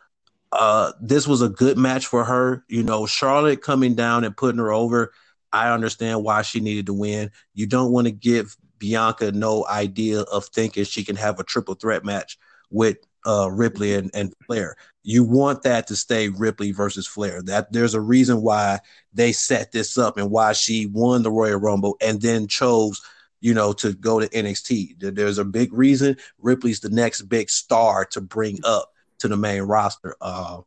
uh 0.51 0.93
this 0.99 1.27
was 1.27 1.41
a 1.41 1.49
good 1.49 1.77
match 1.77 2.07
for 2.07 2.23
her. 2.23 2.63
You 2.67 2.83
know, 2.83 3.05
Charlotte 3.05 3.61
coming 3.61 3.93
down 3.93 4.23
and 4.23 4.35
putting 4.35 4.59
her 4.59 4.71
over 4.71 5.11
I 5.51 5.71
understand 5.71 6.23
why 6.23 6.41
she 6.41 6.59
needed 6.59 6.85
to 6.87 6.93
win. 6.93 7.31
You 7.53 7.67
don't 7.67 7.91
want 7.91 8.05
to 8.07 8.11
give 8.11 8.55
Bianca 8.77 9.31
no 9.31 9.65
idea 9.67 10.21
of 10.21 10.45
thinking 10.45 10.83
she 10.85 11.03
can 11.03 11.15
have 11.15 11.39
a 11.39 11.43
triple 11.43 11.75
threat 11.75 12.05
match 12.05 12.37
with 12.71 12.97
uh, 13.25 13.49
Ripley 13.51 13.95
and, 13.95 14.09
and 14.13 14.33
Flair. 14.45 14.75
You 15.03 15.23
want 15.23 15.63
that 15.63 15.87
to 15.87 15.95
stay 15.95 16.29
Ripley 16.29 16.71
versus 16.71 17.07
Flair. 17.07 17.41
That 17.41 17.71
there's 17.71 17.93
a 17.93 18.01
reason 18.01 18.41
why 18.41 18.79
they 19.13 19.31
set 19.31 19.71
this 19.71 19.97
up 19.97 20.17
and 20.17 20.31
why 20.31 20.53
she 20.53 20.85
won 20.85 21.23
the 21.23 21.31
Royal 21.31 21.59
Rumble 21.59 21.97
and 22.01 22.21
then 22.21 22.47
chose, 22.47 23.01
you 23.41 23.53
know, 23.53 23.73
to 23.73 23.93
go 23.93 24.19
to 24.19 24.29
NXT. 24.29 24.95
There's 24.99 25.37
a 25.37 25.45
big 25.45 25.73
reason. 25.73 26.17
Ripley's 26.39 26.79
the 26.79 26.89
next 26.89 27.23
big 27.23 27.49
star 27.49 28.05
to 28.11 28.21
bring 28.21 28.59
up 28.63 28.91
to 29.19 29.27
the 29.27 29.37
main 29.37 29.63
roster. 29.63 30.15
Uh, 30.21 30.61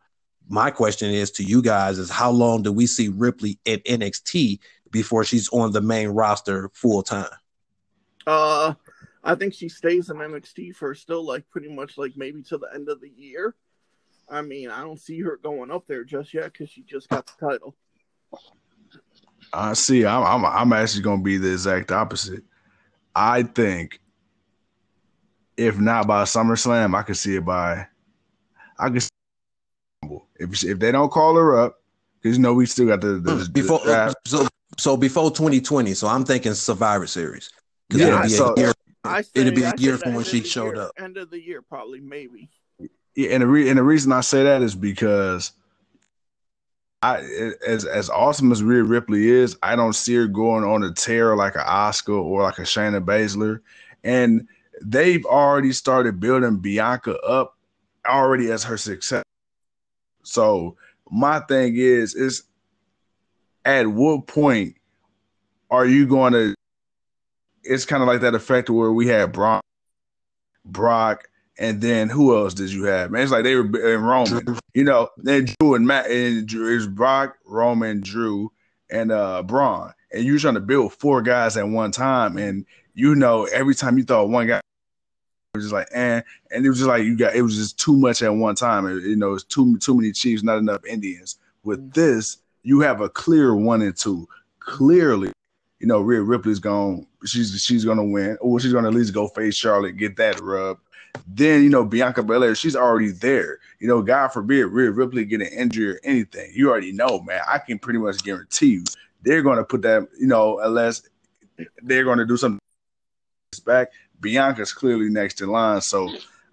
my 0.48 0.70
question 0.70 1.10
is 1.10 1.30
to 1.32 1.44
you 1.44 1.62
guys 1.62 1.98
is 1.98 2.10
how 2.10 2.30
long 2.30 2.62
do 2.62 2.72
we 2.72 2.86
see 2.86 3.08
Ripley 3.08 3.58
in 3.64 3.80
NXT 3.80 4.58
before 4.90 5.24
she's 5.24 5.48
on 5.50 5.72
the 5.72 5.80
main 5.80 6.08
roster 6.08 6.70
full 6.74 7.02
time? 7.02 7.28
Uh 8.26 8.74
I 9.24 9.34
think 9.34 9.54
she 9.54 9.68
stays 9.68 10.10
in 10.10 10.16
NXT 10.16 10.74
for 10.74 10.94
still 10.94 11.24
like 11.24 11.48
pretty 11.48 11.72
much 11.72 11.96
like 11.96 12.12
maybe 12.16 12.42
to 12.44 12.58
the 12.58 12.68
end 12.74 12.88
of 12.88 13.00
the 13.00 13.10
year. 13.10 13.54
I 14.28 14.42
mean, 14.42 14.70
I 14.70 14.80
don't 14.80 15.00
see 15.00 15.20
her 15.20 15.38
going 15.42 15.70
up 15.70 15.86
there 15.86 16.04
just 16.04 16.34
yet 16.34 16.52
because 16.52 16.70
she 16.70 16.82
just 16.82 17.08
got 17.08 17.26
the 17.26 17.48
title. 17.48 17.76
I 19.52 19.74
see. 19.74 20.06
I'm, 20.06 20.24
I'm 20.24 20.44
I'm 20.44 20.72
actually 20.72 21.02
going 21.02 21.18
to 21.18 21.24
be 21.24 21.36
the 21.36 21.52
exact 21.52 21.92
opposite. 21.92 22.42
I 23.14 23.42
think 23.42 24.00
if 25.56 25.78
not 25.78 26.06
by 26.06 26.22
SummerSlam, 26.24 26.96
I 26.96 27.02
could 27.02 27.16
see 27.16 27.36
it 27.36 27.44
by 27.44 27.86
I 28.78 28.88
could 28.88 29.06
if 30.42 30.64
if 30.64 30.78
they 30.78 30.92
don't 30.92 31.10
call 31.10 31.36
her 31.36 31.58
up, 31.58 31.80
because 32.20 32.36
you 32.36 32.42
know 32.42 32.54
we 32.54 32.66
still 32.66 32.86
got 32.86 33.00
the, 33.00 33.14
the, 33.14 33.34
the 33.34 33.50
before 33.50 33.80
the 33.80 34.14
so 34.26 34.46
so 34.78 34.96
before 34.96 35.30
2020. 35.30 35.94
So 35.94 36.08
I'm 36.08 36.24
thinking 36.24 36.54
Survivor 36.54 37.06
Series 37.06 37.50
yeah, 37.98 38.06
it'll 38.08 38.22
be 38.22 38.28
so, 38.28 38.54
a 38.54 38.60
year. 38.60 38.72
Say, 39.04 39.24
it'll 39.34 39.54
be 39.54 39.62
a 39.62 39.72
year 39.76 39.98
from 39.98 40.14
when 40.14 40.24
she 40.24 40.42
showed 40.42 40.76
year, 40.76 40.84
up. 40.84 40.92
End 40.98 41.16
of 41.16 41.30
the 41.30 41.40
year, 41.40 41.60
probably, 41.60 42.00
maybe. 42.00 42.48
Yeah, 43.14 43.30
and 43.30 43.42
the 43.42 43.46
re- 43.46 43.68
and 43.68 43.78
the 43.78 43.82
reason 43.82 44.12
I 44.12 44.20
say 44.20 44.44
that 44.44 44.62
is 44.62 44.74
because 44.74 45.52
I 47.02 47.18
as 47.66 47.84
as 47.84 48.08
awesome 48.08 48.52
as 48.52 48.62
Rhea 48.62 48.84
Ripley 48.84 49.28
is, 49.28 49.56
I 49.62 49.76
don't 49.76 49.92
see 49.94 50.14
her 50.14 50.26
going 50.26 50.64
on 50.64 50.84
a 50.84 50.92
tear 50.92 51.36
like 51.36 51.56
an 51.56 51.62
Asuka 51.62 52.22
or 52.22 52.42
like 52.42 52.58
a 52.58 52.62
Shayna 52.62 53.04
Baszler, 53.04 53.60
and 54.04 54.46
they've 54.80 55.24
already 55.26 55.72
started 55.72 56.20
building 56.20 56.56
Bianca 56.56 57.18
up 57.20 57.56
already 58.06 58.50
as 58.50 58.64
her 58.64 58.76
success 58.76 59.24
so 60.22 60.76
my 61.10 61.40
thing 61.40 61.76
is, 61.76 62.14
is 62.14 62.44
at 63.64 63.86
what 63.86 64.26
point 64.26 64.76
are 65.70 65.86
you 65.86 66.06
going 66.06 66.32
to? 66.32 66.54
It's 67.64 67.84
kind 67.84 68.02
of 68.02 68.08
like 68.08 68.22
that 68.22 68.34
effect 68.34 68.70
where 68.70 68.92
we 68.92 69.06
had 69.06 69.32
Brock, 69.32 69.62
Brock, 70.64 71.28
and 71.58 71.80
then 71.80 72.08
who 72.08 72.36
else 72.36 72.54
did 72.54 72.72
you 72.72 72.84
have? 72.84 73.10
Man, 73.10 73.22
it's 73.22 73.30
like 73.30 73.44
they 73.44 73.54
were 73.54 73.94
in 73.94 74.02
Roman, 74.02 74.58
you 74.74 74.84
know. 74.84 75.10
Then 75.18 75.46
Drew 75.60 75.74
and 75.74 75.86
Matt 75.86 76.10
and 76.10 76.46
Drew 76.46 76.76
is 76.76 76.88
Brock, 76.88 77.36
Roman, 77.44 78.00
Drew, 78.00 78.50
and 78.90 79.12
uh 79.12 79.42
Braun, 79.42 79.92
and 80.12 80.24
you're 80.24 80.38
trying 80.38 80.54
to 80.54 80.60
build 80.60 80.94
four 80.94 81.22
guys 81.22 81.56
at 81.56 81.68
one 81.68 81.92
time, 81.92 82.36
and 82.36 82.66
you 82.94 83.14
know 83.14 83.44
every 83.44 83.74
time 83.74 83.96
you 83.96 84.04
thought 84.04 84.28
one 84.28 84.46
guy 84.48 84.60
was 85.54 85.64
just 85.64 85.74
like, 85.74 85.88
and 85.92 86.22
eh. 86.22 86.22
and 86.50 86.64
it 86.64 86.68
was 86.68 86.78
just 86.78 86.88
like 86.88 87.04
you 87.04 87.16
got 87.16 87.34
it 87.34 87.42
was 87.42 87.56
just 87.56 87.78
too 87.78 87.96
much 87.96 88.22
at 88.22 88.34
one 88.34 88.54
time. 88.54 88.86
It, 88.86 89.02
you 89.02 89.16
know, 89.16 89.34
it's 89.34 89.44
too 89.44 89.76
too 89.78 89.94
many 89.94 90.12
Chiefs, 90.12 90.42
not 90.42 90.58
enough 90.58 90.84
Indians. 90.86 91.38
With 91.62 91.80
mm-hmm. 91.80 92.00
this, 92.00 92.38
you 92.62 92.80
have 92.80 93.00
a 93.00 93.08
clear 93.08 93.54
one 93.54 93.82
and 93.82 93.96
two. 93.96 94.26
Clearly, 94.60 95.32
you 95.78 95.86
know, 95.86 96.00
Rhea 96.00 96.22
Ripley's 96.22 96.58
gone. 96.58 97.06
she's 97.26 97.62
she's 97.62 97.84
gonna 97.84 98.04
win, 98.04 98.38
or 98.40 98.60
she's 98.60 98.72
gonna 98.72 98.88
at 98.88 98.94
least 98.94 99.12
go 99.12 99.28
face 99.28 99.54
Charlotte, 99.54 99.98
get 99.98 100.16
that 100.16 100.40
rub. 100.40 100.78
Then 101.26 101.62
you 101.62 101.68
know 101.68 101.84
Bianca 101.84 102.22
Belair, 102.22 102.54
she's 102.54 102.76
already 102.76 103.10
there. 103.10 103.58
You 103.78 103.88
know, 103.88 104.00
God 104.00 104.28
forbid 104.28 104.66
Rhea 104.66 104.90
Ripley 104.90 105.26
get 105.26 105.42
an 105.42 105.48
injury 105.48 105.96
or 105.96 106.00
anything. 106.02 106.50
You 106.54 106.70
already 106.70 106.92
know, 106.92 107.20
man. 107.20 107.42
I 107.46 107.58
can 107.58 107.78
pretty 107.78 107.98
much 107.98 108.24
guarantee 108.24 108.68
you 108.68 108.84
they're 109.20 109.42
gonna 109.42 109.64
put 109.64 109.82
that. 109.82 110.08
You 110.18 110.28
know, 110.28 110.60
unless 110.60 111.02
they're 111.82 112.04
gonna 112.04 112.24
do 112.24 112.38
something 112.38 112.58
back. 113.60 113.92
Bianca's 114.22 114.72
clearly 114.72 115.10
next 115.10 115.42
in 115.42 115.50
line. 115.50 115.82
So 115.82 116.10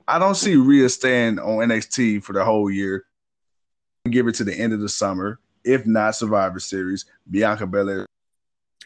I 0.08 0.20
don't 0.20 0.36
see 0.36 0.56
Rhea 0.56 0.90
staying 0.90 1.40
on 1.40 1.70
NXT 1.70 2.24
for 2.24 2.34
the 2.34 2.44
whole 2.44 2.70
year. 2.70 3.06
Give 4.10 4.28
it 4.28 4.36
to 4.36 4.44
the 4.44 4.56
end 4.56 4.74
of 4.74 4.82
the 4.82 4.90
summer, 4.90 5.40
if 5.64 5.86
not 5.86 6.16
Survivor 6.16 6.60
Series. 6.60 7.06
Bianca 7.30 7.68
Belair. 7.68 8.06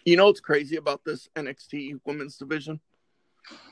You 0.05 0.17
know 0.17 0.25
what's 0.25 0.41
crazy 0.41 0.75
about 0.75 1.03
this 1.05 1.29
NXT 1.35 2.01
women's 2.05 2.37
division? 2.37 2.81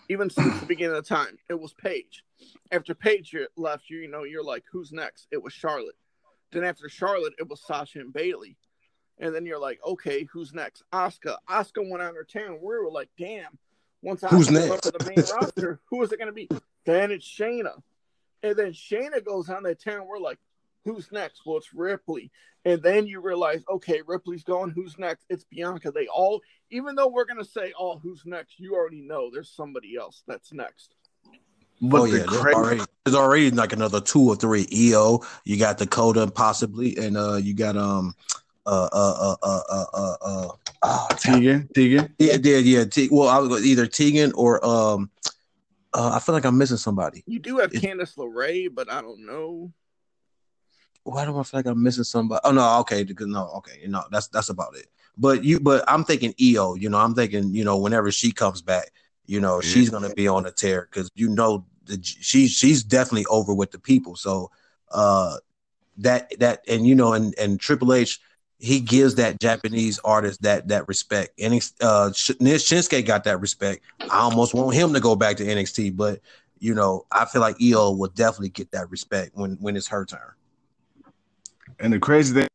Even 0.10 0.30
since 0.30 0.60
the 0.60 0.66
beginning 0.66 0.96
of 0.96 1.04
the 1.04 1.16
time, 1.16 1.38
it 1.50 1.60
was 1.60 1.74
Paige. 1.74 2.24
After 2.72 2.96
Paige 2.96 3.36
left, 3.58 3.90
you, 3.90 4.00
you 4.00 4.08
know, 4.08 4.24
you're 4.24 4.44
like, 4.44 4.64
who's 4.72 4.92
next? 4.92 5.28
It 5.32 5.42
was 5.42 5.54
Charlotte. 5.54 5.96
Then 6.52 6.64
after 6.64 6.90
Charlotte, 6.90 7.34
it 7.38 7.50
was 7.50 7.62
Sasha 7.66 8.00
and 8.00 8.14
Bayley. 8.14 8.58
And 9.20 9.36
then 9.36 9.46
you're 9.46 9.60
like, 9.60 9.80
okay, 9.86 10.28
who's 10.32 10.54
next? 10.54 10.84
Asuka. 10.94 11.38
Asuka 11.50 11.90
went 11.90 12.02
on 12.02 12.16
her 12.16 12.24
tear, 12.24 12.54
we 12.54 12.60
were 12.60 12.92
like, 12.92 13.10
damn, 13.18 13.58
once 14.02 14.24
I 14.24 14.30
Who's 14.30 14.50
next? 14.50 14.82
to 14.82 14.92
the 14.92 15.06
main 15.06 15.26
roster, 15.42 15.80
who 15.86 16.02
is 16.04 16.12
it 16.12 16.18
going 16.18 16.28
to 16.28 16.34
be? 16.34 16.50
Then 16.86 17.12
it's 17.12 17.26
Shayna. 17.26 17.82
And 18.44 18.56
then 18.56 18.72
Shayna 18.72 19.24
goes 19.24 19.50
on 19.50 19.64
that 19.64 19.82
town. 19.82 20.08
We're 20.08 20.20
like, 20.20 20.40
who's 20.86 21.12
next? 21.12 21.46
Well, 21.46 21.58
it's 21.58 21.74
Ripley. 21.74 22.32
And 22.66 22.82
then 22.82 23.08
you 23.08 23.22
realize, 23.22 23.64
okay, 23.70 24.02
Ripley's 24.06 24.44
gone. 24.44 24.70
Who's 24.70 24.98
next? 24.98 25.26
It's 25.30 25.44
Bianca. 25.44 25.92
They 25.92 26.08
all, 26.08 26.42
even 26.70 26.96
though 26.96 27.08
we're 27.08 27.26
going 27.26 27.44
to 27.44 27.50
say, 27.50 27.74
oh, 27.80 27.98
who's 28.00 28.24
next? 28.26 28.60
You 28.60 28.76
already 28.76 29.02
know 29.02 29.30
there's 29.32 29.50
somebody 29.50 29.96
else 29.98 30.24
that's 30.28 30.54
next. 30.54 30.96
But 31.82 32.02
oh, 32.02 32.06
yeah, 32.06 32.20
the 32.20 32.30
there's, 32.30 32.56
already, 32.56 32.82
there's 33.04 33.16
already 33.16 33.52
like 33.52 33.74
another 33.74 34.02
two 34.02 34.22
or 34.22 34.36
three. 34.36 34.68
Io. 34.72 35.22
you 35.46 35.58
got 35.58 35.80
Dakota 35.80 36.28
possibly, 36.28 36.96
and 36.98 37.18
uh, 37.18 37.36
you 37.36 37.56
got 37.56 37.76
um, 37.76 38.14
uh, 38.66 38.90
uh, 38.92 39.36
uh, 39.42 39.60
uh, 39.70 39.86
uh, 39.94 40.16
uh, 40.22 40.48
uh 40.84 41.08
Tegan, 41.16 41.70
Tegan. 41.74 42.14
Yeah, 42.20 42.38
yeah, 42.42 42.58
yeah. 42.58 42.86
T- 42.86 43.10
well, 43.12 43.30
I 43.30 43.40
was 43.40 43.66
either 43.66 43.88
Tegan 43.88 44.32
or 44.34 44.64
um, 44.66 45.10
uh, 45.94 46.12
I 46.14 46.20
feel 46.20 46.34
like 46.34 46.46
I'm 46.46 46.58
missing 46.58 46.78
somebody. 46.78 47.24
You 47.26 47.40
do 47.40 47.58
have 47.58 47.74
it, 47.74 47.82
Candice 47.82 48.16
LeRae, 48.16 48.74
but 48.74 48.92
I 48.92 49.02
don't 49.02 49.26
know. 49.26 49.72
Why 51.04 51.26
do 51.26 51.38
I 51.38 51.44
feel 51.44 51.58
like 51.60 51.66
I'm 51.66 51.82
missing 51.82 52.04
somebody? 52.04 52.42
Oh 52.44 52.52
no, 52.52 52.80
okay, 52.82 53.06
no, 53.20 53.48
okay, 53.58 53.84
no, 53.88 54.04
that's 54.12 54.28
that's 54.28 54.50
about 54.50 54.76
it. 54.76 54.88
But 55.18 55.44
you, 55.44 55.60
but 55.60 55.84
I'm 55.88 56.04
thinking 56.04 56.34
Io. 56.40 56.76
You 56.76 56.90
know, 56.90 57.00
I'm 57.00 57.16
thinking, 57.16 57.54
you 57.54 57.64
know, 57.64 57.78
whenever 57.78 58.12
she 58.12 58.32
comes 58.32 58.62
back, 58.62 58.92
you 59.26 59.40
know, 59.40 59.56
yeah. 59.56 59.70
she's 59.70 59.90
gonna 59.90 60.14
be 60.14 60.28
on 60.28 60.44
the 60.44 60.52
tear 60.52 60.88
because 60.90 61.10
you 61.16 61.30
know 61.30 61.66
that 61.86 62.06
she's 62.06 62.52
she's 62.52 62.84
definitely 62.84 63.26
over 63.26 63.54
with 63.54 63.72
the 63.72 63.80
people. 63.80 64.16
So, 64.16 64.52
uh, 64.92 65.38
that 65.98 66.32
that 66.40 66.64
and 66.68 66.86
you 66.86 66.96
know, 66.96 67.14
and 67.14 67.38
and 67.38 67.60
Triple 67.60 67.94
H 67.94 68.20
he 68.62 68.80
gives 68.80 69.16
that 69.16 69.40
Japanese 69.40 70.00
artist 70.06 70.44
that 70.44 70.68
that 70.68 70.88
respect. 70.88 71.40
And 71.40 71.56
uh, 71.82 72.12
Shinsuke 72.14 73.06
got 73.06 73.24
that 73.24 73.42
respect. 73.42 73.84
I 74.00 74.20
almost 74.20 74.54
want 74.54 74.76
him 74.76 74.94
to 74.94 75.00
go 75.00 75.16
back 75.16 75.38
to 75.38 75.44
NXT, 75.44 75.98
but 75.98 76.20
you 76.60 76.76
know, 76.76 77.06
I 77.12 77.26
feel 77.26 77.42
like 77.42 77.56
Io 77.62 77.92
will 77.92 78.10
definitely 78.10 78.50
get 78.50 78.72
that 78.72 78.90
respect 78.92 79.32
when 79.34 79.58
when 79.60 79.76
it's 79.76 79.88
her 79.88 80.06
turn. 80.06 80.20
And 81.80 81.92
the 81.92 82.00
crazy 82.00 82.36
thing, 82.36 82.48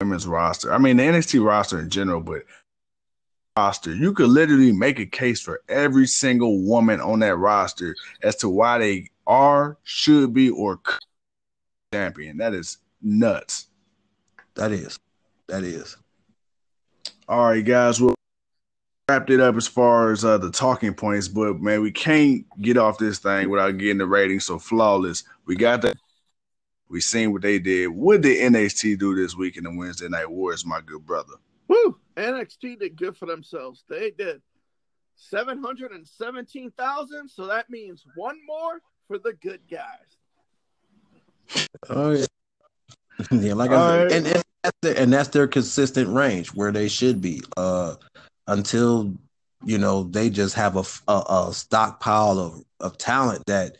women's 0.00 0.26
roster. 0.26 0.72
I 0.72 0.78
mean, 0.78 0.96
the 0.96 1.02
NXT 1.02 1.44
roster 1.44 1.78
in 1.78 1.90
general, 1.90 2.22
but 2.22 2.44
roster, 3.58 3.94
you 3.94 4.14
could 4.14 4.30
literally 4.30 4.72
make 4.72 4.98
a 4.98 5.06
case 5.06 5.42
for 5.42 5.60
every 5.68 6.06
single 6.06 6.62
woman 6.62 6.98
on 6.98 7.18
that 7.18 7.36
roster 7.36 7.94
as 8.22 8.36
to 8.36 8.48
why 8.48 8.78
they 8.78 9.08
are, 9.26 9.76
should 9.84 10.32
be, 10.32 10.48
or 10.48 10.80
champion. 11.92 12.38
That 12.38 12.54
is 12.54 12.78
nuts. 13.02 13.66
That 14.54 14.72
is. 14.72 14.98
That 15.50 15.64
is. 15.64 15.96
All 17.28 17.46
right, 17.50 17.64
guys. 17.64 18.00
Well, 18.00 18.14
wrapped 19.08 19.30
it 19.30 19.40
up 19.40 19.56
as 19.56 19.66
far 19.66 20.12
as 20.12 20.24
uh, 20.24 20.38
the 20.38 20.52
talking 20.52 20.94
points, 20.94 21.26
but 21.26 21.60
man, 21.60 21.82
we 21.82 21.90
can't 21.90 22.46
get 22.62 22.76
off 22.76 22.98
this 22.98 23.18
thing 23.18 23.50
without 23.50 23.76
getting 23.76 23.98
the 23.98 24.06
rating. 24.06 24.38
So 24.38 24.60
flawless. 24.60 25.24
We 25.46 25.56
got 25.56 25.82
that. 25.82 25.96
We 26.88 27.00
seen 27.00 27.32
what 27.32 27.42
they 27.42 27.58
did. 27.58 27.88
What 27.88 28.20
did 28.20 28.52
NXT 28.52 29.00
do 29.00 29.16
this 29.16 29.34
week 29.34 29.56
in 29.56 29.64
the 29.64 29.74
Wednesday 29.74 30.08
Night 30.08 30.30
Wars, 30.30 30.64
my 30.64 30.80
good 30.80 31.04
brother? 31.04 31.34
Woo! 31.66 31.98
NXT 32.16 32.78
did 32.78 32.96
good 32.96 33.16
for 33.16 33.26
themselves. 33.26 33.82
They 33.88 34.12
did 34.12 34.42
seven 35.16 35.60
hundred 35.60 35.90
and 35.90 36.06
seventeen 36.06 36.70
thousand. 36.78 37.28
So 37.28 37.46
that 37.46 37.70
means 37.70 38.04
one 38.14 38.38
more 38.46 38.80
for 39.08 39.18
the 39.18 39.32
good 39.32 39.62
guys. 39.68 41.66
Oh 41.88 42.12
yeah. 42.12 42.26
yeah, 43.32 43.54
like 43.54 43.72
I 43.72 43.74
said, 43.74 44.02
right. 44.04 44.12
and, 44.12 44.26
and, 44.28 44.44
that's 44.62 44.98
and 44.98 45.12
that's 45.12 45.28
their 45.28 45.46
consistent 45.46 46.08
range 46.08 46.48
where 46.48 46.72
they 46.72 46.88
should 46.88 47.20
be. 47.20 47.42
Uh, 47.56 47.94
until 48.50 49.14
you 49.64 49.78
know 49.78 50.04
they 50.04 50.28
just 50.28 50.54
have 50.54 50.76
a, 50.76 50.84
a, 51.10 51.48
a 51.48 51.50
stockpile 51.52 52.38
of, 52.38 52.64
of 52.80 52.98
talent 52.98 53.44
that 53.46 53.76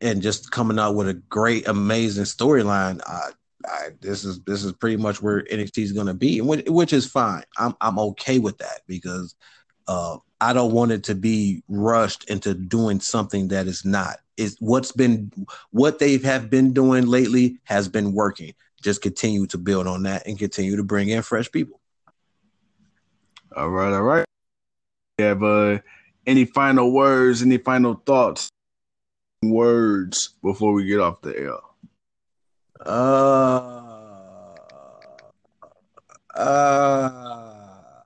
and 0.00 0.22
just 0.22 0.50
coming 0.50 0.78
out 0.78 0.94
with 0.94 1.08
a 1.08 1.14
great 1.14 1.66
amazing 1.68 2.24
storyline 2.24 3.00
I, 3.06 3.30
this 4.00 4.24
is 4.24 4.40
this 4.42 4.62
is 4.62 4.72
pretty 4.72 4.96
much 4.96 5.20
where 5.20 5.42
NXT 5.44 5.78
is 5.78 5.92
going 5.92 6.06
to 6.06 6.14
be 6.14 6.40
which, 6.40 6.66
which 6.68 6.92
is 6.92 7.06
fine 7.06 7.42
I'm 7.58 7.74
I'm 7.80 7.98
okay 7.98 8.38
with 8.38 8.58
that 8.58 8.82
because 8.86 9.34
uh, 9.88 10.18
I 10.40 10.52
don't 10.52 10.72
want 10.72 10.92
it 10.92 11.04
to 11.04 11.14
be 11.14 11.62
rushed 11.68 12.28
into 12.28 12.54
doing 12.54 13.00
something 13.00 13.48
that 13.48 13.66
is 13.66 13.84
not 13.84 14.18
is 14.36 14.56
what's 14.60 14.92
been 14.92 15.32
what 15.70 15.98
they 15.98 16.18
have 16.18 16.50
been 16.50 16.72
doing 16.72 17.06
lately 17.06 17.58
has 17.64 17.88
been 17.88 18.12
working 18.12 18.52
just 18.86 19.02
continue 19.02 19.46
to 19.46 19.58
build 19.58 19.86
on 19.86 20.04
that 20.04 20.26
and 20.26 20.38
continue 20.38 20.76
to 20.76 20.84
bring 20.84 21.08
in 21.08 21.20
fresh 21.20 21.50
people 21.50 21.80
all 23.56 23.70
right, 23.70 23.92
all 23.92 24.02
right. 24.02 24.26
Have 25.18 25.42
uh, 25.42 25.78
any 26.26 26.44
final 26.44 26.92
words? 26.92 27.40
Any 27.42 27.56
final 27.56 27.94
thoughts? 27.94 28.50
Words 29.42 30.34
before 30.42 30.74
we 30.74 30.84
get 30.84 31.00
off 31.00 31.22
the 31.22 31.38
air. 31.38 31.54
Uh, 32.84 34.52
uh, 36.34 38.02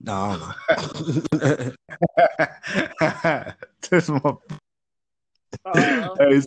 no. 0.00 0.52
this 3.90 4.08
my. 4.08 4.36
Uh, 5.64 6.40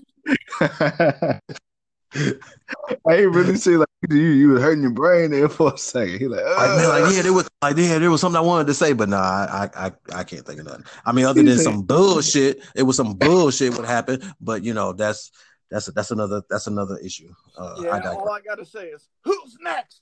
I 2.16 3.16
ain't 3.16 3.34
really 3.34 3.58
see 3.58 3.78
like 3.78 3.88
you. 4.10 4.18
You 4.18 4.50
was 4.50 4.62
hurting 4.62 4.84
your 4.84 4.92
brain 4.92 5.32
there 5.32 5.50
for 5.50 5.74
a 5.74 5.78
second. 5.78 6.20
He 6.20 6.28
like, 6.28 6.46
like, 6.46 6.88
like, 6.88 7.14
yeah, 7.14 7.22
there 7.22 7.34
was 7.34 7.50
like 7.62 7.78
yeah, 7.78 7.98
there 7.98 8.12
was 8.12 8.22
something 8.22 8.38
I 8.38 8.42
wanted 8.42 8.68
to 8.68 8.74
say, 8.74 8.94
but 8.94 9.10
nah, 9.10 9.18
I 9.18 9.70
I 9.76 9.92
I 10.14 10.24
can't 10.24 10.46
think 10.46 10.60
of 10.60 10.66
nothing. 10.66 10.86
I 11.06 11.12
mean, 11.12 11.26
other 11.26 11.44
than 11.44 11.58
some 11.58 11.82
bullshit, 11.82 12.64
it 12.76 12.84
was 12.84 12.96
some 12.96 13.14
bullshit 13.14 13.76
what 13.76 13.86
happened. 13.86 14.24
But 14.40 14.64
you 14.64 14.74
know, 14.74 14.94
that's 14.94 15.32
that's 15.70 15.88
that's 15.88 16.12
another 16.12 16.42
that's 16.50 16.68
another 16.68 16.98
issue. 17.00 17.34
Uh, 17.58 17.76
yeah, 17.80 17.90
I 17.90 18.08
all 18.14 18.30
I 18.30 18.40
gotta 18.42 18.66
say 18.66 18.88
is 18.88 19.08
who's 19.24 19.58
next. 19.62 20.02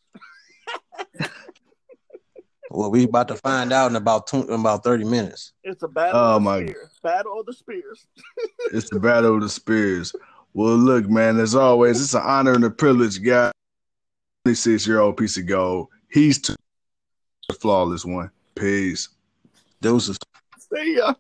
well, 2.69 2.91
we 2.91 3.05
about 3.05 3.27
to 3.29 3.35
find 3.35 3.73
out 3.73 3.89
in 3.89 3.95
about 3.95 4.27
two, 4.27 4.47
in 4.47 4.59
about 4.59 4.83
thirty 4.83 5.03
minutes. 5.03 5.53
It's 5.63 5.83
a 5.83 5.87
battle. 5.87 6.19
Oh 6.19 6.35
of 6.35 6.43
my! 6.43 6.59
Spears. 6.59 6.99
Battle 7.01 7.39
of 7.39 7.45
the 7.45 7.53
spears. 7.53 8.05
it's 8.71 8.89
the 8.89 8.99
battle 8.99 9.35
of 9.35 9.41
the 9.41 9.49
spears. 9.49 10.13
Well, 10.53 10.75
look, 10.75 11.09
man, 11.09 11.39
as 11.39 11.55
always, 11.55 12.01
it's 12.01 12.13
an 12.13 12.21
honor 12.23 12.53
and 12.53 12.63
a 12.63 12.69
privilege, 12.69 13.23
guy. 13.23 13.51
26 14.45 14.85
year 14.85 14.99
old 14.99 15.17
piece 15.17 15.37
of 15.37 15.47
gold. 15.47 15.87
He's 16.11 16.39
the 16.39 16.55
flawless 17.59 18.05
one. 18.05 18.29
Peace. 18.55 19.09
Doses. 19.81 20.17
See 20.59 20.97
ya. 20.97 21.13